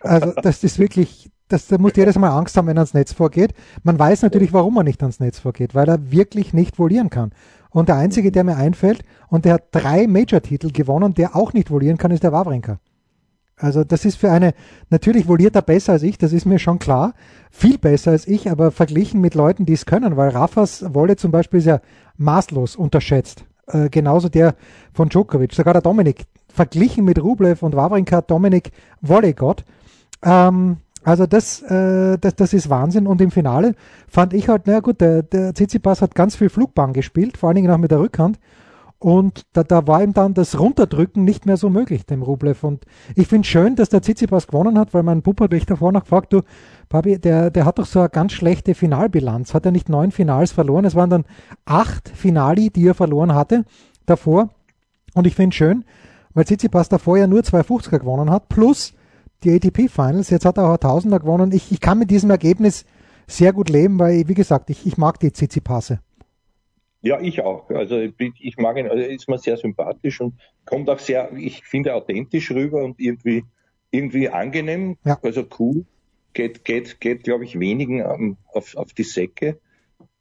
Also 0.00 0.32
das 0.42 0.64
ist 0.64 0.78
wirklich, 0.78 1.30
das, 1.48 1.68
da 1.68 1.78
muss 1.78 1.92
jedes 1.96 2.18
Mal 2.18 2.30
Angst 2.30 2.56
haben, 2.56 2.66
wenn 2.66 2.76
er 2.76 2.80
ans 2.80 2.94
Netz 2.94 3.12
vorgeht. 3.12 3.52
Man 3.82 3.98
weiß 3.98 4.22
natürlich, 4.22 4.52
warum 4.52 4.76
er 4.78 4.84
nicht 4.84 5.02
ans 5.02 5.20
Netz 5.20 5.38
vorgeht, 5.38 5.74
weil 5.74 5.88
er 5.88 6.10
wirklich 6.10 6.54
nicht 6.54 6.78
volieren 6.78 7.10
kann. 7.10 7.32
Und 7.70 7.88
der 7.88 7.96
Einzige, 7.96 8.32
der 8.32 8.42
mir 8.42 8.56
einfällt, 8.56 9.04
und 9.28 9.44
der 9.44 9.54
hat 9.54 9.68
drei 9.70 10.08
Major-Titel 10.08 10.72
gewonnen, 10.72 11.14
der 11.14 11.36
auch 11.36 11.52
nicht 11.52 11.70
volieren 11.70 11.98
kann, 11.98 12.10
ist 12.10 12.24
der 12.24 12.32
Wawrinka. 12.32 12.80
Also 13.60 13.84
das 13.84 14.04
ist 14.04 14.16
für 14.16 14.30
eine, 14.30 14.54
natürlich 14.88 15.28
voliert 15.28 15.54
er 15.54 15.62
besser 15.62 15.92
als 15.92 16.02
ich, 16.02 16.16
das 16.18 16.32
ist 16.32 16.46
mir 16.46 16.58
schon 16.58 16.78
klar, 16.78 17.14
viel 17.50 17.78
besser 17.78 18.12
als 18.12 18.26
ich, 18.26 18.50
aber 18.50 18.70
verglichen 18.70 19.20
mit 19.20 19.34
Leuten, 19.34 19.66
die 19.66 19.74
es 19.74 19.86
können, 19.86 20.16
weil 20.16 20.30
Rafas 20.30 20.94
Wolle 20.94 21.16
zum 21.16 21.30
Beispiel 21.30 21.58
ist 21.60 21.66
ja 21.66 21.80
maßlos 22.16 22.76
unterschätzt. 22.76 23.44
Äh, 23.66 23.90
genauso 23.90 24.28
der 24.28 24.54
von 24.92 25.08
Djokovic, 25.08 25.52
sogar 25.52 25.74
der 25.74 25.82
Dominik, 25.82 26.24
verglichen 26.48 27.04
mit 27.04 27.22
Rublev 27.22 27.62
und 27.62 27.76
Wawrinka, 27.76 28.22
Dominik 28.22 28.72
Wollegott. 29.02 29.64
Ähm, 30.22 30.78
also 31.02 31.26
das, 31.26 31.62
äh, 31.62 32.18
das, 32.18 32.34
das 32.36 32.52
ist 32.52 32.68
Wahnsinn. 32.68 33.06
Und 33.06 33.20
im 33.20 33.30
Finale 33.30 33.74
fand 34.08 34.34
ich 34.34 34.48
halt, 34.48 34.66
naja 34.66 34.80
gut, 34.80 35.00
der, 35.00 35.22
der 35.22 35.54
Tsitsipas 35.54 36.02
hat 36.02 36.14
ganz 36.14 36.36
viel 36.36 36.48
Flugbahn 36.48 36.92
gespielt, 36.92 37.36
vor 37.36 37.48
allen 37.48 37.56
Dingen 37.56 37.70
auch 37.70 37.78
mit 37.78 37.90
der 37.90 38.00
Rückhand. 38.00 38.38
Und 39.02 39.46
da, 39.54 39.64
da 39.64 39.86
war 39.86 40.02
ihm 40.02 40.12
dann 40.12 40.34
das 40.34 40.58
Runterdrücken 40.58 41.24
nicht 41.24 41.46
mehr 41.46 41.56
so 41.56 41.70
möglich, 41.70 42.04
dem 42.04 42.22
Rublev. 42.22 42.62
Und 42.62 42.84
ich 43.16 43.28
finde 43.28 43.48
schön, 43.48 43.74
dass 43.74 43.88
der 43.88 44.02
Tsitsipas 44.02 44.46
gewonnen 44.46 44.78
hat, 44.78 44.92
weil 44.92 45.02
mein 45.02 45.22
Puppe 45.22 45.44
hat 45.44 45.52
mich 45.52 45.64
davor 45.64 45.90
noch 45.90 46.02
gefragt, 46.02 46.34
du, 46.34 46.42
Papi, 46.90 47.18
der, 47.18 47.50
der 47.50 47.64
hat 47.64 47.78
doch 47.78 47.86
so 47.86 48.00
eine 48.00 48.10
ganz 48.10 48.32
schlechte 48.32 48.74
Finalbilanz. 48.74 49.54
Hat 49.54 49.64
er 49.64 49.72
nicht 49.72 49.88
neun 49.88 50.10
Finals 50.10 50.52
verloren? 50.52 50.84
Es 50.84 50.94
waren 50.94 51.08
dann 51.08 51.24
acht 51.64 52.10
Finali, 52.10 52.68
die 52.68 52.86
er 52.86 52.94
verloren 52.94 53.34
hatte 53.34 53.64
davor. 54.04 54.50
Und 55.14 55.26
ich 55.26 55.34
finde 55.34 55.56
schön, 55.56 55.84
weil 56.34 56.44
Tsitsipas 56.44 56.90
davor 56.90 57.16
ja 57.16 57.26
nur 57.26 57.42
zwei 57.42 57.60
50er 57.60 58.00
gewonnen 58.00 58.30
hat, 58.30 58.50
plus 58.50 58.92
die 59.44 59.50
ATP 59.50 59.88
Finals. 59.88 60.28
Jetzt 60.28 60.44
hat 60.44 60.58
er 60.58 60.68
auch 60.68 60.76
Tausender 60.76 61.20
gewonnen. 61.20 61.52
Ich, 61.52 61.72
ich 61.72 61.80
kann 61.80 61.98
mit 61.98 62.10
diesem 62.10 62.28
Ergebnis 62.28 62.84
sehr 63.26 63.54
gut 63.54 63.70
leben, 63.70 63.98
weil, 63.98 64.28
wie 64.28 64.34
gesagt, 64.34 64.68
ich, 64.68 64.86
ich 64.86 64.98
mag 64.98 65.18
die 65.20 65.32
Tsitsipasse. 65.32 66.00
Ja, 67.02 67.20
ich 67.20 67.40
auch. 67.40 67.70
Also 67.70 67.98
ich 67.98 68.56
mag 68.58 68.76
ihn, 68.76 68.88
also 68.88 69.02
ist 69.02 69.28
mir 69.28 69.38
sehr 69.38 69.56
sympathisch 69.56 70.20
und 70.20 70.34
kommt 70.66 70.90
auch 70.90 70.98
sehr, 70.98 71.32
ich 71.32 71.64
finde, 71.64 71.94
authentisch 71.94 72.50
rüber 72.50 72.84
und 72.84 73.00
irgendwie, 73.00 73.44
irgendwie 73.90 74.28
angenehm, 74.28 74.98
ja. 75.04 75.18
also 75.22 75.44
cool. 75.58 75.86
Geht, 76.32 76.64
geht, 76.64 77.00
geht, 77.00 77.24
glaube 77.24 77.44
ich, 77.44 77.58
wenigen 77.58 78.04
um, 78.04 78.36
auf, 78.52 78.76
auf 78.76 78.92
die 78.92 79.02
Säcke, 79.02 79.58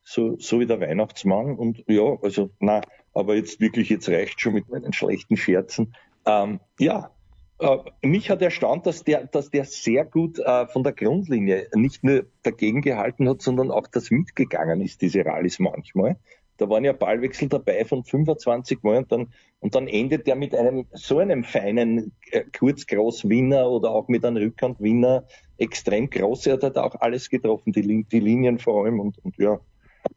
so, 0.04 0.38
so 0.40 0.60
wie 0.60 0.66
der 0.66 0.80
Weihnachtsmann. 0.80 1.56
Und 1.56 1.84
ja, 1.88 2.18
also, 2.24 2.50
na, 2.60 2.82
aber 3.14 3.36
jetzt 3.36 3.60
wirklich, 3.60 3.90
jetzt 3.90 4.10
reicht 4.10 4.42
schon 4.42 4.54
mit 4.54 4.70
meinen 4.70 4.94
schlechten 4.94 5.38
Scherzen. 5.38 5.94
Ähm, 6.26 6.62
ja, 6.80 7.12
äh, 7.60 7.78
mich 8.02 8.30
hat 8.30 8.42
erstaunt, 8.42 8.86
dass 8.86 9.04
der, 9.04 9.28
dass 9.28 9.50
der 9.50 9.66
sehr 9.66 10.06
gut 10.06 10.40
äh, 10.40 10.66
von 10.68 10.84
der 10.84 10.94
Grundlinie 10.94 11.68
nicht 11.76 12.04
nur 12.04 12.26
dagegen 12.42 12.82
gehalten 12.82 13.28
hat, 13.30 13.42
sondern 13.42 13.70
auch 13.70 13.88
das 13.88 14.12
mitgegangen 14.12 14.82
ist, 14.82 15.02
diese 15.02 15.26
Rallyes 15.26 15.60
manchmal. 15.60 16.18
Da 16.60 16.70
waren 16.70 16.84
ja 16.84 16.94
Ballwechsel 16.94 17.48
dabei 17.48 17.86
von 17.86 18.04
25 18.04 18.84
Mal 18.84 18.98
und 18.98 19.12
dann, 19.12 19.34
und 19.60 19.76
dann 19.76 19.88
endet 19.88 20.28
der 20.28 20.36
mit 20.36 20.54
einem 20.54 20.86
so 20.94 21.20
einem 21.20 21.44
feinen 21.44 22.12
äh, 22.32 22.44
Kurzgroß-Winner 22.58 23.70
oder 23.70 23.92
auch 23.92 24.08
mit 24.08 24.26
einem 24.26 24.38
Rückhand-Winner 24.38 25.24
extrem 25.58 26.10
groß. 26.10 26.48
Er 26.48 26.60
hat 26.62 26.78
auch 26.78 26.96
alles 26.96 27.30
getroffen, 27.30 27.72
die, 27.72 28.04
die 28.04 28.20
Linien 28.20 28.60
vor 28.60 28.84
allem 28.86 29.00
und, 29.00 29.18
und 29.24 29.38
ja. 29.38 29.60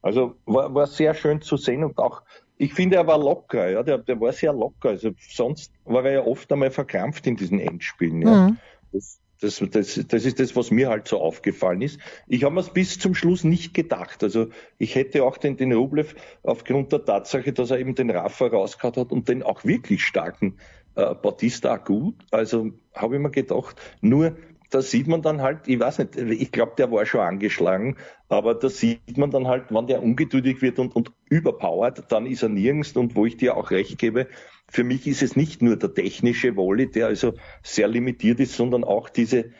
Also 0.00 0.36
war, 0.46 0.74
war 0.74 0.86
sehr 0.86 1.14
schön 1.14 1.40
zu 1.40 1.56
sehen 1.56 1.84
und 1.84 1.98
auch, 1.98 2.22
ich 2.56 2.74
finde, 2.74 2.96
er 2.96 3.06
war 3.06 3.18
locker, 3.18 3.68
ja, 3.68 3.82
der, 3.82 3.98
der 3.98 4.20
war 4.20 4.32
sehr 4.32 4.52
locker. 4.52 4.90
Also 4.90 5.10
sonst 5.18 5.72
war 5.84 6.04
er 6.04 6.12
ja 6.12 6.26
oft 6.26 6.50
einmal 6.52 6.70
verkrampft 6.70 7.26
in 7.26 7.36
diesen 7.36 7.58
Endspielen, 7.58 8.22
ja. 8.22 8.48
Mhm. 8.48 8.58
Das, 8.92 9.20
Das, 9.42 9.62
das, 9.70 10.00
das 10.08 10.24
ist 10.24 10.38
das, 10.38 10.54
was 10.54 10.70
mir 10.70 10.88
halt 10.88 11.08
so 11.08 11.20
aufgefallen 11.20 11.82
ist. 11.82 11.98
Ich 12.28 12.44
habe 12.44 12.54
mir 12.54 12.60
es 12.60 12.70
bis 12.70 12.98
zum 12.98 13.14
Schluss 13.14 13.42
nicht 13.42 13.74
gedacht. 13.74 14.22
Also 14.22 14.48
ich 14.78 14.94
hätte 14.94 15.24
auch 15.24 15.36
den, 15.36 15.56
den 15.56 15.72
Rublev 15.72 16.14
aufgrund 16.44 16.92
der 16.92 17.04
Tatsache, 17.04 17.52
dass 17.52 17.72
er 17.72 17.80
eben 17.80 17.96
den 17.96 18.10
Rafa 18.10 18.46
rausgehauen 18.46 18.96
hat 18.96 19.12
und 19.12 19.28
den 19.28 19.42
auch 19.42 19.64
wirklich 19.64 20.04
starken 20.04 20.58
äh, 20.94 21.14
Bautista 21.14 21.76
gut. 21.76 22.14
Also 22.30 22.70
habe 22.94 23.16
ich 23.16 23.20
mir 23.20 23.30
gedacht, 23.30 23.80
nur 24.00 24.36
da 24.70 24.80
sieht 24.80 25.06
man 25.06 25.22
dann 25.22 25.42
halt, 25.42 25.68
ich 25.68 25.78
weiß 25.78 25.98
nicht, 25.98 26.16
ich 26.16 26.50
glaube, 26.50 26.72
der 26.78 26.90
war 26.90 27.04
schon 27.04 27.20
angeschlagen, 27.20 27.96
aber 28.28 28.54
da 28.54 28.68
sieht 28.68 29.18
man 29.18 29.30
dann 29.30 29.46
halt, 29.46 29.64
wenn 29.70 29.86
der 29.86 30.02
ungeduldig 30.02 30.62
wird 30.62 30.78
und, 30.78 30.96
und 30.96 31.12
überpowert, 31.28 32.10
dann 32.10 32.26
ist 32.26 32.42
er 32.42 32.48
nirgends 32.48 32.96
und 32.96 33.14
wo 33.14 33.26
ich 33.26 33.36
dir 33.36 33.56
auch 33.56 33.70
recht 33.70 33.98
gebe, 33.98 34.28
für 34.72 34.84
mich 34.84 35.06
ist 35.06 35.22
es 35.22 35.36
nicht 35.36 35.60
nur 35.60 35.76
der 35.76 35.92
technische 35.92 36.56
Volley, 36.56 36.90
der 36.90 37.06
also 37.06 37.34
sehr 37.62 37.88
limitiert 37.88 38.40
ist, 38.40 38.56
sondern 38.56 38.84
auch 38.84 39.10
diese, 39.10 39.50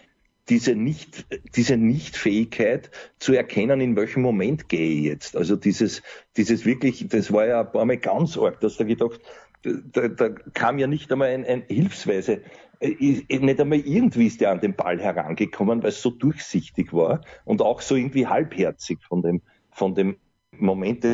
diese 0.49 0.75
nicht, 0.75 1.27
diese 1.55 1.77
Nichtfähigkeit 1.77 2.91
zu 3.19 3.35
erkennen, 3.35 3.83
in 3.83 3.95
welchem 3.95 4.23
Moment 4.23 4.71
gehe 4.71 4.89
ich 4.89 5.05
jetzt. 5.05 5.37
Also 5.37 5.55
dieses, 5.55 6.03
dieses 6.39 6.65
wirklich, 6.65 7.07
das 7.09 7.31
war 7.31 7.47
ja 7.47 7.61
ein 7.61 7.71
paar 7.71 7.85
Mal 7.85 7.99
ganz 7.99 8.39
arg, 8.39 8.61
dass 8.61 8.79
da 8.79 8.85
gedacht, 8.85 9.21
da, 9.63 10.09
da 10.09 10.31
kam 10.55 10.79
ja 10.79 10.87
nicht 10.87 11.13
einmal 11.13 11.29
ein, 11.29 11.45
ein 11.45 11.65
hilfsweise, 11.69 12.41
äh, 12.81 13.39
nicht 13.39 13.61
einmal 13.61 13.81
irgendwie 13.81 14.27
ist 14.27 14.41
der 14.41 14.51
an 14.51 14.61
den 14.61 14.75
Ball 14.75 14.99
herangekommen, 14.99 15.83
weil 15.83 15.91
es 15.91 16.01
so 16.01 16.11
durchsichtig 16.11 16.95
war 16.95 17.21
und 17.45 17.61
auch 17.61 17.83
so 17.83 17.97
irgendwie 17.97 18.27
halbherzig 18.27 18.99
von 19.07 19.21
dem, 19.21 19.43
von 19.71 19.95
dem 19.95 20.17
Moment 20.53 21.05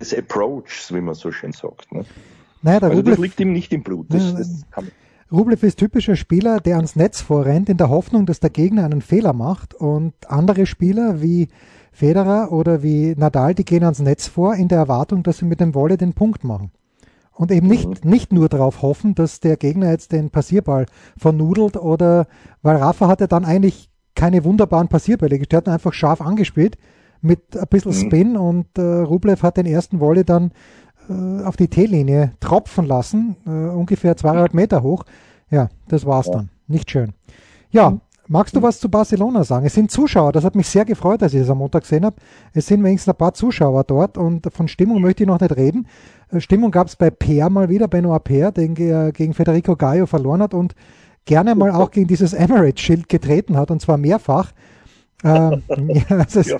des 0.00 0.14
Approaches, 0.14 0.94
wie 0.94 1.00
man 1.00 1.14
so 1.14 1.32
schön 1.32 1.52
sagt. 1.52 1.90
Ne? 1.90 2.04
Naja, 2.62 2.80
der 2.80 2.88
also 2.90 3.00
Rublev, 3.00 3.16
das 3.16 3.22
liegt 3.22 3.40
ihm 3.40 3.52
nicht 3.52 3.72
im 3.72 3.82
Blut. 3.82 4.06
Das, 4.10 4.34
das 4.34 4.64
Rublev 5.32 5.62
ist 5.62 5.78
typischer 5.78 6.16
Spieler, 6.16 6.60
der 6.60 6.76
ans 6.76 6.94
Netz 6.94 7.20
vorrennt, 7.20 7.68
in 7.68 7.76
der 7.76 7.88
Hoffnung, 7.88 8.26
dass 8.26 8.40
der 8.40 8.50
Gegner 8.50 8.84
einen 8.84 9.00
Fehler 9.00 9.32
macht. 9.32 9.74
Und 9.74 10.14
andere 10.28 10.66
Spieler 10.66 11.22
wie 11.22 11.48
Federer 11.90 12.52
oder 12.52 12.82
wie 12.82 13.14
Nadal, 13.16 13.54
die 13.54 13.64
gehen 13.64 13.82
ans 13.82 14.00
Netz 14.00 14.26
vor, 14.26 14.54
in 14.54 14.68
der 14.68 14.78
Erwartung, 14.78 15.22
dass 15.22 15.38
sie 15.38 15.44
mit 15.44 15.60
dem 15.60 15.74
Wolle 15.74 15.96
den 15.96 16.12
Punkt 16.12 16.44
machen. 16.44 16.70
Und 17.34 17.50
eben 17.50 17.66
nicht, 17.66 18.04
mhm. 18.04 18.10
nicht 18.10 18.32
nur 18.32 18.48
darauf 18.48 18.82
hoffen, 18.82 19.14
dass 19.14 19.40
der 19.40 19.56
Gegner 19.56 19.90
jetzt 19.90 20.12
den 20.12 20.30
Passierball 20.30 20.86
vernudelt 21.16 21.76
oder, 21.76 22.26
weil 22.60 22.76
Rafa 22.76 23.08
hat 23.08 23.20
ja 23.20 23.26
dann 23.26 23.44
eigentlich 23.44 23.90
keine 24.14 24.44
wunderbaren 24.44 24.88
Passierbälle 24.88 25.38
gestellt, 25.38 25.68
einfach 25.68 25.94
scharf 25.94 26.20
angespielt 26.20 26.76
mit 27.22 27.56
ein 27.56 27.66
bisschen 27.70 27.92
mhm. 27.92 27.96
Spin 27.96 28.36
und 28.36 28.66
äh, 28.76 28.82
Rublev 28.82 29.42
hat 29.42 29.56
den 29.56 29.66
ersten 29.66 30.00
Wolle 30.00 30.24
dann 30.24 30.52
äh, 31.08 31.44
auf 31.44 31.56
die 31.56 31.68
T-Linie 31.68 32.32
tropfen 32.40 32.86
lassen, 32.86 33.36
äh, 33.46 33.50
ungefähr 33.50 34.16
zweieinhalb 34.16 34.54
Meter 34.54 34.82
hoch. 34.82 35.04
Ja, 35.50 35.68
das 35.88 36.06
war's 36.06 36.26
ja. 36.26 36.34
dann. 36.34 36.50
Nicht 36.66 36.90
schön. 36.90 37.12
Ja, 37.70 37.90
mhm. 37.90 38.00
magst 38.28 38.56
du 38.56 38.62
was 38.62 38.80
zu 38.80 38.90
Barcelona 38.90 39.44
sagen? 39.44 39.66
Es 39.66 39.74
sind 39.74 39.90
Zuschauer, 39.90 40.32
das 40.32 40.44
hat 40.44 40.54
mich 40.54 40.68
sehr 40.68 40.84
gefreut, 40.84 41.22
als 41.22 41.34
ich 41.34 41.40
es 41.40 41.50
am 41.50 41.58
Montag 41.58 41.82
gesehen 41.82 42.04
habe. 42.04 42.16
Es 42.52 42.66
sind 42.66 42.82
wenigstens 42.82 43.12
ein 43.14 43.18
paar 43.18 43.34
Zuschauer 43.34 43.84
dort 43.84 44.18
und 44.18 44.48
von 44.52 44.68
Stimmung 44.68 45.00
möchte 45.00 45.24
ich 45.24 45.28
noch 45.28 45.40
nicht 45.40 45.56
reden. 45.56 45.86
Äh, 46.30 46.40
Stimmung 46.40 46.70
gab 46.70 46.86
es 46.86 46.96
bei 46.96 47.10
Peer 47.10 47.50
mal 47.50 47.68
wieder, 47.68 47.88
Benoit 47.88 48.24
Peer, 48.24 48.52
den 48.52 48.76
er 48.76 49.12
gegen 49.12 49.34
Federico 49.34 49.76
Gallo 49.76 50.06
verloren 50.06 50.42
hat 50.42 50.54
und 50.54 50.74
gerne 51.24 51.54
mal 51.54 51.70
auch 51.70 51.90
gegen 51.90 52.08
dieses 52.08 52.32
Emirates-Schild 52.32 53.08
getreten 53.08 53.56
hat 53.56 53.70
und 53.70 53.80
zwar 53.80 53.96
mehrfach 53.96 54.52
ähm, 55.24 55.62
ja, 55.88 56.16
also, 56.16 56.40
ja. 56.40 56.58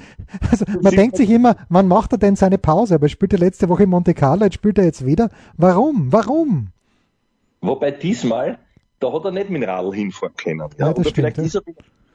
also 0.50 0.64
man 0.80 0.94
denkt 0.94 1.16
sich 1.16 1.30
immer, 1.30 1.56
wann 1.68 1.88
macht 1.88 2.12
er 2.12 2.18
denn 2.18 2.36
seine 2.36 2.58
Pause? 2.58 2.96
Aber 2.96 3.06
er 3.06 3.10
spielte 3.10 3.36
letzte 3.36 3.68
Woche 3.68 3.84
in 3.84 3.90
Monte 3.90 4.14
Carlo, 4.14 4.44
jetzt 4.44 4.54
spielt 4.54 4.78
er 4.78 4.84
jetzt 4.84 5.04
wieder. 5.04 5.30
Warum? 5.56 6.12
Warum? 6.12 6.68
Wobei 7.60 7.92
diesmal, 7.92 8.58
da 8.98 9.12
hat 9.12 9.24
er 9.24 9.30
nicht 9.30 9.50
mit 9.50 9.62
dem 9.62 9.68
Radl 9.68 9.94
hinfahren 9.94 10.34
können. 10.36 10.68
Ja, 10.78 10.90
Oder 10.90 11.02
stimmt, 11.02 11.14
vielleicht 11.14 11.38
ist, 11.38 11.54
er, 11.54 11.62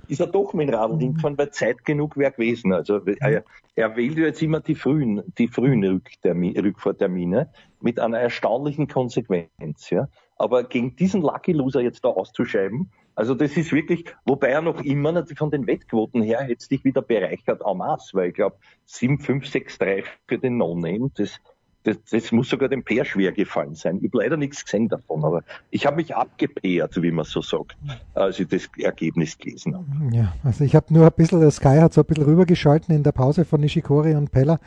ist 0.08 0.20
er 0.20 0.28
doch 0.28 0.54
mit 0.54 0.68
dem 0.68 0.76
Radl 0.76 0.96
mhm. 0.96 1.00
hingefahren, 1.00 1.38
weil 1.38 1.52
Zeit 1.52 1.86
genug 1.86 2.18
wäre 2.18 2.32
gewesen. 2.32 2.74
Also 2.74 3.00
er, 3.06 3.44
er 3.76 3.96
wählt 3.96 4.18
jetzt 4.18 4.42
immer 4.42 4.60
die 4.60 4.76
frühen, 4.76 5.24
die 5.38 5.48
frühen 5.48 5.84
Rückfahrtermine 5.84 7.50
mit 7.80 8.00
einer 8.00 8.20
erstaunlichen 8.20 8.88
Konsequenz. 8.88 9.90
Ja. 9.90 10.10
Aber 10.38 10.64
gegen 10.64 10.96
diesen 10.96 11.22
Lucky 11.22 11.54
Loser 11.54 11.82
jetzt 11.82 12.04
da 12.04 12.10
auszuschreiben, 12.10 12.92
also 13.18 13.34
das 13.34 13.58
ist 13.58 13.74
wirklich, 13.74 14.06
wobei 14.26 14.50
er 14.50 14.62
noch 14.62 14.80
immer 14.82 15.12
natürlich 15.12 15.40
von 15.40 15.50
den 15.50 15.66
Wettquoten 15.66 16.22
her 16.22 16.46
jetzt 16.48 16.70
dich 16.70 16.84
wieder 16.84 17.02
bereichert 17.02 17.62
en 17.66 17.78
masse, 17.78 18.16
weil 18.16 18.30
ich 18.30 18.36
glaube 18.36 18.58
7, 18.86 19.18
5, 19.18 19.48
6, 19.48 19.78
3 19.80 20.04
für 20.28 20.38
den 20.38 20.58
No-Name, 20.58 21.10
das, 21.16 21.40
das, 21.82 21.98
das 22.12 22.32
muss 22.32 22.48
sogar 22.48 22.70
dem 22.70 22.84
Peer 22.84 23.06
schwer 23.06 23.32
gefallen 23.32 23.74
sein. 23.74 23.98
Ich 23.98 24.10
habe 24.10 24.20
leider 24.20 24.38
nichts 24.38 24.64
gesehen 24.64 24.88
davon, 24.88 25.26
aber 25.26 25.42
ich 25.72 25.88
habe 25.88 25.96
mich 25.96 26.16
abgepeert, 26.16 27.02
wie 27.02 27.10
man 27.10 27.26
so 27.26 27.42
sagt, 27.42 27.76
als 28.14 28.40
ich 28.40 28.50
das 28.50 28.70
Ergebnis 28.78 29.36
gelesen 29.40 29.74
habe. 29.74 30.16
Ja, 30.16 30.36
also 30.44 30.64
ich 30.64 30.76
habe 30.76 30.94
nur 30.94 31.08
ein 31.08 31.14
bisschen, 31.16 31.42
der 31.42 31.50
Sky 31.50 31.80
hat 31.80 31.94
so 31.94 32.02
ein 32.02 32.06
bisschen 32.06 32.26
rübergeschalten 32.26 32.94
in 32.94 33.02
der 33.02 33.14
Pause 33.14 33.46
von 33.46 33.62
Nishikori 33.62 34.14
und 34.14 34.32
Pella. 34.32 34.60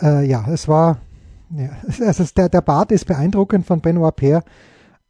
Äh, 0.00 0.24
ja, 0.24 0.46
es 0.50 0.66
war, 0.66 0.96
ja, 1.50 1.68
also 2.06 2.24
der, 2.34 2.48
der 2.48 2.62
Bart 2.62 2.90
ist 2.90 3.04
beeindruckend 3.04 3.66
von 3.66 3.82
Benoit 3.82 4.16
Paire 4.16 4.42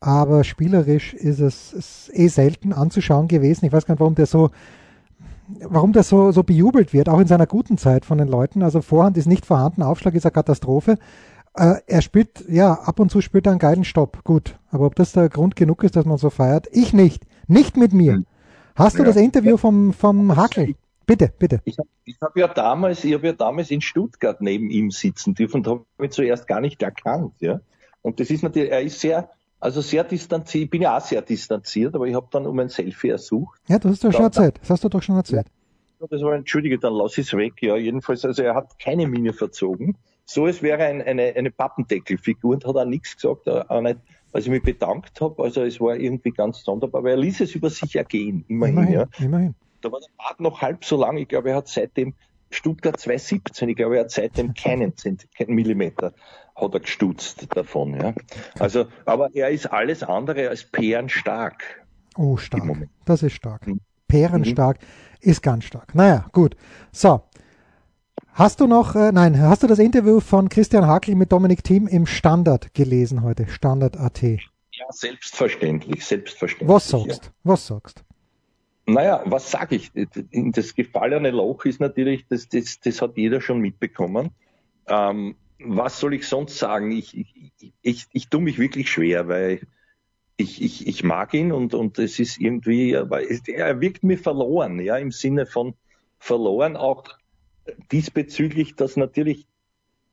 aber 0.03 0.43
spielerisch 0.43 1.15
ist 1.15 1.39
es 1.39 1.73
ist 1.73 2.11
eh 2.13 2.27
selten 2.27 2.73
anzuschauen 2.73 3.29
gewesen. 3.29 3.65
Ich 3.65 3.73
weiß 3.73 3.87
gar 3.87 3.95
nicht, 3.95 4.01
warum 4.01 4.17
der 4.17 4.27
so 4.27 4.51
warum 5.61 5.93
der 5.93 6.03
so, 6.03 6.33
so 6.33 6.43
bejubelt 6.43 6.93
wird, 6.93 7.09
auch 7.09 7.21
in 7.21 7.27
seiner 7.27 7.47
guten 7.47 7.79
Zeit 7.79 8.05
von 8.05 8.19
den 8.19 8.29
Leuten. 8.29 8.63
Also 8.63 8.81
Vorhand 8.81 9.17
ist 9.17 9.27
nicht 9.27 9.47
vorhanden, 9.47 9.83
Aufschlag 9.83 10.15
ist 10.15 10.27
eine 10.27 10.33
Katastrophe. 10.33 10.99
Äh, 11.55 11.77
er 11.87 12.03
spielt, 12.03 12.45
ja, 12.49 12.73
ab 12.73 12.99
und 12.99 13.11
zu 13.11 13.21
spielt 13.21 13.47
er 13.47 13.53
einen 13.53 13.59
geilen 13.59 13.85
Stopp. 13.85 14.25
Gut. 14.25 14.59
Aber 14.71 14.87
ob 14.87 14.97
das 14.97 15.13
der 15.13 15.29
Grund 15.29 15.55
genug 15.55 15.85
ist, 15.85 15.95
dass 15.95 16.05
man 16.05 16.17
so 16.17 16.31
feiert? 16.31 16.67
Ich 16.73 16.93
nicht. 16.93 17.25
Nicht 17.47 17.77
mit 17.77 17.93
mir. 17.93 18.25
Hast 18.75 18.99
du 18.99 19.03
ja. 19.03 19.09
das 19.09 19.17
Interview 19.17 19.57
vom, 19.57 19.93
vom 19.93 20.35
Hakel? 20.35 20.75
Bitte, 21.07 21.33
bitte. 21.39 21.61
Ich 21.65 21.77
habe 21.77 21.89
hab 22.23 22.37
ja 22.37 22.49
damals, 22.49 23.05
ich 23.05 23.13
habe 23.13 23.27
ja 23.27 23.33
damals 23.35 23.71
in 23.71 23.83
Stuttgart 23.83 24.41
neben 24.41 24.71
ihm 24.71 24.91
sitzen 24.91 25.35
dürfen 25.35 25.59
und 25.59 25.67
habe 25.67 25.85
mich 25.99 26.13
zuerst 26.13 26.47
gar 26.47 26.61
nicht 26.61 26.83
erkannt, 26.83 27.35
ja. 27.41 27.61
Und 28.01 28.19
das 28.19 28.31
ist 28.31 28.43
natürlich, 28.43 28.71
er 28.71 28.83
ist 28.83 28.99
sehr, 28.99 29.29
also 29.63 29.81
sehr 29.81 30.03
distanziert, 30.03 30.65
ich 30.65 30.71
bin 30.71 30.83
ja 30.83 30.97
auch 30.97 31.01
sehr 31.01 31.23
distanziert, 31.23 31.95
aber 31.95 32.07
ich 32.09 32.15
habe 32.15 32.27
dann 32.33 32.47
um 32.47 32.59
ein 32.59 32.69
Selfie 32.69 33.11
ersucht. 33.11 33.61
Ja, 33.69 33.79
das 33.79 33.93
hast 33.93 34.05
du 34.05 34.11
schon 34.11 34.23
erzählt. 34.25 34.59
Das 34.61 34.71
hast 34.71 34.83
du 34.83 34.89
doch 34.89 35.03
schon 35.03 35.15
erzählt. 35.15 35.47
Ja, 36.01 36.07
das 36.11 36.21
war, 36.23 36.35
entschuldige, 36.35 36.81
dann 36.81 36.95
lass 36.95 37.17
ich 37.17 37.29
es 37.29 37.33
weg. 37.35 37.55
Ja, 37.61 37.77
jedenfalls, 37.77 38.25
also 38.25 38.43
er 38.43 38.57
hat 38.57 38.77
keine 38.81 39.07
Miene 39.07 39.33
verzogen. 39.33 39.97
So, 40.25 40.49
es 40.49 40.63
wäre 40.63 40.83
ein, 40.83 41.01
eine, 41.01 41.35
eine 41.37 41.53
Pappendeckelfigur 41.53 42.55
und 42.55 42.67
hat 42.67 42.75
auch 42.75 42.85
nichts 42.85 43.15
gesagt, 43.15 43.49
auch 43.49 43.81
nicht, 43.81 44.01
als 44.33 44.47
ich 44.47 44.51
mich 44.51 44.65
bedankt 44.65 45.21
habe. 45.21 45.41
Also 45.41 45.63
es 45.63 45.81
war 45.81 45.95
irgendwie 45.95 46.33
ganz 46.33 46.65
sonderbar, 46.65 46.99
aber 46.99 47.11
er 47.11 47.19
ließ 47.19 47.43
es 47.43 47.55
über 47.55 47.71
sich 47.71 47.95
ergehen, 47.95 48.45
immerhin. 48.49 48.79
immerhin 48.79 48.95
ja. 48.95 49.07
immerhin. 49.25 49.55
Da 49.81 49.93
war 49.93 50.01
der 50.01 50.09
Bart 50.17 50.41
noch 50.41 50.61
halb 50.61 50.85
so 50.85 50.97
lang. 50.97 51.19
Ich 51.19 51.29
glaube, 51.29 51.51
er 51.51 51.57
hat 51.57 51.69
seitdem 51.69 52.15
Stuttgart 52.55 52.99
217, 52.99 53.69
ich 53.69 53.77
glaube, 53.77 53.97
er 53.97 54.05
hat 54.05 54.11
seitdem 54.11 54.55
keinen, 54.55 54.95
keinen 55.37 55.55
Millimeter 55.55 56.13
hat 56.55 56.75
er 56.75 56.81
gestutzt 56.81 57.47
davon. 57.57 57.95
Ja. 57.95 58.15
Also, 58.59 58.87
aber 59.05 59.31
er 59.35 59.51
ist 59.51 59.67
alles 59.67 60.03
andere 60.03 60.49
als 60.49 60.67
stark. 61.09 61.87
Oh, 62.17 62.37
stark. 62.37 62.89
Das 63.05 63.23
ist 63.23 63.35
stark. 63.35 63.67
Mhm. 63.67 63.81
stark 64.45 64.79
ist 65.21 65.43
ganz 65.43 65.65
stark. 65.65 65.95
Naja, 65.95 66.27
gut. 66.33 66.57
So. 66.93 67.23
Hast 68.35 68.61
du 68.61 68.67
noch, 68.67 68.95
äh, 68.95 69.13
nein, 69.13 69.39
hast 69.41 69.63
du 69.63 69.67
das 69.67 69.79
Interview 69.79 70.21
von 70.21 70.49
Christian 70.49 70.87
Hakel 70.87 71.15
mit 71.15 71.33
Dominik 71.33 71.65
Thiem 71.65 71.87
im 71.87 72.07
Standard 72.07 72.75
gelesen 72.75 73.23
heute? 73.23 73.47
Standard.at. 73.47 74.23
Ja, 74.23 74.87
selbstverständlich, 74.91 76.05
selbstverständlich. 76.05 76.69
Was 76.69 76.89
sagst? 76.89 77.25
Ja. 77.25 77.31
Was 77.45 77.67
sagst? 77.67 78.05
Naja, 78.87 79.23
was 79.27 79.51
sage 79.51 79.77
ich? 79.77 79.93
Das 79.95 80.75
gefallene 80.75 81.31
Loch 81.31 81.65
ist 81.65 81.81
natürlich, 81.81 82.27
das, 82.29 82.49
das, 82.49 82.81
das 82.81 83.01
hat 83.01 83.17
jeder 83.17 83.41
schon 83.41 83.61
mitbekommen. 83.61 84.31
Ähm, 84.87 85.37
was 85.61 86.01
soll 86.01 86.15
ich 86.15 86.27
sonst 86.27 86.59
sagen? 86.59 86.91
Ich, 86.91 87.17
ich, 87.17 87.73
ich, 87.83 88.07
ich 88.13 88.29
tue 88.29 88.41
mich 88.41 88.59
wirklich 88.59 88.91
schwer, 88.91 89.29
weil 89.29 89.61
ich, 90.37 90.61
ich, 90.61 90.87
ich 90.87 91.05
mag 91.05 91.33
ihn 91.35 91.53
und, 91.53 91.75
und 91.75 91.99
es 91.99 92.19
ist 92.19 92.41
irgendwie, 92.41 92.93
er 92.93 93.81
wirkt 93.81 94.03
mir 94.03 94.19
verloren, 94.19 94.81
ja, 94.81 94.97
im 94.97 95.13
Sinne 95.13 95.47
von 95.47 95.75
verloren, 96.19 96.77
auch 96.77 97.05
diesbezüglich, 97.93 98.75
dass 98.75 98.97
natürlich, 98.97 99.47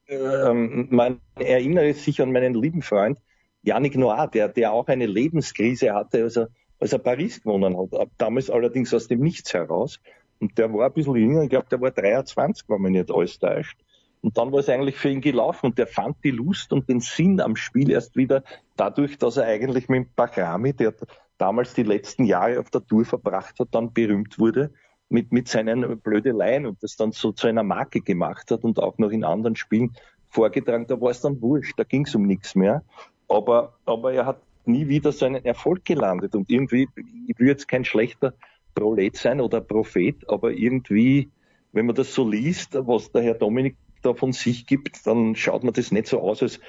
ähm, 0.08 0.88
man 0.91 1.19
erinnere 1.36 1.93
sich 1.93 2.21
an 2.21 2.32
meinen 2.32 2.53
lieben 2.53 2.82
Freund 2.82 3.17
Yannick 3.62 3.95
Noir, 3.97 4.27
der, 4.27 4.49
der 4.49 4.71
auch 4.71 4.88
eine 4.88 5.05
Lebenskrise 5.05 5.93
hatte, 5.93 6.23
als 6.23 6.38
er, 6.38 6.49
als 6.80 6.94
er 6.94 7.00
Paris 7.00 7.42
gewonnen 7.42 7.78
hat, 7.78 8.10
damals 8.18 8.50
allerdings 8.50 8.94
aus 8.94 9.08
dem 9.08 9.20
Nichts 9.20 9.54
heraus. 9.54 10.00
Und 10.39 10.58
der 10.58 10.74
war 10.74 10.86
ein 10.86 10.94
bisschen 10.94 11.15
jünger, 11.15 11.44
ich 11.44 11.50
glaube, 11.50 11.68
der 11.70 11.82
war 11.82 11.92
23, 11.92 12.70
wenn 12.70 12.82
man 12.82 12.94
nicht 12.94 13.12
alles 13.12 13.39
täuscht. 13.39 13.78
Und 14.22 14.38
dann 14.38 14.52
war 14.52 14.60
es 14.60 14.70
eigentlich 14.70 14.98
für 14.98 15.10
ihn 15.10 15.22
gelaufen 15.22 15.68
und 15.68 15.78
der 15.78 15.88
fand 15.88 16.18
die 16.24 16.32
Lust 16.32 16.74
und 16.74 16.89
den 16.89 17.00
Sinn 17.00 17.39
am 17.39 17.56
Spiel 17.56 17.89
erst 17.89 18.15
wieder 18.15 18.44
dadurch, 18.76 19.18
dass 19.18 19.38
er 19.38 19.46
eigentlich 19.46 19.88
mit 19.88 20.15
Bakrami, 20.15 20.74
der 20.74 20.94
damals 21.38 21.74
die 21.74 21.84
letzten 21.84 22.26
Jahre 22.26 22.60
auf 22.60 22.70
der 22.70 22.86
Tour 22.86 23.06
verbracht 23.06 23.60
hat, 23.60 23.70
dann 23.72 23.94
berühmt 23.94 24.38
wurde 24.38 24.72
mit, 25.08 25.32
mit 25.32 25.48
seinen 25.48 26.00
Blödeleien 26.00 26.65
und 26.65 26.84
das 26.84 26.98
dann 26.98 27.12
so 27.12 27.32
zu 27.32 27.48
einer 27.48 27.63
Marke 27.63 28.02
gemacht 28.02 28.52
hat 28.52 28.63
und 28.63 28.80
auch 28.80 28.98
noch 28.98 29.10
in 29.10 29.24
anderen 29.24 29.56
Spielen 29.56 29.96
vorgetragen. 30.30 30.86
Da 30.88 31.00
war 31.00 31.12
es 31.12 31.22
dann 31.22 31.42
wurscht, 31.42 31.80
da 31.80 31.84
ging 31.84 32.06
es 32.06 32.13
um 32.13 32.24
nichts 32.24 32.56
mehr. 32.56 32.84
Aber, 33.28 33.74
aber 33.86 34.13
er 34.13 34.26
hat 34.26 34.42
nie 34.71 34.88
wieder 34.88 35.12
so 35.12 35.25
einen 35.25 35.43
Erfolg 35.45 35.86
gelandet. 35.86 36.36
Und 36.36 36.49
irgendwie, 36.49 36.88
ich 37.27 37.38
will 37.39 37.47
jetzt 37.47 37.67
kein 37.67 37.86
schlechter 37.86 38.34
Prolet 38.75 39.15
sein 39.17 39.41
oder 39.41 39.62
Prophet, 39.62 40.29
aber 40.29 40.51
irgendwie, 40.51 41.29
wenn 41.71 41.86
man 41.86 41.95
das 41.95 42.13
so 42.13 42.27
liest, 42.27 42.75
was 42.75 43.12
der 43.12 43.23
Herr 43.23 43.34
Dominik 43.34 43.75
da 44.01 44.13
von 44.13 44.32
sich 44.32 44.65
gibt, 44.65 45.05
dann 45.05 45.36
schaut 45.36 45.63
man 45.63 45.73
das 45.73 45.91
nicht 45.91 46.08
so 46.08 46.21
aus, 46.21 46.41
als 46.41 46.60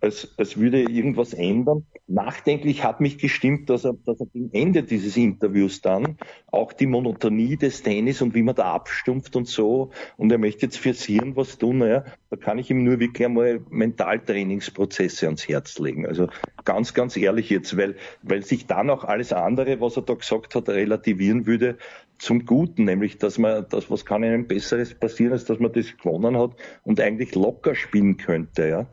als, 0.00 0.34
als 0.36 0.58
würde 0.58 0.82
irgendwas 0.82 1.32
ändern. 1.32 1.86
Nachdenklich 2.06 2.84
hat 2.84 3.00
mich 3.00 3.18
gestimmt, 3.18 3.70
dass 3.70 3.84
er, 3.84 3.94
dass 4.04 4.20
er 4.20 4.26
am 4.34 4.50
Ende 4.52 4.82
dieses 4.82 5.16
Interviews 5.16 5.80
dann 5.80 6.18
auch 6.46 6.72
die 6.72 6.86
Monotonie 6.86 7.56
des 7.56 7.82
Tennis 7.82 8.22
und 8.22 8.34
wie 8.34 8.42
man 8.42 8.54
da 8.54 8.74
abstumpft 8.74 9.36
und 9.36 9.48
so, 9.48 9.90
und 10.16 10.30
er 10.30 10.38
möchte 10.38 10.66
jetzt 10.66 11.04
Hirn 11.04 11.34
was 11.36 11.58
tun, 11.58 11.78
naja, 11.78 12.04
da 12.30 12.36
kann 12.36 12.58
ich 12.58 12.70
ihm 12.70 12.84
nur 12.84 13.00
wirklich 13.00 13.26
einmal 13.26 13.60
Mentaltrainingsprozesse 13.70 15.26
ans 15.26 15.48
Herz 15.48 15.78
legen. 15.78 16.06
Also 16.06 16.28
ganz, 16.64 16.94
ganz 16.94 17.16
ehrlich 17.16 17.50
jetzt, 17.50 17.76
weil, 17.76 17.96
weil 18.22 18.42
sich 18.42 18.66
dann 18.66 18.90
auch 18.90 19.04
alles 19.04 19.32
andere, 19.32 19.80
was 19.80 19.96
er 19.96 20.02
da 20.02 20.14
gesagt 20.14 20.54
hat, 20.54 20.68
relativieren 20.68 21.46
würde, 21.46 21.78
zum 22.18 22.46
Guten, 22.46 22.84
nämlich 22.84 23.18
dass 23.18 23.38
man, 23.38 23.66
das, 23.68 23.90
was 23.90 24.06
kann 24.06 24.24
einem 24.24 24.46
Besseres 24.46 24.94
passieren, 24.94 25.32
als 25.32 25.44
dass 25.44 25.58
man 25.58 25.72
das 25.72 25.96
gewonnen 25.96 26.38
hat 26.38 26.52
und 26.82 27.00
eigentlich 27.00 27.34
locker 27.34 27.74
spielen 27.74 28.16
könnte, 28.16 28.68
ja. 28.68 28.86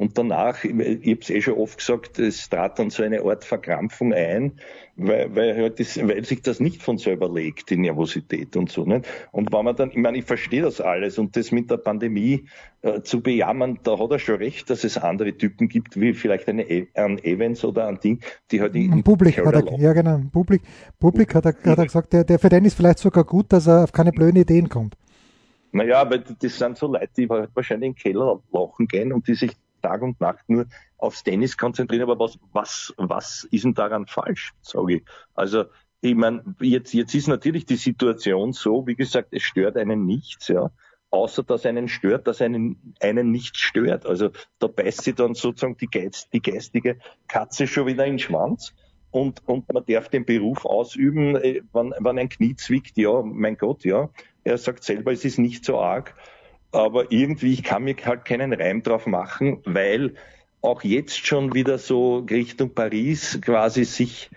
Und 0.00 0.16
danach, 0.16 0.64
ich 0.64 0.72
habe 0.72 1.18
es 1.20 1.28
eh 1.28 1.42
schon 1.42 1.58
oft 1.58 1.76
gesagt, 1.76 2.18
es 2.18 2.48
trat 2.48 2.78
dann 2.78 2.88
so 2.88 3.02
eine 3.02 3.20
Art 3.22 3.44
Verkrampfung 3.44 4.14
ein, 4.14 4.52
weil, 4.96 5.34
weil, 5.36 5.54
halt 5.54 5.78
das, 5.78 5.98
weil 5.98 6.24
sich 6.24 6.40
das 6.40 6.58
nicht 6.58 6.82
von 6.82 6.96
selber 6.96 7.30
legt, 7.30 7.68
die 7.68 7.76
Nervosität 7.76 8.56
und 8.56 8.70
so. 8.70 8.86
Nicht? 8.86 9.06
Und 9.30 9.52
wenn 9.52 9.62
man 9.62 9.76
dann, 9.76 9.90
ich 9.90 9.98
meine, 9.98 10.16
ich 10.16 10.24
verstehe 10.24 10.62
das 10.62 10.80
alles 10.80 11.18
und 11.18 11.36
das 11.36 11.52
mit 11.52 11.70
der 11.70 11.76
Pandemie 11.76 12.46
äh, 12.80 13.02
zu 13.02 13.20
bejammern, 13.20 13.78
da 13.82 13.98
hat 13.98 14.10
er 14.10 14.18
schon 14.18 14.36
recht, 14.36 14.70
dass 14.70 14.84
es 14.84 14.96
andere 14.96 15.34
Typen 15.34 15.68
gibt, 15.68 16.00
wie 16.00 16.14
vielleicht 16.14 16.48
eine, 16.48 16.64
ein 16.94 17.22
Evans 17.22 17.62
oder 17.62 17.86
ein 17.86 18.00
Ding, 18.00 18.20
die 18.52 18.62
halt 18.62 18.74
in 18.76 19.02
Publik 19.02 19.36
hat 19.44 19.54
er, 19.54 19.78
ja 19.78 19.92
genau, 19.92 20.22
Publik, 20.32 20.62
Publik 20.98 21.34
hat 21.34 21.44
er, 21.44 21.52
hat 21.52 21.78
er 21.78 21.84
gesagt, 21.84 22.14
der, 22.14 22.24
der 22.24 22.38
für 22.38 22.48
den 22.48 22.64
ist 22.64 22.74
vielleicht 22.74 23.00
sogar 23.00 23.24
gut, 23.24 23.52
dass 23.52 23.66
er 23.66 23.84
auf 23.84 23.92
keine 23.92 24.12
blöden 24.12 24.40
Ideen 24.40 24.70
kommt. 24.70 24.96
Naja, 25.72 26.10
weil 26.10 26.24
das 26.40 26.56
sind 26.56 26.78
so 26.78 26.86
Leute, 26.86 27.10
die 27.18 27.28
halt 27.28 27.50
wahrscheinlich 27.52 27.88
in 27.88 27.94
den 27.94 28.02
Keller 28.02 28.40
lachen 28.50 28.88
gehen 28.88 29.12
und 29.12 29.28
die 29.28 29.34
sich 29.34 29.52
Tag 29.80 30.02
und 30.02 30.20
Nacht 30.20 30.48
nur 30.48 30.66
aufs 30.98 31.22
Tennis 31.22 31.56
konzentrieren, 31.56 32.02
aber 32.02 32.18
was, 32.18 32.38
was, 32.52 32.94
was 32.96 33.44
ist 33.50 33.64
denn 33.64 33.74
daran 33.74 34.06
falsch, 34.06 34.52
sage 34.60 34.96
ich. 34.96 35.02
Also 35.34 35.64
ich 36.00 36.14
meine, 36.14 36.42
jetzt, 36.60 36.94
jetzt 36.94 37.14
ist 37.14 37.28
natürlich 37.28 37.66
die 37.66 37.76
Situation 37.76 38.52
so, 38.52 38.86
wie 38.86 38.96
gesagt, 38.96 39.28
es 39.32 39.42
stört 39.42 39.76
einen 39.76 40.06
nichts, 40.06 40.48
ja, 40.48 40.70
außer 41.10 41.42
dass 41.42 41.66
einen 41.66 41.88
stört, 41.88 42.26
dass 42.26 42.40
einen, 42.40 42.94
einen 43.00 43.30
nichts 43.30 43.58
stört. 43.58 44.06
Also 44.06 44.30
da 44.58 44.66
beißt 44.68 45.02
sie 45.02 45.12
dann 45.12 45.34
sozusagen 45.34 45.76
die, 45.76 45.88
Geist, 45.88 46.32
die 46.32 46.40
geistige 46.40 46.98
Katze 47.28 47.66
schon 47.66 47.86
wieder 47.86 48.06
in 48.06 48.14
den 48.14 48.18
Schwanz. 48.18 48.74
Und, 49.10 49.46
und 49.48 49.72
man 49.72 49.84
darf 49.86 50.08
den 50.08 50.24
Beruf 50.24 50.64
ausüben, 50.64 51.34
äh, 51.34 51.62
wenn, 51.72 51.92
wenn 51.98 52.18
ein 52.18 52.28
Knie 52.28 52.54
zwickt, 52.54 52.96
ja, 52.96 53.22
mein 53.22 53.56
Gott, 53.56 53.84
ja. 53.84 54.08
Er 54.44 54.56
sagt 54.56 54.84
selber, 54.84 55.12
es 55.12 55.24
ist 55.24 55.38
nicht 55.38 55.64
so 55.64 55.80
arg 55.80 56.14
aber 56.72 57.10
irgendwie, 57.10 57.52
ich 57.52 57.62
kann 57.62 57.84
mir 57.84 57.96
halt 58.04 58.24
keinen 58.24 58.52
Reim 58.52 58.82
drauf 58.82 59.06
machen, 59.06 59.58
weil 59.64 60.14
auch 60.62 60.82
jetzt 60.82 61.26
schon 61.26 61.54
wieder 61.54 61.78
so 61.78 62.18
Richtung 62.18 62.74
Paris 62.74 63.38
quasi 63.40 63.84
sich, 63.84 64.30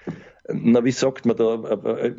na 0.47 0.83
wie 0.83 0.91
sagt 0.91 1.25
man 1.25 1.35
da, 1.37 1.55
äh, 1.55 2.07
äh, 2.07 2.13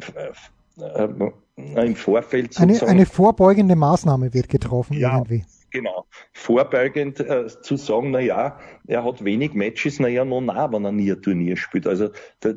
äh, 0.77 1.87
im 1.87 1.97
Vorfeld 1.97 2.59
eine, 2.59 2.81
eine 2.83 3.07
vorbeugende 3.07 3.77
Maßnahme 3.77 4.35
wird 4.35 4.49
getroffen 4.49 4.95
ja, 4.95 5.15
irgendwie. 5.15 5.45
Genau. 5.71 6.05
Vorbeugend 6.33 7.19
äh, 7.21 7.47
zu 7.49 7.77
sagen, 7.77 8.13
na 8.13 8.21
ja, 8.21 8.59
er 8.87 9.05
hat 9.05 9.25
wenig 9.25 9.55
Matches, 9.55 9.99
na 9.99 10.09
ja, 10.09 10.25
no 10.25 10.41
nah, 10.41 10.73
wenn 10.73 10.85
er 10.85 10.93
nie 10.93 11.11
ein 11.11 11.21
Turnier 11.21 11.57
spielt. 11.57 11.87
Also 11.87 12.11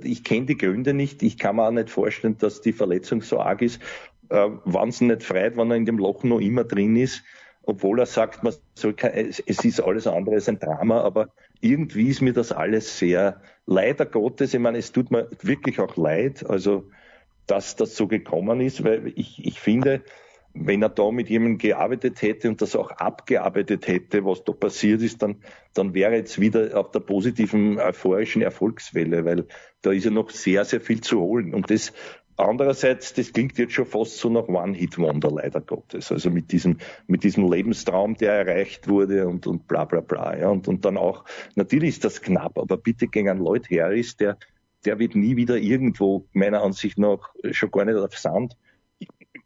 ich 0.03 0.23
kenne 0.23 0.45
die 0.45 0.57
Gründe 0.57 0.93
nicht. 0.93 1.23
Ich 1.23 1.37
kann 1.37 1.55
mir 1.55 1.67
auch 1.67 1.71
nicht 1.71 1.89
vorstellen, 1.89 2.37
dass 2.37 2.61
die 2.61 2.73
Verletzung 2.73 3.21
so 3.21 3.39
arg 3.39 3.63
ist. 3.63 3.81
Äh, 4.29 4.49
wenn 4.65 4.89
es 4.89 5.01
nicht 5.01 5.23
freut, 5.23 5.57
wenn 5.57 5.71
er 5.71 5.77
in 5.77 5.85
dem 5.85 5.97
Loch 5.97 6.23
noch 6.23 6.39
immer 6.39 6.63
drin 6.63 6.95
ist, 6.95 7.23
obwohl 7.67 7.99
er 7.99 8.06
sagt, 8.06 8.43
man 8.43 8.53
soll, 8.75 8.95
es 8.97 9.39
ist 9.39 9.82
alles 9.82 10.08
andere 10.08 10.36
als 10.36 10.47
ein 10.47 10.58
Drama, 10.58 11.01
aber 11.01 11.34
irgendwie 11.60 12.08
ist 12.08 12.21
mir 12.21 12.32
das 12.32 12.53
alles 12.53 12.97
sehr, 12.97 13.41
leider 13.65 14.06
Gottes, 14.06 14.53
ich 14.53 14.60
meine, 14.60 14.77
es 14.77 14.93
tut 14.93 15.12
mir 15.12 15.27
wirklich 15.41 15.80
auch 15.82 15.97
leid, 15.97 16.49
also, 16.49 16.89
dass 17.45 17.75
das 17.75 17.95
so 17.95 18.08
gekommen 18.08 18.62
ist, 18.62 18.86
weil 18.86 19.12
ich, 19.15 19.45
ich 19.45 19.60
finde, 19.60 20.01
wenn 20.53 20.82
er 20.82 20.89
da 20.89 21.12
mit 21.12 21.30
jemandem 21.30 21.58
gearbeitet 21.58 22.21
hätte 22.21 22.47
und 22.47 22.62
das 22.62 22.73
auch 22.75 22.89
abgearbeitet 22.91 23.86
hätte, 23.88 24.23
was 24.23 24.45
da 24.45 24.53
passiert 24.53 25.01
ist, 25.01 25.21
dann, 25.21 25.41
dann 25.73 25.93
wäre 25.93 26.15
jetzt 26.15 26.39
wieder 26.39 26.77
auf 26.80 26.91
der 26.91 27.01
positiven, 27.01 27.80
euphorischen 27.80 28.41
Erfolgswelle, 28.41 29.25
weil 29.25 29.45
da 29.82 29.91
ist 29.91 30.06
ja 30.06 30.12
noch 30.12 30.30
sehr, 30.30 30.63
sehr 30.63 30.80
viel 30.80 31.01
zu 31.01 31.19
holen. 31.19 31.53
Und 31.53 31.69
das 31.69 31.91
Andererseits, 32.38 33.13
das 33.15 33.34
klingt 33.34 33.58
jetzt 33.58 33.73
schon 33.73 33.88
fast 33.88 34.19
so 34.19 34.30
nach 34.30 34.47
One-Hit-Wonder, 34.47 35.32
leider 35.32 35.60
Gottes. 35.60 36.12
Also 36.12 36.30
mit 36.30 36.52
diesem, 36.52 36.78
mit 37.08 37.23
diesem 37.23 37.52
Lebenstraum, 37.52 38.15
der 38.15 38.34
erreicht 38.34 38.88
wurde 38.88 39.28
und, 39.28 39.47
und 39.47 39.67
bla, 39.67 39.86
bla, 39.86 40.02
bla. 40.02 40.38
Ja. 40.38 40.50
Und, 40.50 40.67
und 40.67 40.86
dann 40.86 40.97
auch, 40.97 41.26
natürlich 41.56 41.89
ist 41.89 42.06
das 42.06 42.21
knapp, 42.21 42.60
aber 42.60 42.78
bitte 42.78 43.08
gegen 43.08 43.30
einen 43.30 43.39
Lloyd 43.39 43.67
Harris, 43.71 44.17
der, 44.17 44.38
der 44.86 45.00
wird 45.00 45.15
nie 45.15 45.36
wieder 45.36 45.58
irgendwo, 45.58 46.28
meiner 46.34 46.62
Ansicht 46.62 47.00
nach, 47.00 47.34
schon 47.52 47.71
gar 47.71 47.86
nicht 47.86 47.97
auf 47.97 48.15
Sand, 48.15 48.56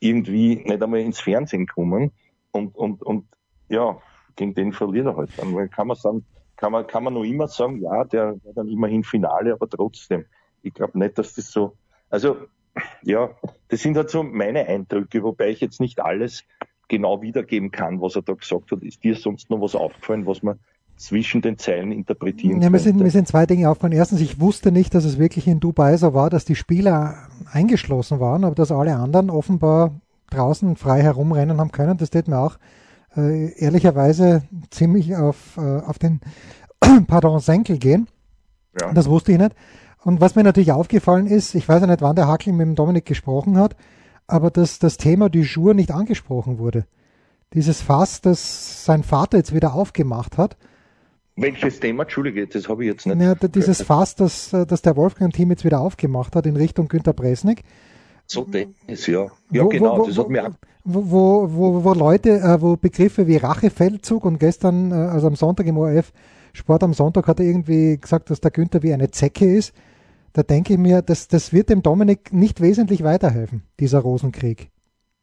irgendwie 0.02 0.58
nicht 0.58 0.84
einmal 0.84 1.00
ins 1.00 1.22
Fernsehen 1.22 1.68
kommen. 1.68 2.12
Und, 2.52 2.76
und, 2.76 3.02
und, 3.04 3.26
ja, 3.70 3.98
gegen 4.36 4.54
den 4.54 4.74
verliert 4.74 5.06
er 5.06 5.16
halt. 5.16 5.30
Dann 5.38 5.70
kann 5.70 5.88
man 5.88 5.96
sagen, 5.96 6.26
kann 6.58 6.74
man, 6.74 6.86
kann 6.88 7.06
man 7.06 7.14
nur 7.14 7.24
immer 7.24 7.48
sagen, 7.48 7.82
ja, 7.82 8.04
der 8.04 8.38
war 8.44 8.54
dann 8.54 8.68
immerhin 8.68 9.06
Finale, 9.06 9.54
aber 9.54 9.70
trotzdem. 9.70 10.26
Ich 10.62 10.74
glaube 10.74 11.00
nicht, 11.00 11.18
dass 11.18 11.34
das 11.36 11.52
so, 11.52 11.78
also 12.10 12.36
ja, 13.04 13.30
das 13.70 13.82
sind 13.82 13.98
halt 13.98 14.10
so 14.10 14.24
meine 14.24 14.68
Eindrücke, 14.68 15.24
wobei 15.24 15.50
ich 15.50 15.62
jetzt 15.62 15.80
nicht 15.80 16.00
alles 16.00 16.44
genau 16.88 17.22
wiedergeben 17.22 17.72
kann, 17.72 18.02
was 18.02 18.16
er 18.16 18.22
da 18.22 18.34
gesagt 18.34 18.72
hat. 18.72 18.84
Ist 18.84 19.04
dir 19.04 19.16
sonst 19.16 19.50
noch 19.50 19.62
was 19.62 19.76
aufgefallen, 19.76 20.26
was 20.26 20.44
man 20.44 20.60
zwischen 20.98 21.42
den 21.42 21.58
Zeilen 21.58 21.92
interpretieren 21.92 22.62
ja, 22.62 22.70
mir 22.70 22.78
sind, 22.78 23.00
mir 23.00 23.10
sind 23.10 23.28
zwei 23.28 23.48
Dinge 23.48 23.70
aufgefallen. 23.70 23.94
Erstens, 23.94 24.22
ich 24.22 24.40
wusste 24.40 24.72
nicht, 24.72 24.94
dass 24.94 25.04
es 25.04 25.18
wirklich 25.18 25.48
in 25.48 25.60
Dubai 25.60 25.98
so 25.98 26.14
war, 26.14 26.30
dass 26.30 26.46
die 26.46 26.56
Spieler 26.56 27.28
eingeschlossen 27.52 28.20
waren, 28.20 28.44
aber 28.44 28.54
dass 28.54 28.72
alle 28.72 28.96
anderen 28.96 29.32
offenbar 29.32 30.00
draußen 30.30 30.76
frei 30.76 31.02
herumrennen 31.02 31.60
haben 31.60 31.72
können. 31.72 31.98
Das 31.98 32.12
tät 32.12 32.28
mir 32.28 32.38
auch 32.38 32.58
äh, 33.18 33.52
ehrlicherweise 33.60 34.44
ziemlich 34.70 35.16
auf, 35.16 35.58
äh, 35.58 35.62
auf 35.62 35.98
den 35.98 36.22
Pardon 37.08 37.40
Senkel 37.40 37.80
gehen. 37.80 38.08
Ja. 38.80 38.94
Das 38.94 39.10
wusste 39.10 39.32
ich 39.32 39.40
nicht. 39.40 39.56
Und 40.04 40.20
was 40.20 40.36
mir 40.36 40.44
natürlich 40.44 40.72
aufgefallen 40.72 41.28
ist, 41.28 41.54
ich 41.54 41.68
weiß 41.68 41.82
ja 41.82 41.88
nicht, 41.88 42.02
wann 42.02 42.16
der 42.16 42.28
Hackel 42.28 42.54
mit 42.54 42.66
dem 42.66 42.76
Dominik 42.76 43.06
gesprochen 43.06 43.58
hat, 43.58 43.76
aber 44.28 44.50
dass 44.50 44.80
das 44.80 44.98
Thema 44.98 45.30
du 45.30 45.40
jour 45.40 45.74
nicht 45.74 45.92
angesprochen 45.92 46.58
wurde. 46.58 46.86
Dieses 47.54 47.82
Fass, 47.82 48.22
das 48.22 48.86
sein 48.86 49.04
Vater 49.04 49.38
jetzt 49.38 49.54
wieder 49.54 49.74
aufgemacht 49.74 50.38
hat. 50.38 50.58
Welches 51.36 51.80
Thema? 51.80 52.04
Entschuldige, 52.04 52.48
das 52.48 52.68
habe 52.68 52.84
ich 52.84 52.92
jetzt 52.92 53.06
nicht. 53.06 53.22
Ja, 53.22 53.36
dieses 53.36 53.82
Fass, 53.82 54.16
das, 54.16 54.50
das 54.52 54.82
der 54.82 54.96
Wolfgang-Team 54.96 55.52
jetzt 55.52 55.66
wieder 55.66 55.80
aufgemacht 55.80 56.36
hat 56.36 56.46
in 56.46 56.56
Richtung 56.56 56.88
Günter 56.88 57.14
Bresnik. 57.14 57.64
So 58.26 58.44
Tennis, 58.44 59.08
ja. 59.08 59.28
Ja, 59.52 59.66
wo, 59.66 59.70
genau, 59.70 59.98
wo, 60.00 60.08
das 60.08 60.18
hat 60.18 60.30
mir 60.30 60.52
wo, 60.84 61.48
wo, 61.52 61.84
wo 61.84 61.94
Leute, 61.94 62.40
äh, 62.40 62.62
wo 62.62 62.76
Begriffe 62.76 63.28
wie 63.28 63.38
Rachefeldzug 63.38 64.26
und 64.26 64.40
gestern, 64.40 64.92
äh, 64.92 64.96
also 64.96 65.28
am 65.28 65.36
Sonntag 65.36 65.68
im 65.68 65.78
ORF 65.78 66.12
Sport 66.54 66.84
am 66.84 66.94
Sonntag 66.94 67.28
hat 67.28 67.40
er 67.40 67.46
irgendwie 67.46 67.98
gesagt, 67.98 68.30
dass 68.30 68.42
der 68.42 68.52
Günther 68.52 68.84
wie 68.84 68.94
eine 68.94 69.12
Zecke 69.12 69.46
ist 69.46 69.74
da 70.34 70.44
denke 70.44 70.74
ich 70.74 70.80
mir, 70.80 71.02
das, 71.02 71.28
das 71.28 71.54
wird 71.54 71.70
dem 71.70 71.82
Dominik 71.82 72.34
nicht 72.34 72.62
wesentlich 72.62 73.04
weiterhelfen, 73.04 73.64
dieser 73.80 74.00
Rosenkrieg. 74.00 74.72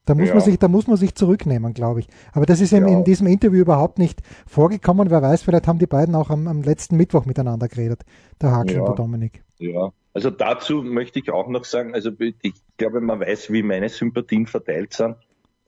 Da 0.08 0.14
muss, 0.14 0.28
ja. 0.28 0.34
man 0.34 0.42
sich, 0.42 0.58
da 0.58 0.68
muss 0.68 0.86
man 0.86 0.96
sich 0.96 1.14
zurücknehmen, 1.14 1.74
glaube 1.74 2.00
ich. 2.00 2.08
Aber 2.32 2.46
das 2.46 2.62
ist 2.62 2.70
ja. 2.70 2.78
in 2.78 3.04
diesem 3.04 3.26
Interview 3.26 3.60
überhaupt 3.60 3.98
nicht 3.98 4.22
vorgekommen. 4.46 5.10
Wer 5.10 5.20
weiß, 5.20 5.42
vielleicht 5.42 5.66
haben 5.66 5.78
die 5.78 5.86
beiden 5.86 6.14
auch 6.14 6.30
am, 6.30 6.48
am 6.48 6.62
letzten 6.62 6.96
Mittwoch 6.96 7.26
miteinander 7.26 7.68
geredet, 7.68 8.04
der 8.40 8.52
Hakel 8.52 8.76
ja. 8.76 8.80
und 8.80 8.88
der 8.88 8.94
Dominik. 8.94 9.42
Ja, 9.58 9.92
also 10.14 10.30
dazu 10.30 10.82
möchte 10.82 11.18
ich 11.18 11.30
auch 11.30 11.48
noch 11.48 11.66
sagen, 11.66 11.92
also 11.94 12.10
ich 12.18 12.54
glaube, 12.78 13.02
man 13.02 13.20
weiß, 13.20 13.52
wie 13.52 13.62
meine 13.62 13.90
Sympathien 13.90 14.46
verteilt 14.46 14.94
sind, 14.94 15.16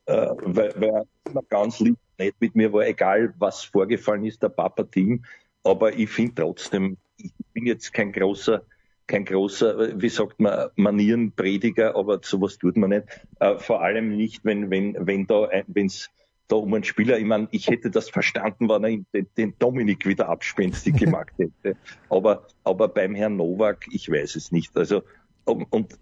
äh, 0.06 0.28
weil, 0.40 0.72
weil 0.76 1.02
man 1.34 1.44
ganz 1.50 1.78
lieb 1.80 1.98
nett 2.18 2.34
mit 2.40 2.56
mir 2.56 2.72
war, 2.72 2.86
egal 2.86 3.34
was 3.38 3.64
vorgefallen 3.64 4.24
ist, 4.24 4.42
der 4.42 4.48
Papa-Team. 4.48 5.22
Aber 5.64 5.92
ich 5.92 6.08
finde 6.08 6.36
trotzdem, 6.36 6.96
ich 7.18 7.30
bin 7.52 7.66
jetzt 7.66 7.92
kein 7.92 8.10
großer 8.10 8.62
kein 9.10 9.24
großer, 9.24 10.00
wie 10.00 10.08
sagt 10.08 10.40
man, 10.40 10.70
Manierenprediger, 10.76 11.96
aber 11.96 12.20
sowas 12.22 12.58
tut 12.58 12.76
man 12.76 12.90
nicht. 12.90 13.04
Äh, 13.40 13.56
vor 13.58 13.82
allem 13.82 14.16
nicht, 14.16 14.44
wenn, 14.44 14.70
wenn, 14.70 14.96
wenn 14.98 15.26
da, 15.26 15.48
wenn 15.66 15.86
es 15.86 16.10
da 16.46 16.56
um 16.56 16.72
einen 16.72 16.84
Spieler, 16.84 17.18
ich 17.18 17.24
meine, 17.24 17.48
ich 17.50 17.68
hätte 17.68 17.90
das 17.90 18.08
verstanden, 18.08 18.68
wenn 18.68 18.84
er 18.84 19.04
den, 19.12 19.26
den 19.36 19.54
Dominik 19.58 20.06
wieder 20.06 20.28
abspenstig 20.28 20.96
gemacht 20.96 21.32
hätte. 21.38 21.76
Aber, 22.08 22.46
aber 22.64 22.88
beim 22.88 23.14
Herrn 23.14 23.36
Nowak, 23.36 23.86
ich 23.90 24.10
weiß 24.10 24.36
es 24.36 24.52
nicht. 24.52 24.76
Also, 24.76 25.02
und, 25.44 25.64
und 25.70 25.98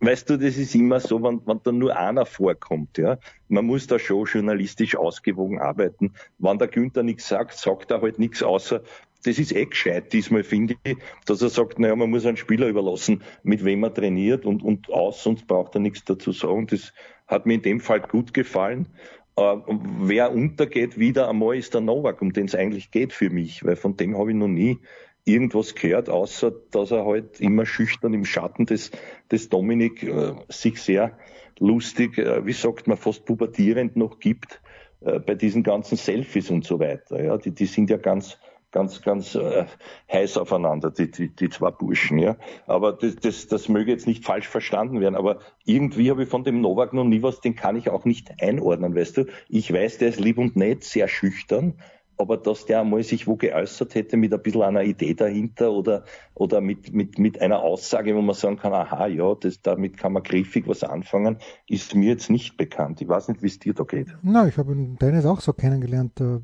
weißt 0.00 0.30
du, 0.30 0.38
das 0.38 0.56
ist 0.56 0.74
immer 0.74 1.00
so, 1.00 1.22
wenn, 1.22 1.40
wenn 1.46 1.60
da 1.62 1.72
nur 1.72 1.96
einer 1.96 2.24
vorkommt, 2.26 2.98
ja. 2.98 3.18
Man 3.48 3.66
muss 3.66 3.86
da 3.86 3.98
schon 3.98 4.26
journalistisch 4.26 4.96
ausgewogen 4.96 5.60
arbeiten. 5.60 6.12
Wenn 6.38 6.58
der 6.58 6.68
Günther 6.68 7.02
nichts 7.02 7.28
sagt, 7.28 7.54
sagt 7.54 7.90
er 7.90 8.00
halt 8.00 8.18
nichts 8.18 8.42
außer, 8.42 8.82
das 9.26 9.38
ist 9.38 9.54
eh 9.54 9.66
gescheit 9.66 10.12
diesmal, 10.12 10.44
finde 10.44 10.76
ich, 10.84 10.96
dass 11.24 11.42
er 11.42 11.48
sagt, 11.48 11.78
naja, 11.78 11.96
man 11.96 12.10
muss 12.10 12.26
einen 12.26 12.36
Spieler 12.36 12.68
überlassen, 12.68 13.22
mit 13.42 13.64
wem 13.64 13.82
er 13.82 13.92
trainiert 13.92 14.46
und, 14.46 14.62
und 14.62 14.90
aus, 14.90 15.22
sonst 15.22 15.46
braucht 15.46 15.74
er 15.74 15.80
nichts 15.80 16.04
dazu 16.04 16.32
sagen. 16.32 16.66
Das 16.68 16.92
hat 17.26 17.46
mir 17.46 17.54
in 17.54 17.62
dem 17.62 17.80
Fall 17.80 18.00
gut 18.00 18.32
gefallen. 18.32 18.88
Äh, 19.36 19.56
wer 20.00 20.32
untergeht 20.32 20.98
wieder 20.98 21.28
einmal 21.28 21.56
ist 21.56 21.74
der 21.74 21.80
Novak, 21.80 22.22
um 22.22 22.32
den 22.32 22.46
es 22.46 22.54
eigentlich 22.54 22.90
geht 22.90 23.12
für 23.12 23.30
mich, 23.30 23.64
weil 23.64 23.76
von 23.76 23.96
dem 23.96 24.16
habe 24.16 24.30
ich 24.30 24.36
noch 24.36 24.48
nie 24.48 24.78
irgendwas 25.24 25.74
gehört, 25.74 26.08
außer 26.08 26.52
dass 26.70 26.92
er 26.92 27.04
halt 27.04 27.40
immer 27.40 27.66
schüchtern 27.66 28.14
im 28.14 28.24
Schatten 28.24 28.64
des, 28.64 28.92
des 29.30 29.48
Dominik 29.48 30.04
äh, 30.04 30.34
sich 30.48 30.80
sehr 30.80 31.18
lustig, 31.58 32.16
äh, 32.18 32.46
wie 32.46 32.52
sagt 32.52 32.86
man, 32.86 32.96
fast 32.96 33.24
pubertierend 33.24 33.96
noch 33.96 34.20
gibt 34.20 34.60
äh, 35.00 35.18
bei 35.18 35.34
diesen 35.34 35.64
ganzen 35.64 35.96
Selfies 35.96 36.50
und 36.50 36.64
so 36.64 36.78
weiter. 36.78 37.22
Ja, 37.22 37.36
die, 37.38 37.50
die 37.50 37.66
sind 37.66 37.90
ja 37.90 37.96
ganz, 37.96 38.38
ganz, 38.76 39.00
ganz 39.00 39.34
äh, 39.34 39.64
heiß 40.12 40.36
aufeinander, 40.36 40.90
die, 40.90 41.10
die, 41.10 41.34
die 41.34 41.48
zwei 41.48 41.70
Burschen, 41.70 42.18
ja. 42.18 42.36
Aber 42.66 42.92
das, 42.92 43.16
das, 43.16 43.46
das 43.46 43.70
möge 43.70 43.90
jetzt 43.90 44.06
nicht 44.06 44.22
falsch 44.22 44.48
verstanden 44.48 45.00
werden, 45.00 45.14
aber 45.14 45.38
irgendwie 45.64 46.10
habe 46.10 46.24
ich 46.24 46.28
von 46.28 46.44
dem 46.44 46.60
Novak 46.60 46.92
noch 46.92 47.04
nie 47.04 47.22
was, 47.22 47.40
den 47.40 47.56
kann 47.56 47.76
ich 47.76 47.88
auch 47.88 48.04
nicht 48.04 48.34
einordnen, 48.42 48.94
weißt 48.94 49.16
du. 49.16 49.24
Ich 49.48 49.72
weiß, 49.72 49.96
der 49.96 50.08
ist 50.08 50.20
lieb 50.20 50.36
und 50.36 50.56
nett, 50.56 50.84
sehr 50.84 51.08
schüchtern, 51.08 51.80
aber 52.18 52.36
dass 52.36 52.66
der 52.66 52.80
einmal 52.80 53.02
sich 53.02 53.26
wo 53.26 53.36
geäußert 53.36 53.94
hätte 53.94 54.16
mit 54.16 54.32
ein 54.32 54.42
bisschen 54.42 54.62
einer 54.62 54.82
Idee 54.82 55.14
dahinter 55.14 55.72
oder, 55.72 56.04
oder 56.34 56.60
mit, 56.60 56.92
mit, 56.92 57.18
mit 57.18 57.40
einer 57.40 57.60
Aussage, 57.60 58.14
wo 58.14 58.22
man 58.22 58.34
sagen 58.34 58.56
kann, 58.56 58.72
aha, 58.72 59.06
ja, 59.06 59.34
das, 59.34 59.60
damit 59.60 59.96
kann 59.96 60.12
man 60.12 60.22
griffig 60.22 60.66
was 60.66 60.82
anfangen, 60.82 61.38
ist 61.68 61.94
mir 61.94 62.10
jetzt 62.10 62.30
nicht 62.30 62.56
bekannt. 62.56 63.00
Ich 63.00 63.08
weiß 63.08 63.28
nicht, 63.28 63.42
wie 63.42 63.48
es 63.48 63.58
dir 63.58 63.74
da 63.74 63.84
geht. 63.84 64.08
Na, 64.22 64.46
ich 64.46 64.56
habe 64.56 64.74
Dennis 65.00 65.26
auch 65.26 65.40
so 65.40 65.52
kennengelernt. 65.52 66.20
Äh, 66.20 66.40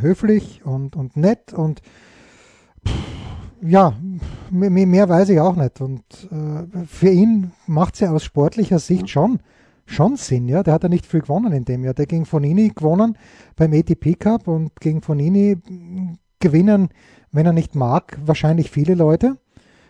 höflich 0.00 0.62
und, 0.64 0.96
und 0.96 1.16
nett 1.16 1.52
und 1.52 1.80
ja, 3.62 3.94
mehr, 4.50 4.70
mehr, 4.70 5.08
weiß 5.08 5.30
ich 5.30 5.40
auch 5.40 5.56
nicht. 5.56 5.80
Und 5.80 6.02
äh, 6.30 6.84
für 6.86 7.08
ihn 7.08 7.52
macht 7.66 7.94
es 7.94 8.00
ja 8.00 8.12
aus 8.12 8.22
sportlicher 8.22 8.78
Sicht 8.78 9.08
schon 9.08 9.40
schon 9.86 10.16
Sinn, 10.16 10.48
ja. 10.48 10.62
Der 10.62 10.74
hat 10.74 10.82
ja 10.82 10.88
nicht 10.88 11.06
viel 11.06 11.22
gewonnen 11.22 11.52
in 11.52 11.64
dem 11.64 11.84
Jahr. 11.84 11.94
Der 11.94 12.06
gegen 12.06 12.26
Fonini 12.26 12.72
gewonnen 12.74 13.16
beim 13.56 13.72
ATP 13.72 14.18
Cup 14.18 14.48
und 14.48 14.78
gegen 14.80 15.00
Fonini 15.00 15.56
gewinnen, 16.40 16.88
wenn 17.32 17.46
er 17.46 17.52
nicht 17.52 17.74
mag, 17.74 18.18
wahrscheinlich 18.24 18.70
viele 18.70 18.94
Leute. 18.94 19.38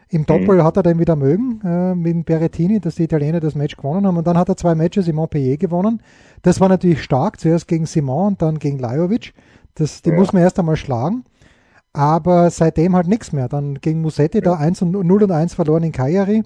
Im 0.09 0.23
mhm. 0.23 0.27
Doppel 0.27 0.57
mhm. 0.57 0.65
hat 0.65 0.77
er 0.77 0.83
dann 0.83 0.99
wieder 0.99 1.17
mögen 1.17 1.61
äh, 1.65 1.95
mit 1.95 2.27
Berrettini, 2.27 2.81
dass 2.81 2.95
die 2.95 3.05
Italiener 3.05 3.41
das 3.41 3.55
Match 3.55 3.77
gewonnen 3.77 4.07
haben. 4.07 4.17
Und 4.17 4.27
dann 4.27 4.39
hat 4.39 4.49
er 4.49 4.57
zwei 4.57 4.75
Matches 4.75 5.09
im 5.09 5.17
Montpellier 5.17 5.57
gewonnen. 5.57 6.01
Das 6.43 6.61
war 6.61 6.69
natürlich 6.69 7.03
stark, 7.03 7.41
zuerst 7.41 7.67
gegen 7.67 7.87
Simon 7.87 8.29
und 8.29 8.43
dann 8.43 8.59
gegen 8.59 8.79
Lajovic. 8.79 9.35
Das, 9.75 10.03
die 10.03 10.11
ja. 10.11 10.17
muss 10.17 10.33
man 10.33 10.43
erst 10.43 10.59
einmal 10.59 10.77
schlagen. 10.77 11.25
Aber 11.93 12.51
seitdem 12.51 12.95
halt 12.95 13.09
nichts 13.09 13.33
mehr. 13.33 13.49
Dann 13.49 13.81
gegen 13.81 14.01
Musetti 14.03 14.39
ja. 14.39 14.45
da 14.45 14.55
1 14.55 14.83
und 14.83 14.93
0 14.93 15.23
und 15.25 15.33
1 15.33 15.55
verloren 15.55 15.83
in 15.83 15.93
Cagliari. 15.93 16.45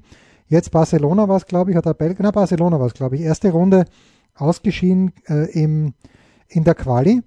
Jetzt 0.50 0.72
Barcelona 0.72 1.28
war 1.28 1.36
es, 1.36 1.46
glaube 1.46 1.70
ich, 1.70 1.76
oder 1.76 1.94
Belgien, 1.94 2.24
na, 2.24 2.32
Barcelona 2.32 2.80
war 2.80 2.88
es, 2.88 2.94
glaube 2.94 3.14
ich. 3.14 3.22
Erste 3.22 3.52
Runde 3.52 3.84
ausgeschieden 4.34 5.12
äh, 5.28 5.48
im, 5.52 5.94
in 6.48 6.64
der 6.64 6.74
Quali 6.74 7.22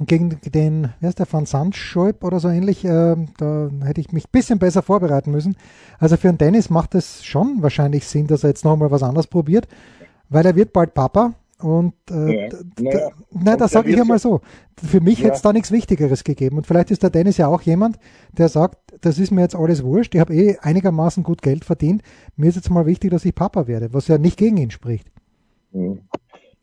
gegen 0.00 0.40
den, 0.42 0.88
wer 1.00 1.10
ist 1.10 1.18
der, 1.18 1.30
Van 1.30 1.44
Sandscholp 1.44 2.24
oder 2.24 2.40
so 2.40 2.48
ähnlich, 2.48 2.82
äh, 2.84 3.14
da 3.36 3.70
hätte 3.84 4.00
ich 4.00 4.10
mich 4.10 4.24
ein 4.24 4.32
bisschen 4.32 4.58
besser 4.58 4.82
vorbereiten 4.82 5.30
müssen. 5.30 5.54
Also 5.98 6.16
für 6.16 6.30
einen 6.30 6.38
Dennis 6.38 6.70
macht 6.70 6.94
es 6.94 7.24
schon 7.24 7.62
wahrscheinlich 7.62 8.06
Sinn, 8.06 8.26
dass 8.26 8.42
er 8.42 8.48
jetzt 8.48 8.64
nochmal 8.64 8.90
was 8.90 9.02
anderes 9.02 9.26
probiert, 9.26 9.68
weil 10.30 10.46
er 10.46 10.56
wird 10.56 10.72
bald 10.72 10.94
Papa 10.94 11.34
und 11.60 11.94
äh, 12.10 12.48
ja. 12.48 12.58
naja. 12.80 13.10
nein, 13.30 13.58
das 13.58 13.72
sage 13.72 13.90
ich 13.90 13.96
ja 13.96 14.04
mal 14.04 14.18
so. 14.18 14.40
Für 14.76 15.00
mich 15.00 15.18
ja. 15.18 15.26
hätte 15.26 15.36
es 15.36 15.42
da 15.42 15.52
nichts 15.52 15.70
Wichtigeres 15.70 16.24
gegeben. 16.24 16.56
Und 16.56 16.66
vielleicht 16.66 16.90
ist 16.90 17.02
der 17.02 17.10
Dennis 17.10 17.36
ja 17.36 17.48
auch 17.48 17.62
jemand, 17.62 17.98
der 18.32 18.48
sagt, 18.48 18.76
das 19.00 19.18
ist 19.18 19.30
mir 19.30 19.42
jetzt 19.42 19.54
alles 19.54 19.84
wurscht, 19.84 20.14
ich 20.14 20.20
habe 20.20 20.34
eh 20.34 20.58
einigermaßen 20.58 21.22
gut 21.22 21.42
Geld 21.42 21.64
verdient. 21.64 22.02
Mir 22.36 22.48
ist 22.48 22.56
jetzt 22.56 22.70
mal 22.70 22.86
wichtig, 22.86 23.10
dass 23.10 23.24
ich 23.24 23.34
Papa 23.34 23.66
werde, 23.66 23.92
was 23.92 24.08
ja 24.08 24.18
nicht 24.18 24.36
gegen 24.36 24.56
ihn 24.56 24.70
spricht. 24.70 25.10
Mhm. 25.72 26.00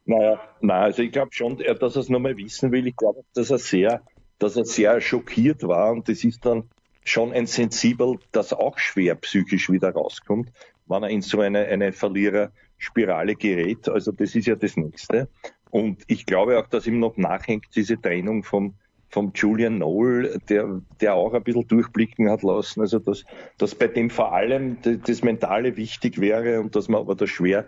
Naja, 0.06 0.42
nein, 0.62 0.84
also 0.84 1.04
ich 1.04 1.12
glaube 1.12 1.32
schon, 1.32 1.58
dass 1.58 1.96
er 1.96 2.02
es 2.02 2.10
nochmal 2.10 2.36
wissen 2.36 2.72
will. 2.72 2.88
Ich 2.88 2.96
glaube, 2.96 3.24
dass 3.34 3.52
er 3.52 3.60
sehr, 3.60 4.02
dass 4.40 4.58
er 4.58 4.66
sehr 4.66 5.00
schockiert 5.00 5.64
war 5.64 5.92
und 5.92 6.10
das 6.10 6.24
ist 6.24 6.46
dann 6.46 6.64
schon 7.04 7.32
ein 7.32 7.46
Sensibel, 7.46 8.18
das 8.32 8.54
auch 8.54 8.78
schwer 8.78 9.16
psychisch 9.16 9.70
wieder 9.70 9.92
rauskommt, 9.92 10.52
wenn 10.88 11.04
er 11.04 11.10
in 11.10 11.22
so 11.22 11.40
eine, 11.40 11.66
eine 11.66 11.94
Verlierer 11.94 12.52
Spirale 12.82 13.36
gerät. 13.36 13.88
Also 13.88 14.12
das 14.12 14.36
ist 14.36 14.48
ja 14.48 14.56
das 14.56 14.76
Nächste. 14.76 15.30
Und 15.70 16.04
ich 16.08 16.26
glaube 16.26 16.60
auch, 16.60 16.68
dass 16.68 16.88
ihm 16.88 17.00
noch 17.00 17.16
nachhängt 17.16 17.68
diese 17.76 18.02
Trennung 18.02 18.44
vom, 18.44 18.74
vom 19.10 19.32
Julian 19.36 19.78
Noel, 19.78 20.40
der, 20.50 20.82
der 21.00 21.14
auch 21.14 21.34
ein 21.34 21.44
bisschen 21.44 21.68
durchblicken 21.68 22.30
hat 22.30 22.42
lassen. 22.42 22.82
Also 22.82 22.98
dass, 22.98 23.24
dass 23.58 23.76
bei 23.76 23.88
dem 23.88 24.10
vor 24.10 24.34
allem 24.34 24.82
das, 24.82 24.98
das 25.06 25.22
Mentale 25.22 25.78
wichtig 25.78 26.20
wäre 26.20 26.60
und 26.60 26.76
dass 26.76 26.90
man 26.90 27.02
aber 27.02 27.16
da 27.16 27.28
schwer 27.28 27.68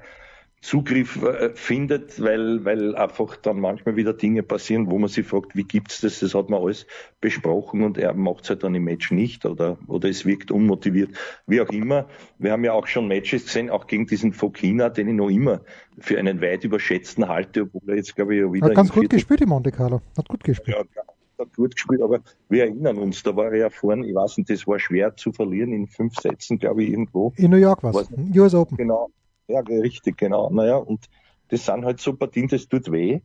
Zugriff 0.64 1.22
äh, 1.22 1.50
findet, 1.56 2.22
weil, 2.22 2.64
weil 2.64 2.96
einfach 2.96 3.36
dann 3.36 3.60
manchmal 3.60 3.98
wieder 3.98 4.14
Dinge 4.14 4.44
passieren, 4.44 4.90
wo 4.90 4.98
man 4.98 5.10
sich 5.10 5.28
fragt, 5.28 5.58
wie 5.58 5.66
gibt's 5.66 6.00
das? 6.00 6.22
Das 6.22 6.34
hat 6.34 6.50
man 6.50 6.62
alles 6.62 6.88
besprochen 7.20 7.84
und 7.84 7.98
er 7.98 8.14
macht's 8.14 8.50
halt 8.50 8.64
dann 8.64 8.74
im 8.74 8.86
Match 8.86 9.12
nicht 9.12 9.46
oder, 9.46 9.78
oder 9.88 10.08
es 10.08 10.26
wirkt 10.26 10.52
unmotiviert. 10.52 11.10
Wie 11.48 11.60
auch 11.60 11.68
immer. 11.68 12.08
Wir 12.40 12.54
haben 12.54 12.64
ja 12.64 12.72
auch 12.72 12.88
schon 12.88 13.10
Matches 13.10 13.44
gesehen, 13.44 13.70
auch 13.70 13.88
gegen 13.88 14.08
diesen 14.08 14.32
Fokina, 14.32 14.88
den 14.88 15.10
ich 15.10 15.16
noch 15.16 15.30
immer 15.30 15.60
für 16.00 16.18
einen 16.18 16.42
weit 16.42 16.64
überschätzten 16.64 17.28
halte, 17.28 17.64
obwohl 17.64 17.82
er 17.88 17.98
jetzt, 17.98 18.16
glaube 18.16 18.34
ich, 18.34 18.42
ja 18.42 18.54
wieder. 18.54 18.68
Hat 18.68 18.76
ganz 18.76 18.94
gut 18.94 19.10
gespielt 19.10 19.42
in 19.42 19.50
Monte 19.50 19.70
Carlo. 19.70 20.02
Hat 20.18 20.30
gut 20.30 20.46
gespielt. 20.46 20.78
Ja, 20.96 21.04
hat 21.40 21.54
gut 21.58 21.76
gespielt, 21.76 22.02
aber 22.02 22.22
wir 22.48 22.64
erinnern 22.64 23.00
uns, 23.00 23.22
da 23.22 23.36
war 23.36 23.52
er 23.52 23.58
ja 23.58 23.70
vorne, 23.70 24.08
ich 24.08 24.16
weiß 24.16 24.38
nicht, 24.38 24.50
das 24.50 24.66
war 24.66 24.80
schwer 24.80 25.14
zu 25.18 25.34
verlieren 25.34 25.74
in 25.74 25.88
fünf 25.88 26.16
Sätzen, 26.16 26.58
glaube 26.58 26.84
ich, 26.84 26.92
irgendwo. 26.92 27.34
In 27.36 27.52
New 27.52 27.58
York 27.58 27.84
war 27.84 27.94
es. 27.94 28.08
US 28.34 28.56
Open. 28.56 28.78
Genau. 28.78 29.10
Ja, 29.48 29.60
richtig, 29.60 30.18
genau. 30.18 30.50
Naja, 30.50 30.78
und 30.78 31.10
das 31.50 31.66
sind 31.66 31.86
halt 31.86 32.00
so 32.00 32.14
Partien, 32.14 32.48
das 32.48 32.68
tut 32.68 32.92
weh. 32.92 33.22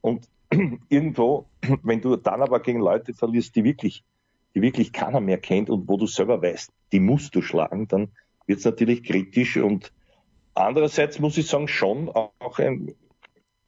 Und 0.00 0.28
irgendwo, 0.88 1.46
wenn 1.82 2.00
du 2.00 2.16
dann 2.16 2.42
aber 2.42 2.60
gegen 2.60 2.80
Leute 2.80 3.14
verlierst, 3.14 3.56
die 3.56 3.64
wirklich, 3.64 4.04
die 4.54 4.62
wirklich 4.62 4.92
keiner 4.92 5.20
mehr 5.20 5.38
kennt 5.38 5.70
und 5.70 5.88
wo 5.88 5.96
du 5.96 6.06
selber 6.06 6.40
weißt, 6.42 6.70
die 6.92 7.00
musst 7.00 7.34
du 7.34 7.42
schlagen, 7.42 7.88
dann 7.88 8.08
wird 8.46 8.60
es 8.60 8.64
natürlich 8.64 9.02
kritisch. 9.02 9.56
Und 9.56 9.92
andererseits 10.54 11.18
muss 11.18 11.36
ich 11.36 11.46
sagen, 11.46 11.68
schon 11.68 12.08
auch 12.08 12.58
ein, 12.58 12.94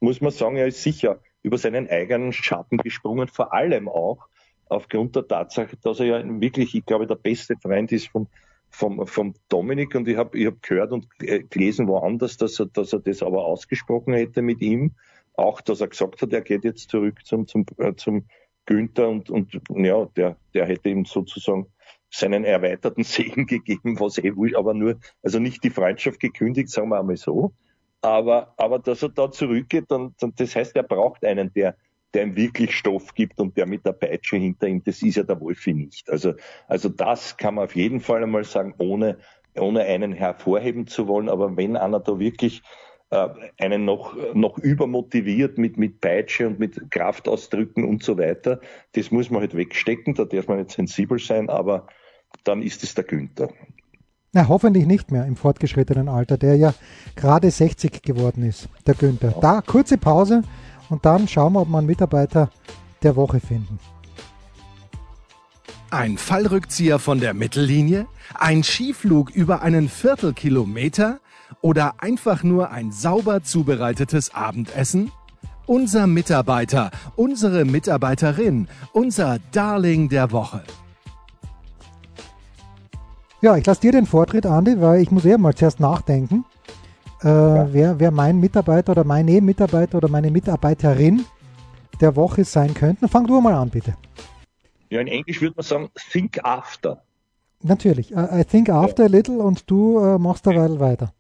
muss 0.01 0.21
man 0.21 0.31
sagen, 0.31 0.57
er 0.57 0.69
ist 0.69 0.83
sicher 0.83 1.21
über 1.43 1.59
seinen 1.59 1.89
eigenen 1.89 2.33
Schatten 2.33 2.79
gesprungen, 2.79 3.29
vor 3.29 3.53
allem 3.53 3.89
auch 3.89 4.29
aufgrund 4.69 5.17
der 5.17 5.27
Tatsache, 5.27 5.77
dass 5.83 6.01
er 6.01 6.07
ja 6.07 6.41
wirklich, 6.41 6.75
ich 6.75 6.85
glaube, 6.85 7.07
der 7.07 7.15
beste 7.15 7.57
Freund 7.57 7.91
ist 7.91 8.09
von 8.09 8.29
vom, 8.71 9.07
vom 9.07 9.35
Dominik 9.49 9.95
und 9.95 10.09
ich 10.09 10.17
habe 10.17 10.39
ich 10.39 10.47
hab 10.47 10.63
gehört 10.63 10.93
und 10.93 11.09
gelesen 11.19 11.89
woanders, 11.89 12.37
dass 12.37 12.59
er, 12.61 12.67
dass 12.67 12.93
er 12.93 13.01
das 13.01 13.23
aber 13.23 13.45
ausgesprochen 13.45 14.15
hätte 14.15 14.43
mit 14.43 14.61
ihm. 14.61 14.93
Auch, 15.35 15.61
dass 15.61 15.81
er 15.81 15.89
gesagt 15.89 16.21
hat, 16.21 16.33
er 16.33 16.41
geht 16.41 16.65
jetzt 16.65 16.91
zurück 16.91 17.25
zum, 17.25 17.47
zum, 17.47 17.65
äh, 17.79 17.95
zum 17.95 18.25
Günther 18.67 19.09
und, 19.09 19.31
und 19.31 19.61
ja, 19.69 20.05
der, 20.17 20.37
der 20.53 20.67
hätte 20.67 20.91
ihm 20.91 21.05
sozusagen 21.05 21.67
seinen 22.11 22.45
erweiterten 22.45 23.03
Segen 23.05 23.47
gegeben, 23.47 23.99
was 24.01 24.19
eh 24.19 24.35
wohl, 24.37 24.57
aber 24.57 24.75
nur, 24.75 24.99
also 25.23 25.39
nicht 25.39 25.65
die 25.65 25.71
Freundschaft 25.71 26.21
gekündigt, 26.21 26.71
sagen 26.71 26.89
wir 26.89 26.99
einmal 26.99 27.17
so. 27.17 27.53
Aber, 28.01 28.55
aber 28.57 28.79
dass 28.79 29.03
er 29.03 29.09
da 29.09 29.31
zurückgeht, 29.31 29.87
dann, 29.89 30.15
dann 30.21 30.33
das 30.37 30.55
heißt, 30.55 30.77
er 30.77 30.85
braucht 30.85 31.25
einen, 31.25 31.53
der, 31.53 31.77
der 32.15 32.25
ihm 32.25 32.37
wirklich 32.37 32.75
Stoff 32.75 33.15
gibt 33.15 33.39
und 33.39 33.57
der 33.57 33.67
mit 33.67 33.85
der 33.85 33.93
Peitsche 33.93 34.37
hinter 34.37 34.67
ihm, 34.67 34.83
das 34.83 35.03
ist 35.03 35.17
ja 35.17 35.23
der 35.23 35.41
Wolfi 35.41 35.75
nicht. 35.75 36.11
Also, 36.11 36.35
also 36.67 36.89
das 36.89 37.37
kann 37.37 37.57
man 37.57 37.65
auf 37.65 37.77
jeden 37.77 38.01
Fall 38.01 38.23
einmal 38.23 38.45
sagen, 38.45 38.75
ohne, 38.79 39.19
ohne 39.55 39.83
einen 39.83 40.13
hervorheben 40.13 40.87
zu 40.87 41.07
wollen. 41.07 41.29
Aber 41.29 41.57
wenn 41.57 41.77
einer 41.77 42.01
da 42.01 42.19
wirklich 42.19 42.63
äh, 43.11 43.29
einen 43.59 43.85
noch, 43.85 44.17
noch 44.35 44.59
übermotiviert 44.59 45.59
mit, 45.59 45.77
mit 45.77 46.01
Peitsche 46.01 46.47
und 46.47 46.59
mit 46.59 46.91
Kraftausdrücken 46.91 47.85
und 47.85 48.03
so 48.03 48.17
weiter, 48.19 48.61
das 48.93 49.11
muss 49.11 49.31
man 49.31 49.41
halt 49.41 49.57
wegstecken, 49.57 50.15
da 50.15 50.25
darf 50.25 50.49
man 50.49 50.59
nicht 50.59 50.71
sensibel 50.71 51.19
sein, 51.19 51.51
aber 51.51 51.87
dann 52.45 52.63
ist 52.63 52.83
es 52.85 52.95
der 52.95 53.05
Günther. 53.05 53.51
Na, 54.33 54.47
hoffentlich 54.49 54.87
nicht 54.87 55.11
mehr 55.11 55.25
im 55.25 55.37
fortgeschrittenen 55.37 56.09
Alter, 56.09 56.37
der 56.37 56.57
ja 56.57 56.75
gerade 57.17 57.51
60 57.51 58.03
geworden 58.03 58.43
ist, 58.45 58.69
der 58.87 58.95
Günther. 58.95 59.35
Da 59.41 59.63
kurze 59.63 59.97
Pause 59.97 60.43
und 60.91 61.05
dann 61.05 61.29
schauen 61.29 61.53
wir, 61.53 61.61
ob 61.61 61.69
wir 61.69 61.79
einen 61.79 61.87
Mitarbeiter 61.87 62.51
der 63.03 63.17
Woche 63.17 63.41
finden. 63.41 63.79
Ein 65.91 66.19
Fallrückzieher 66.19 66.99
von 66.99 67.19
der 67.21 67.33
Mittellinie? 67.33 68.07
Ein 68.35 68.63
Skiflug 68.63 69.31
über 69.31 69.63
einen 69.63 69.89
Viertelkilometer? 69.89 71.21
Oder 71.63 71.95
einfach 72.03 72.43
nur 72.43 72.71
ein 72.71 72.93
sauber 72.93 73.43
zubereitetes 73.43 74.35
Abendessen? 74.35 75.11
Unser 75.67 76.07
Mitarbeiter, 76.07 76.91
unsere 77.17 77.65
Mitarbeiterin, 77.65 78.69
unser 78.93 79.39
Darling 79.53 80.09
der 80.09 80.31
Woche. 80.31 80.63
Ja, 83.41 83.57
ich 83.57 83.65
lasse 83.67 83.83
dir 83.83 83.93
den 83.93 84.07
Vortritt, 84.07 84.47
Andi, 84.47 84.81
weil 84.81 85.01
ich 85.01 85.11
muss 85.11 85.25
eher 85.25 85.39
mal 85.39 85.55
zuerst 85.55 85.81
nachdenken 85.81 86.45
äh, 87.23 87.29
ja. 87.29 87.73
wer, 87.73 88.01
wer 88.01 88.11
mein 88.11 88.39
Mitarbeiter 88.41 88.93
oder 88.93 89.05
meine 89.05 89.41
Mitarbeiter 89.41 89.99
oder 89.99 90.09
meine 90.09 90.31
Mitarbeiterin 90.31 91.25
der 92.01 92.17
Woche 92.17 92.45
sein 92.45 92.75
könnten. 92.75 93.09
Fang 93.09 93.27
du 93.27 93.41
mal 93.41 93.55
an, 93.55 93.71
bitte. 93.71 93.95
Ja, 94.91 95.01
in 95.01 95.09
Englisch 95.09 95.41
würde 95.41 95.57
man 95.57 95.65
sagen, 95.65 95.89
think 96.13 96.39
after. 96.45 97.03
Natürlich. 97.63 98.13
I, 98.13 98.41
I 98.41 98.45
think 98.45 98.71
after 98.71 99.05
ja. 99.05 99.09
a 99.09 99.11
little 99.11 99.39
und 99.39 99.71
du 99.71 99.99
äh, 99.99 100.19
machst 100.19 100.47
derweil 100.47 100.79
weiter. 100.81 101.13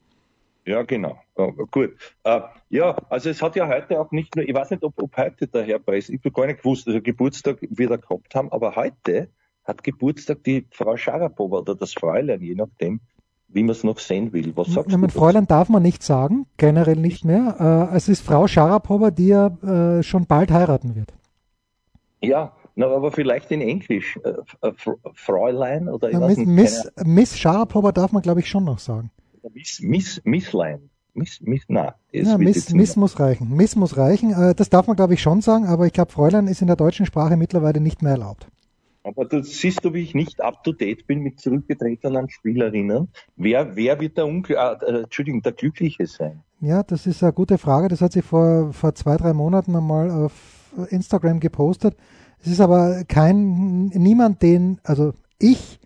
Ja, 0.64 0.82
genau. 0.82 1.18
Oh, 1.34 1.52
gut. 1.70 1.94
Uh, 2.26 2.40
ja, 2.68 2.94
also 3.08 3.30
es 3.30 3.40
hat 3.40 3.56
ja 3.56 3.66
heute 3.66 3.98
auch 3.98 4.10
nicht 4.10 4.36
nur, 4.36 4.46
ich 4.46 4.54
weiß 4.54 4.70
nicht, 4.70 4.82
ob, 4.82 5.02
ob 5.02 5.16
heute 5.16 5.46
der 5.46 5.64
Herr 5.64 5.78
Preis, 5.78 6.10
ich 6.10 6.20
habe 6.20 6.30
gar 6.30 6.46
nicht 6.46 6.58
gewusst, 6.58 6.86
dass 6.86 6.94
er 6.94 7.00
Geburtstag 7.00 7.58
wieder 7.62 7.96
gehabt 7.96 8.34
haben, 8.34 8.52
aber 8.52 8.76
heute 8.76 9.28
hat 9.64 9.82
Geburtstag 9.82 10.44
die 10.44 10.66
Frau 10.70 10.96
Scharapova 10.96 11.58
oder 11.60 11.74
das 11.74 11.94
Fräulein, 11.94 12.42
je 12.42 12.54
nachdem, 12.54 13.00
wie 13.48 13.62
man 13.62 13.70
es 13.70 13.82
noch 13.82 13.98
sehen 13.98 14.32
will. 14.32 14.52
Was 14.56 14.68
sagst 14.68 14.90
ja, 14.90 14.98
du? 14.98 15.08
Fräulein 15.08 15.46
darf 15.46 15.68
man 15.68 15.82
nicht 15.82 16.02
sagen, 16.02 16.46
generell 16.56 16.96
nicht 16.96 17.24
mehr. 17.24 17.90
Äh, 17.92 17.96
es 17.96 18.08
ist 18.08 18.20
Frau 18.20 18.46
Scharapova, 18.46 19.10
die 19.10 19.28
ja 19.28 19.46
äh, 19.46 20.02
schon 20.02 20.26
bald 20.26 20.50
heiraten 20.50 20.94
wird. 20.94 21.14
Ja, 22.20 22.52
na, 22.74 22.86
aber 22.86 23.10
vielleicht 23.10 23.50
in 23.50 23.60
Englisch. 23.60 24.18
Äh, 24.22 24.72
Fräulein 25.14 25.88
oder 25.88 26.12
weiß 26.12 26.36
Miss, 26.36 26.38
nicht. 26.38 26.48
Miss, 26.48 26.92
Miss 27.04 27.38
Scharapova 27.38 27.92
darf 27.92 28.12
man, 28.12 28.22
glaube 28.22 28.40
ich, 28.40 28.48
schon 28.48 28.64
noch 28.64 28.78
sagen. 28.78 29.10
Miss, 29.54 29.80
Miss, 29.80 30.20
Misslein. 30.24 30.90
Miss, 31.14 31.40
Miss, 31.40 31.62
na, 31.68 31.94
ja, 32.12 32.38
Miss, 32.38 32.70
Miss 32.70 32.94
muss 32.96 33.18
reichen. 33.18 33.48
Miss 33.56 33.74
muss 33.74 33.96
reichen. 33.96 34.30
Äh, 34.32 34.54
das 34.54 34.68
darf 34.68 34.86
man, 34.86 34.96
glaube 34.96 35.14
ich, 35.14 35.22
schon 35.22 35.40
sagen, 35.40 35.66
aber 35.66 35.86
ich 35.86 35.92
glaube, 35.92 36.12
Fräulein 36.12 36.46
ist 36.46 36.60
in 36.60 36.66
der 36.66 36.76
deutschen 36.76 37.06
Sprache 37.06 37.36
mittlerweile 37.36 37.80
nicht 37.80 38.02
mehr 38.02 38.12
erlaubt. 38.12 38.46
Aber 39.08 39.24
du 39.24 39.42
siehst 39.42 39.84
du, 39.84 39.94
wie 39.94 40.02
ich 40.02 40.14
nicht 40.14 40.40
up 40.40 40.62
to 40.62 40.72
date 40.72 41.06
bin 41.06 41.20
mit 41.20 41.40
zurückgetretenen 41.40 42.28
Spielerinnen. 42.28 43.08
Wer, 43.36 43.74
wer 43.76 44.00
wird 44.00 44.16
der, 44.16 44.26
Ungl 44.26 44.54
äh, 44.54 44.84
äh, 44.84 45.02
Entschuldigung, 45.02 45.42
der 45.42 45.52
Glückliche 45.52 46.06
sein? 46.06 46.42
Ja, 46.60 46.82
das 46.82 47.06
ist 47.06 47.22
eine 47.22 47.32
gute 47.32 47.58
Frage. 47.58 47.88
Das 47.88 48.00
hat 48.00 48.12
sie 48.12 48.22
vor, 48.22 48.72
vor 48.72 48.94
zwei, 48.94 49.16
drei 49.16 49.32
Monaten 49.32 49.74
einmal 49.74 50.10
auf 50.10 50.32
Instagram 50.90 51.40
gepostet. 51.40 51.96
Es 52.40 52.48
ist 52.48 52.60
aber 52.60 53.04
kein, 53.08 53.86
niemand, 53.86 54.42
den, 54.42 54.80
also 54.84 55.12
ich 55.38 55.80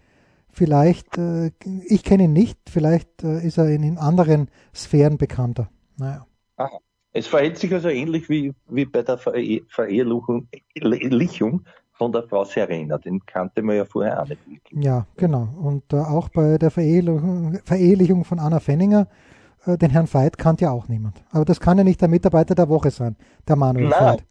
vielleicht, 0.52 1.18
äh, 1.18 1.50
ich 1.86 2.04
kenne 2.04 2.24
ihn 2.24 2.32
nicht, 2.32 2.58
vielleicht 2.68 3.24
äh, 3.24 3.44
ist 3.44 3.58
er 3.58 3.68
in, 3.68 3.82
in, 3.82 3.98
anderen 3.98 4.48
Sphären 4.74 5.18
bekannter. 5.18 5.68
Naja. 5.96 6.26
Aha. 6.56 6.78
Es 7.14 7.26
verhält 7.26 7.58
sich 7.58 7.74
also 7.74 7.88
ähnlich 7.88 8.30
wie, 8.30 8.54
wie 8.68 8.86
bei 8.86 9.02
der 9.02 9.18
Verehelichung 9.18 10.48
von 11.92 12.12
der 12.12 12.22
Frau 12.24 12.44
Serena. 12.44 12.98
Den 12.98 13.24
kannte 13.26 13.62
man 13.62 13.76
ja 13.76 13.84
vorher 13.84 14.22
auch 14.22 14.28
nicht. 14.28 14.40
Ja, 14.70 15.06
genau. 15.16 15.48
Und 15.60 15.92
äh, 15.92 15.96
auch 15.96 16.28
bei 16.28 16.58
der 16.58 16.70
Verehelichung 16.70 18.24
von 18.24 18.38
Anna 18.38 18.60
Fenninger, 18.60 19.06
äh, 19.66 19.76
den 19.76 19.90
Herrn 19.90 20.12
Veit 20.12 20.38
kannte 20.38 20.64
ja 20.64 20.70
auch 20.70 20.88
niemand. 20.88 21.22
Aber 21.30 21.44
das 21.44 21.60
kann 21.60 21.78
ja 21.78 21.84
nicht 21.84 22.00
der 22.00 22.08
Mitarbeiter 22.08 22.54
der 22.54 22.68
Woche 22.68 22.90
sein, 22.90 23.16
der 23.46 23.56
Manuel 23.56 23.88
Nein. 23.88 24.00
Veit. 24.00 24.24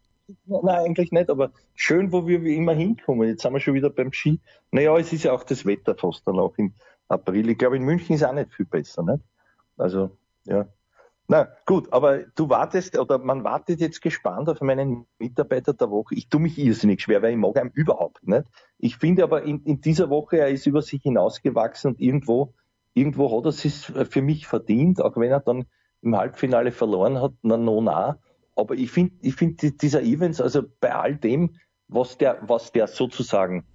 Nein, 0.46 0.86
eigentlich 0.86 1.12
nicht, 1.12 1.30
aber 1.30 1.52
schön, 1.76 2.12
wo 2.12 2.26
wir 2.26 2.42
wie 2.44 2.56
immer 2.56 2.74
hinkommen. 2.74 3.28
Jetzt 3.28 3.42
sind 3.42 3.54
wir 3.54 3.60
schon 3.60 3.74
wieder 3.74 3.90
beim 3.90 4.14
Ski. 4.14 4.40
Naja, 4.72 4.98
es 4.98 5.12
ist 5.12 5.24
ja 5.24 5.34
auch 5.34 5.44
das 5.44 5.66
Wetter 5.66 5.96
fast 5.96 6.26
dann 6.26 6.40
auch 6.40 6.58
im 6.58 6.74
April. 7.10 7.50
Ich 7.50 7.58
glaube, 7.58 7.76
in 7.76 7.84
München 7.84 8.16
ist 8.16 8.24
auch 8.24 8.34
nicht 8.34 8.54
viel 8.54 8.66
besser, 8.66 9.04
nicht? 9.04 9.24
Also, 9.78 10.12
ja. 10.46 10.68
Na 11.32 11.48
gut, 11.66 11.94
aber 11.94 12.26
du 12.36 12.50
wartest 12.50 13.00
oder 13.00 13.18
man 13.18 13.46
wartet 13.46 13.80
jetzt 13.80 14.02
gespannt 14.02 14.50
auf 14.50 14.60
meinen 14.60 15.06
Mitarbeiter 15.18 15.74
der 15.74 15.90
Woche. 15.90 16.14
Ich 16.14 16.28
tue 16.28 16.42
mich 16.42 16.58
irrsinnig 16.58 17.02
schwer, 17.02 17.22
weil 17.22 17.32
ich 17.32 17.38
mag 17.38 17.56
ihn 17.56 17.72
überhaupt 17.74 18.28
nicht. 18.28 18.44
Ich 18.80 18.98
finde 18.98 19.24
aber 19.24 19.44
in, 19.44 19.64
in 19.64 19.80
dieser 19.80 20.10
Woche, 20.10 20.40
er 20.40 20.50
ist 20.50 20.66
über 20.66 20.82
sich 20.82 21.02
hinausgewachsen 21.04 21.92
und 21.92 22.02
irgendwo, 22.02 22.54
irgendwo 22.96 23.34
hat 23.34 23.46
er 23.46 23.52
es 23.52 23.94
für 24.10 24.22
mich 24.22 24.46
verdient, 24.46 25.00
auch 25.00 25.16
wenn 25.16 25.32
er 25.32 25.40
dann 25.40 25.68
im 26.02 26.18
Halbfinale 26.18 26.74
verloren 26.74 27.22
hat, 27.22 27.32
na 27.44 27.56
no, 27.56 27.80
na. 27.80 28.20
Aber 28.58 28.76
ich 28.76 28.92
finde, 28.92 29.16
ich 29.22 29.36
finde 29.36 29.72
dieser 29.72 30.02
Evans, 30.02 30.42
also 30.42 30.64
bei 30.82 30.94
all 30.94 31.16
dem, 31.16 31.56
was 31.88 32.18
der, 32.18 32.40
was 32.42 32.74
der 32.74 32.88
sozusagen 32.88 33.66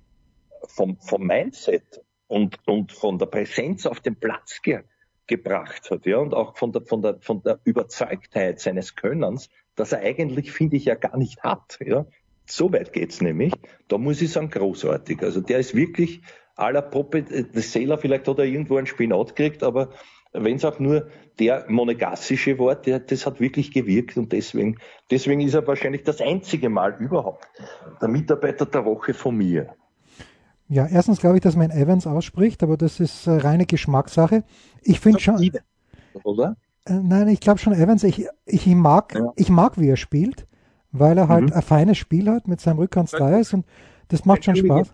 vom, 0.69 0.99
vom 0.99 1.27
Mindset 1.27 2.05
und, 2.27 2.59
und 2.69 2.93
von 2.93 3.19
der 3.19 3.27
Präsenz 3.27 3.87
auf 3.87 4.01
den 4.01 4.17
Platz 4.17 4.61
ge, 4.61 4.83
gebracht 5.27 5.91
hat, 5.91 6.07
ja, 6.07 6.19
und 6.19 6.35
auch 6.35 6.57
von 6.57 6.73
der, 6.73 6.83
von 6.83 7.03
der, 7.03 7.19
von 7.21 7.43
der 7.43 7.61
Überzeugtheit 7.65 8.61
seines 8.61 8.95
Könnens, 8.97 9.49
dass 9.75 9.93
er 9.93 10.01
eigentlich, 10.01 10.53
finde 10.53 10.77
ich, 10.77 10.85
ja 10.87 10.95
gar 10.95 11.17
nicht 11.17 11.43
hat, 11.43 11.79
ja. 11.85 12.07
So 12.49 12.73
weit 12.73 12.93
geht's 12.93 13.21
nämlich. 13.21 13.53
Da 13.89 13.99
muss 13.99 14.23
ich 14.23 14.31
sagen, 14.31 14.51
großartig. 14.51 15.21
Also 15.23 15.41
der 15.41 15.59
ist 15.59 15.75
wirklich 15.75 16.21
aller 16.55 16.83
Poppe, 16.83 17.23
der 17.23 17.63
Sailor, 17.63 17.99
vielleicht 17.99 18.29
hat 18.29 18.39
er 18.39 18.45
irgendwo 18.45 18.77
einen 18.77 18.87
Spinat 18.87 19.35
gekriegt, 19.35 19.63
aber 19.65 19.91
wenn 20.33 20.57
es 20.57 20.65
auch 20.65 20.79
nur 20.79 21.09
der 21.39 21.67
monegassische 21.69 22.59
Wort, 22.59 22.87
der, 22.87 23.01
das 23.01 23.27
hat 23.27 23.41
wirklich 23.41 23.73
gewirkt 23.73 24.17
und 24.17 24.33
deswegen, 24.33 24.79
deswegen 25.11 25.41
ist 25.41 25.55
er 25.55 25.67
wahrscheinlich 25.67 26.05
das 26.05 26.21
einzige 26.21 26.69
Mal 26.69 26.97
überhaupt 26.99 27.49
der 28.01 28.09
Mitarbeiter 28.09 28.67
der 28.67 28.85
Woche 28.85 29.15
von 29.15 29.37
mir. 29.37 29.75
Ja, 30.69 30.87
erstens 30.87 31.21
glaube 31.21 31.37
ich, 31.37 31.43
dass 31.43 31.57
man 31.57 31.71
Evans 31.71 32.07
ausspricht, 32.07 32.63
aber 32.63 32.77
das 32.77 32.99
ist 32.99 33.27
äh, 33.27 33.33
reine 33.33 33.67
Geschmackssache. 33.67 34.43
Ich 34.83 35.01
finde 35.01 35.21
schon. 35.21 35.51
Oder? 36.25 36.57
Äh, 36.87 36.95
nein, 36.95 37.29
ich 37.29 37.41
glaube 37.41 37.59
schon 37.59 37.73
Evans. 37.73 38.03
Ich, 38.03 38.27
ich 38.47 38.67
mag, 38.67 39.15
ja. 39.15 39.33
ich 39.37 39.49
mag, 39.49 39.79
wie 39.79 39.89
er 39.89 39.97
spielt, 39.97 40.47
weil 40.91 41.19
er 41.19 41.29
halt 41.29 41.51
mhm. 41.51 41.53
ein 41.53 41.63
feines 41.63 41.99
Spiel 41.99 42.31
hat 42.31 42.49
mit 42.49 42.61
seinem 42.61 42.79
Rückhandslice 42.79 43.55
und 43.55 43.67
das 44.09 44.25
macht 44.25 44.45
schon 44.45 44.57
Spaß. 44.57 44.93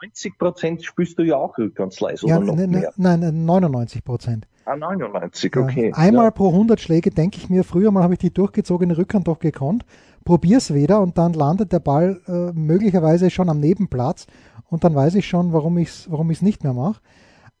90 0.00 0.38
Prozent 0.38 0.84
spielst 0.84 1.18
du 1.18 1.24
ja 1.24 1.36
auch 1.36 1.58
Rückhandslice, 1.58 2.24
oder 2.24 2.34
ja, 2.34 2.40
noch 2.40 2.54
ne, 2.54 2.68
mehr? 2.68 2.92
Nein, 2.96 3.44
99 3.44 4.04
Prozent. 4.04 4.46
Ah, 4.64 4.76
99, 4.76 5.56
okay. 5.56 5.88
Ja. 5.88 5.96
Einmal 5.96 6.26
ja. 6.26 6.30
pro 6.30 6.50
100 6.50 6.78
Schläge 6.78 7.10
denke 7.10 7.38
ich 7.38 7.48
mir, 7.48 7.64
früher 7.64 7.90
mal 7.90 8.02
habe 8.02 8.12
ich 8.12 8.18
die 8.20 8.32
durchgezogene 8.32 8.96
Rückhand 8.96 9.26
doch 9.26 9.38
gekonnt, 9.38 9.84
probier's 10.24 10.72
wieder 10.74 11.00
und 11.00 11.18
dann 11.18 11.32
landet 11.32 11.72
der 11.72 11.80
Ball 11.80 12.20
äh, 12.28 12.52
möglicherweise 12.52 13.30
schon 13.30 13.48
am 13.48 13.60
Nebenplatz 13.60 14.26
und 14.68 14.84
dann 14.84 14.94
weiß 14.94 15.14
ich 15.16 15.26
schon, 15.26 15.52
warum 15.52 15.78
ich 15.78 15.88
es 15.88 16.10
warum 16.10 16.30
ich's 16.30 16.42
nicht 16.42 16.62
mehr 16.62 16.74
mache. 16.74 17.00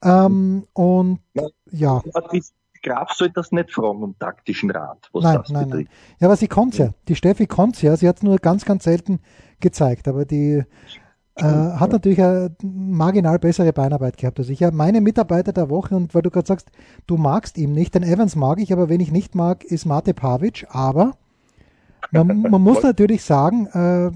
Ähm, 0.02 0.66
und 0.74 1.20
ja. 1.70 2.02
Graf 2.82 3.12
soll 3.12 3.30
das 3.30 3.50
nicht 3.50 3.72
fragen 3.72 4.02
um 4.04 4.18
taktischen 4.18 4.70
Rat. 4.70 5.08
Was 5.12 5.24
nein, 5.24 5.36
das 5.38 5.50
nein, 5.50 5.68
nein. 5.68 5.88
Ja, 6.20 6.28
aber 6.28 6.36
sie 6.36 6.46
konnte 6.46 6.78
ja. 6.78 6.90
Die 7.08 7.16
Steffi 7.16 7.46
konnte 7.46 7.84
ja. 7.84 7.96
Sie 7.96 8.08
hat 8.08 8.18
es 8.18 8.22
nur 8.22 8.36
ganz, 8.38 8.64
ganz 8.64 8.84
selten 8.84 9.18
gezeigt. 9.58 10.06
Aber 10.06 10.24
die 10.24 10.62
äh, 11.34 11.42
hat 11.44 11.92
natürlich 11.92 12.20
eine 12.20 12.54
marginal 12.62 13.38
bessere 13.38 13.72
Beinarbeit 13.72 14.16
gehabt 14.16 14.38
als 14.38 14.48
ich. 14.48 14.60
Ja, 14.60 14.70
meine 14.70 15.00
Mitarbeiter 15.00 15.52
der 15.52 15.70
Woche, 15.70 15.94
und 15.94 16.14
weil 16.14 16.22
du 16.22 16.30
gerade 16.30 16.46
sagst, 16.46 16.70
du 17.06 17.16
magst 17.16 17.58
ihn 17.58 17.72
nicht, 17.72 17.94
den 17.94 18.02
Evans 18.02 18.36
mag 18.36 18.60
ich, 18.60 18.72
aber 18.72 18.88
wen 18.88 19.00
ich 19.00 19.12
nicht 19.12 19.34
mag, 19.34 19.64
ist 19.64 19.86
Mate 19.86 20.14
Pavic, 20.14 20.66
aber 20.70 21.12
man, 22.10 22.42
man 22.42 22.60
muss 22.60 22.82
natürlich 22.82 23.22
sagen, 23.22 23.66
äh, 23.66 24.10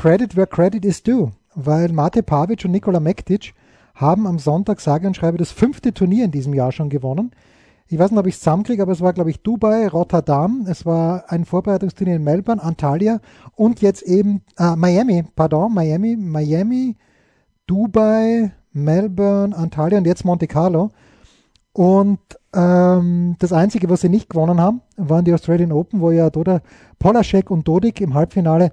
Credit 0.00 0.34
where 0.34 0.46
credit 0.46 0.86
is 0.86 1.02
due, 1.02 1.30
weil 1.54 1.92
Mate 1.92 2.22
Pavic 2.22 2.64
und 2.64 2.70
Nikola 2.70 3.00
Mektic 3.00 3.52
haben 3.94 4.26
am 4.26 4.38
Sonntag 4.38 4.80
sage 4.80 5.06
und 5.06 5.14
schreibe 5.14 5.36
das 5.36 5.52
fünfte 5.52 5.92
Turnier 5.92 6.24
in 6.24 6.30
diesem 6.30 6.54
Jahr 6.54 6.72
schon 6.72 6.88
gewonnen. 6.88 7.32
Ich 7.86 7.98
weiß 7.98 8.10
nicht, 8.10 8.18
ob 8.18 8.26
ich 8.26 8.36
es 8.36 8.40
zusammenkriege, 8.40 8.80
aber 8.80 8.92
es 8.92 9.02
war, 9.02 9.12
glaube 9.12 9.28
ich, 9.28 9.42
Dubai, 9.42 9.88
Rotterdam, 9.88 10.64
es 10.66 10.86
war 10.86 11.30
ein 11.30 11.44
Vorbereitungsturnier 11.44 12.16
in 12.16 12.24
Melbourne, 12.24 12.62
Antalya 12.62 13.20
und 13.56 13.82
jetzt 13.82 14.00
eben 14.00 14.40
äh, 14.56 14.74
Miami, 14.74 15.22
pardon, 15.36 15.74
Miami, 15.74 16.16
Miami, 16.16 16.96
Dubai, 17.66 18.52
Melbourne, 18.72 19.54
Antalya 19.54 19.98
und 19.98 20.06
jetzt 20.06 20.24
Monte 20.24 20.46
Carlo. 20.46 20.92
Und 21.74 22.20
ähm, 22.54 23.36
das 23.38 23.52
Einzige, 23.52 23.90
was 23.90 24.00
sie 24.00 24.08
nicht 24.08 24.30
gewonnen 24.30 24.62
haben, 24.62 24.80
waren 24.96 25.26
die 25.26 25.34
Australian 25.34 25.72
Open, 25.72 26.00
wo 26.00 26.10
ja 26.10 26.30
Doda, 26.30 26.62
Polashek 26.98 27.50
und 27.50 27.68
Dodik 27.68 28.00
im 28.00 28.14
Halbfinale 28.14 28.72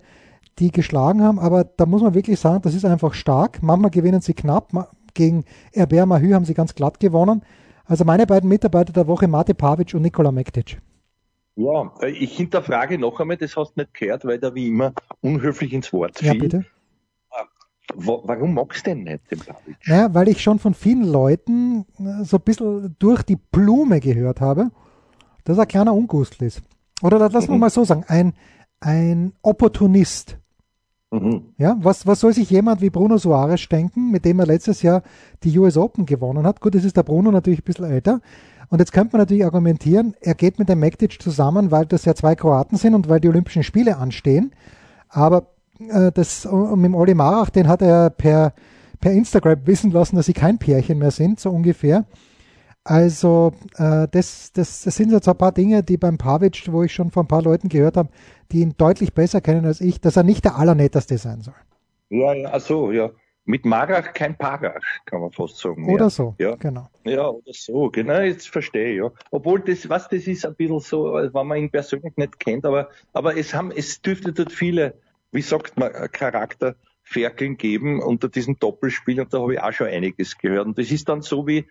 die 0.60 0.72
geschlagen 0.72 1.22
haben. 1.22 1.40
Aber 1.40 1.64
da 1.64 1.86
muss 1.86 2.02
man 2.02 2.14
wirklich 2.14 2.40
sagen, 2.40 2.62
das 2.62 2.74
ist 2.74 2.86
einfach 2.86 3.14
stark. 3.14 3.62
Manchmal 3.62 3.92
gewinnen 3.92 4.22
sie 4.22 4.34
knapp. 4.34 4.72
Gegen 5.14 5.46
Herbert 5.74 6.08
Mahü 6.08 6.34
haben 6.34 6.46
sie 6.46 6.54
ganz 6.54 6.76
glatt 6.76 7.00
gewonnen. 7.00 7.44
Also 7.86 8.04
meine 8.04 8.28
beiden 8.28 8.50
Mitarbeiter 8.50 8.94
der 8.94 9.08
Woche, 9.08 9.28
Mate 9.28 9.54
Pavic 9.54 9.94
und 9.94 10.02
Nikola 10.02 10.32
Mektic. 10.32 10.82
Ja, 11.56 11.92
äh, 12.02 12.10
ich 12.10 12.38
hinterfrage 12.38 13.00
noch 13.00 13.20
einmal, 13.20 13.38
das 13.38 13.56
hast 13.58 13.76
du 13.76 13.82
nicht 13.82 13.94
gehört, 13.94 14.26
weil 14.26 14.38
da 14.40 14.54
wie 14.54 14.68
immer 14.68 14.94
unhöflich 15.22 15.74
ins 15.74 15.92
Wort 15.92 16.20
fiel. 16.20 16.28
Ja, 16.28 16.34
bitte. 16.36 16.58
Äh, 17.32 17.44
warum 17.96 18.54
magst 18.54 18.86
du 18.86 18.92
denn 18.92 19.04
nicht 19.04 19.32
den 19.32 19.40
Pavic? 19.40 19.76
Naja, 19.88 20.14
weil 20.14 20.28
ich 20.28 20.42
schon 20.42 20.60
von 20.60 20.74
vielen 20.74 21.06
Leuten 21.06 21.86
äh, 21.98 22.24
so 22.24 22.38
ein 22.38 22.44
bisschen 22.44 22.96
durch 23.00 23.24
die 23.24 23.38
Blume 23.38 24.00
gehört 24.02 24.40
habe, 24.40 24.70
dass 25.46 25.58
er 25.58 25.64
ein 25.64 25.68
kleiner 25.68 25.96
Ungustel 25.96 26.48
ist. 26.48 26.62
Oder 27.02 27.18
lass 27.30 27.48
mhm. 27.48 27.60
mal 27.60 27.70
so 27.70 27.84
sagen, 27.84 28.04
ein, 28.08 28.34
ein 28.80 29.34
Opportunist. 29.42 30.38
Mhm. 31.12 31.54
Ja, 31.58 31.78
was, 31.80 32.06
was 32.06 32.20
soll 32.20 32.34
sich 32.34 32.50
jemand 32.50 32.82
wie 32.82 32.90
Bruno 32.90 33.18
Soares 33.18 33.70
denken, 33.70 34.12
mit 34.12 34.26
dem 34.26 34.40
er 34.40 34.46
letztes 34.46 34.82
Jahr 34.82 35.04
die 35.44 35.58
US 35.58 35.78
Open 35.78 36.06
gewonnen 36.06 36.46
hat? 36.46 36.60
Gut, 36.60 36.76
das 36.76 36.84
ist 36.84 36.98
der 36.98 37.04
Bruno 37.04 37.32
natürlich 37.32 37.62
ein 37.62 37.64
bisschen 37.64 37.86
älter. 37.86 38.20
Und 38.70 38.80
jetzt 38.80 38.92
könnte 38.92 39.16
man 39.16 39.22
natürlich 39.22 39.46
argumentieren, 39.46 40.16
er 40.20 40.36
geht 40.36 40.60
mit 40.60 40.68
dem 40.68 40.80
Mektic 40.80 41.22
zusammen, 41.22 41.72
weil 41.72 41.86
das 41.86 42.04
ja 42.04 42.16
zwei 42.16 42.36
Kroaten 42.36 42.78
sind 42.78 42.94
und 42.94 43.08
weil 43.08 43.22
die 43.22 43.30
Olympischen 43.30 43.64
Spiele 43.64 43.98
anstehen. 43.98 44.52
Aber 45.08 45.48
äh, 45.80 46.12
das 46.12 46.46
mit 46.46 46.86
dem 46.86 46.96
Oli 46.96 47.14
Marach, 47.14 47.50
den 47.50 47.70
hat 47.70 47.82
er 47.82 48.10
per, 48.10 48.54
per 49.00 49.14
Instagram 49.14 49.66
wissen 49.66 49.92
lassen, 49.92 50.18
dass 50.18 50.26
sie 50.26 50.34
kein 50.34 50.58
Pärchen 50.58 50.98
mehr 50.98 51.12
sind, 51.12 51.40
so 51.40 51.52
ungefähr. 51.52 52.06
Also 52.88 53.52
äh, 53.76 54.08
das, 54.10 54.54
das, 54.54 54.84
das 54.84 54.96
sind 54.96 55.12
jetzt 55.12 55.28
ein 55.28 55.38
paar 55.38 55.52
Dinge, 55.52 55.84
die 55.84 55.98
beim 55.98 56.18
Pavic, 56.18 56.72
wo 56.72 56.84
ich 56.84 56.94
schon 56.94 57.12
von 57.12 57.26
ein 57.26 57.28
paar 57.28 57.42
Leuten 57.42 57.68
gehört 57.68 57.98
habe, 57.98 58.08
die 58.54 58.62
ihn 58.62 58.76
deutlich 58.78 59.14
besser 59.14 59.42
kennen 59.42 59.66
als 59.66 59.82
ich, 59.82 60.00
dass 60.00 60.16
er 60.16 60.24
nicht 60.24 60.46
der 60.46 60.56
allernetteste 60.56 61.18
sein 61.18 61.42
soll. 61.42 61.54
Ja, 62.10 62.34
ja, 62.34 62.58
so, 62.62 62.94
ja. 62.94 63.10
Mit 63.44 63.66
Marach 63.66 64.14
kein 64.14 64.38
Parach, 64.38 64.82
kann 65.06 65.20
man 65.20 65.32
fast 65.34 65.58
sagen. 65.58 65.90
Oder 65.90 66.06
ja. 66.06 66.10
so, 66.10 66.36
ja. 66.40 66.56
genau. 66.56 66.88
Ja, 67.04 67.28
oder 67.28 67.52
so, 67.52 67.90
genau, 67.90 68.22
jetzt 68.22 68.48
verstehe 68.48 68.92
ich, 68.92 68.98
ja. 69.00 69.12
Obwohl 69.32 69.60
das, 69.60 69.90
was 69.90 70.08
das 70.08 70.26
ist 70.26 70.46
ein 70.46 70.56
bisschen 70.56 70.80
so, 70.80 71.12
wenn 71.12 71.48
man 71.48 71.58
ihn 71.58 71.70
persönlich 71.70 72.16
nicht 72.16 72.40
kennt, 72.40 72.66
aber, 72.66 72.88
aber 73.12 73.36
es 73.36 73.54
haben, 73.54 73.72
es 73.72 74.02
dürfte 74.02 74.32
dort 74.32 74.54
viele, 74.54 74.94
wie 75.34 75.42
sagt 75.42 75.78
man, 75.78 75.92
Charakterferkeln 75.92 77.58
geben 77.58 78.02
unter 78.02 78.30
diesem 78.30 78.58
Doppelspiel 78.60 79.20
und 79.20 79.34
da 79.34 79.42
habe 79.42 79.56
ich 79.56 79.62
auch 79.62 79.74
schon 79.74 79.88
einiges 79.88 80.38
gehört. 80.38 80.68
Und 80.68 80.78
das 80.78 80.90
ist 80.90 81.10
dann 81.10 81.22
so 81.22 81.48
wie, 81.48 81.66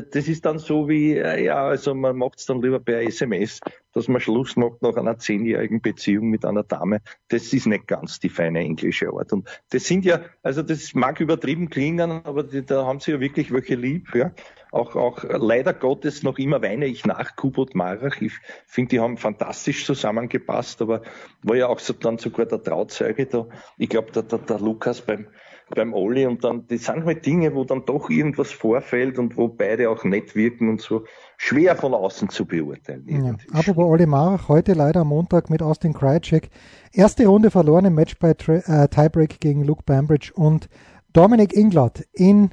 das 0.00 0.28
ist 0.28 0.44
dann 0.44 0.58
so 0.58 0.88
wie, 0.88 1.16
äh, 1.16 1.44
ja, 1.44 1.64
also 1.64 1.94
man 1.94 2.16
macht 2.16 2.38
es 2.38 2.46
dann 2.46 2.62
lieber 2.62 2.80
per 2.80 3.02
SMS, 3.02 3.60
dass 3.92 4.08
man 4.08 4.20
Schluss 4.20 4.56
macht 4.56 4.82
nach 4.82 4.96
einer 4.96 5.18
zehnjährigen 5.18 5.80
Beziehung 5.80 6.30
mit 6.30 6.44
einer 6.44 6.62
Dame. 6.62 7.00
Das 7.28 7.52
ist 7.52 7.66
nicht 7.66 7.86
ganz 7.86 8.18
die 8.20 8.28
feine 8.28 8.60
englische 8.60 9.12
Art. 9.12 9.32
Und 9.32 9.48
das 9.70 9.84
sind 9.84 10.04
ja, 10.04 10.20
also 10.42 10.62
das 10.62 10.94
mag 10.94 11.20
übertrieben 11.20 11.68
klingen, 11.68 12.10
aber 12.10 12.42
die, 12.42 12.64
da 12.64 12.86
haben 12.86 13.00
sie 13.00 13.12
ja 13.12 13.20
wirklich 13.20 13.52
welche 13.52 13.74
lieb, 13.74 14.14
ja. 14.14 14.32
Auch, 14.70 14.96
auch 14.96 15.22
leider 15.24 15.74
Gottes 15.74 16.22
noch 16.22 16.38
immer 16.38 16.62
weine 16.62 16.86
ich 16.86 17.04
nach 17.04 17.36
Kubot 17.36 17.74
Marach. 17.74 18.22
Ich 18.22 18.32
finde, 18.66 18.88
die 18.88 19.00
haben 19.00 19.18
fantastisch 19.18 19.84
zusammengepasst, 19.84 20.80
aber 20.80 21.02
war 21.42 21.56
ja 21.56 21.66
auch 21.68 21.78
so 21.78 21.92
dann 21.92 22.16
sogar 22.16 22.46
der 22.46 22.62
Trauzeuge 22.62 23.26
da. 23.26 23.46
Ich 23.76 23.90
glaube, 23.90 24.12
der, 24.12 24.22
der, 24.22 24.38
der 24.38 24.60
Lukas 24.60 25.02
beim, 25.02 25.26
beim 25.74 25.92
Olli 25.94 26.26
und 26.26 26.44
dann, 26.44 26.66
die 26.66 26.78
sind 26.78 27.04
halt 27.04 27.24
Dinge, 27.26 27.54
wo 27.54 27.64
dann 27.64 27.84
doch 27.84 28.10
irgendwas 28.10 28.50
vorfällt 28.50 29.18
und 29.18 29.36
wo 29.36 29.48
beide 29.48 29.90
auch 29.90 30.04
nett 30.04 30.34
wirken 30.34 30.68
und 30.68 30.80
so 30.80 31.04
schwer 31.36 31.76
von 31.76 31.94
außen 31.94 32.28
zu 32.28 32.46
beurteilen. 32.46 33.04
Ja. 33.08 33.58
Apropos 33.58 33.84
Olli 33.84 34.06
Marach, 34.06 34.48
heute 34.48 34.74
leider 34.74 35.00
am 35.00 35.08
Montag 35.08 35.50
mit 35.50 35.62
Austin 35.62 35.92
Krajcek. 35.92 36.50
Erste 36.92 37.26
Runde 37.26 37.50
verloren 37.50 37.86
im 37.86 37.94
Match 37.94 38.18
bei 38.18 38.30
äh, 38.30 38.88
Tiebreak 38.88 39.40
gegen 39.40 39.64
Luke 39.64 39.82
Bambridge 39.84 40.32
und 40.34 40.68
Dominic 41.12 41.52
Inglot 41.54 42.04
in 42.12 42.50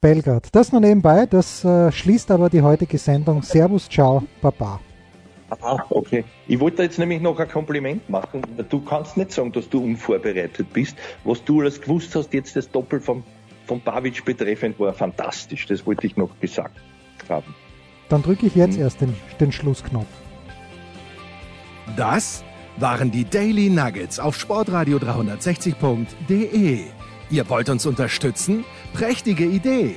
Belgrad. 0.00 0.54
Das 0.54 0.72
nur 0.72 0.80
nebenbei, 0.80 1.26
das 1.26 1.64
äh, 1.64 1.92
schließt 1.92 2.30
aber 2.30 2.50
die 2.50 2.62
heutige 2.62 2.98
Sendung. 2.98 3.42
Servus, 3.42 3.88
ciao, 3.88 4.24
baba. 4.40 4.80
Ah, 5.60 5.84
okay. 5.90 6.24
Ich 6.48 6.58
wollte 6.60 6.82
jetzt 6.82 6.98
nämlich 6.98 7.20
noch 7.20 7.38
ein 7.38 7.48
Kompliment 7.48 8.08
machen. 8.08 8.42
Du 8.68 8.80
kannst 8.80 9.16
nicht 9.16 9.32
sagen, 9.32 9.52
dass 9.52 9.68
du 9.68 9.82
unvorbereitet 9.82 10.72
bist. 10.72 10.96
Was 11.24 11.44
du 11.44 11.60
alles 11.60 11.80
gewusst 11.80 12.14
hast, 12.14 12.32
jetzt 12.32 12.56
das 12.56 12.70
Doppel 12.70 13.00
von, 13.00 13.22
von 13.66 13.80
Babic 13.80 14.24
betreffend, 14.24 14.78
war 14.80 14.92
fantastisch. 14.94 15.66
Das 15.66 15.84
wollte 15.84 16.06
ich 16.06 16.16
noch 16.16 16.30
gesagt 16.40 16.80
haben. 17.28 17.54
Dann 18.08 18.22
drücke 18.22 18.46
ich 18.46 18.54
jetzt 18.54 18.76
hm. 18.76 18.82
erst 18.82 19.00
den, 19.00 19.14
den 19.40 19.52
Schlussknopf. 19.52 20.06
Das 21.96 22.44
waren 22.78 23.10
die 23.10 23.24
Daily 23.24 23.68
Nuggets 23.68 24.18
auf 24.18 24.38
sportradio 24.38 24.98
360.de. 24.98 26.84
Ihr 27.30 27.48
wollt 27.48 27.68
uns 27.68 27.86
unterstützen? 27.86 28.64
Prächtige 28.92 29.44
Idee! 29.44 29.96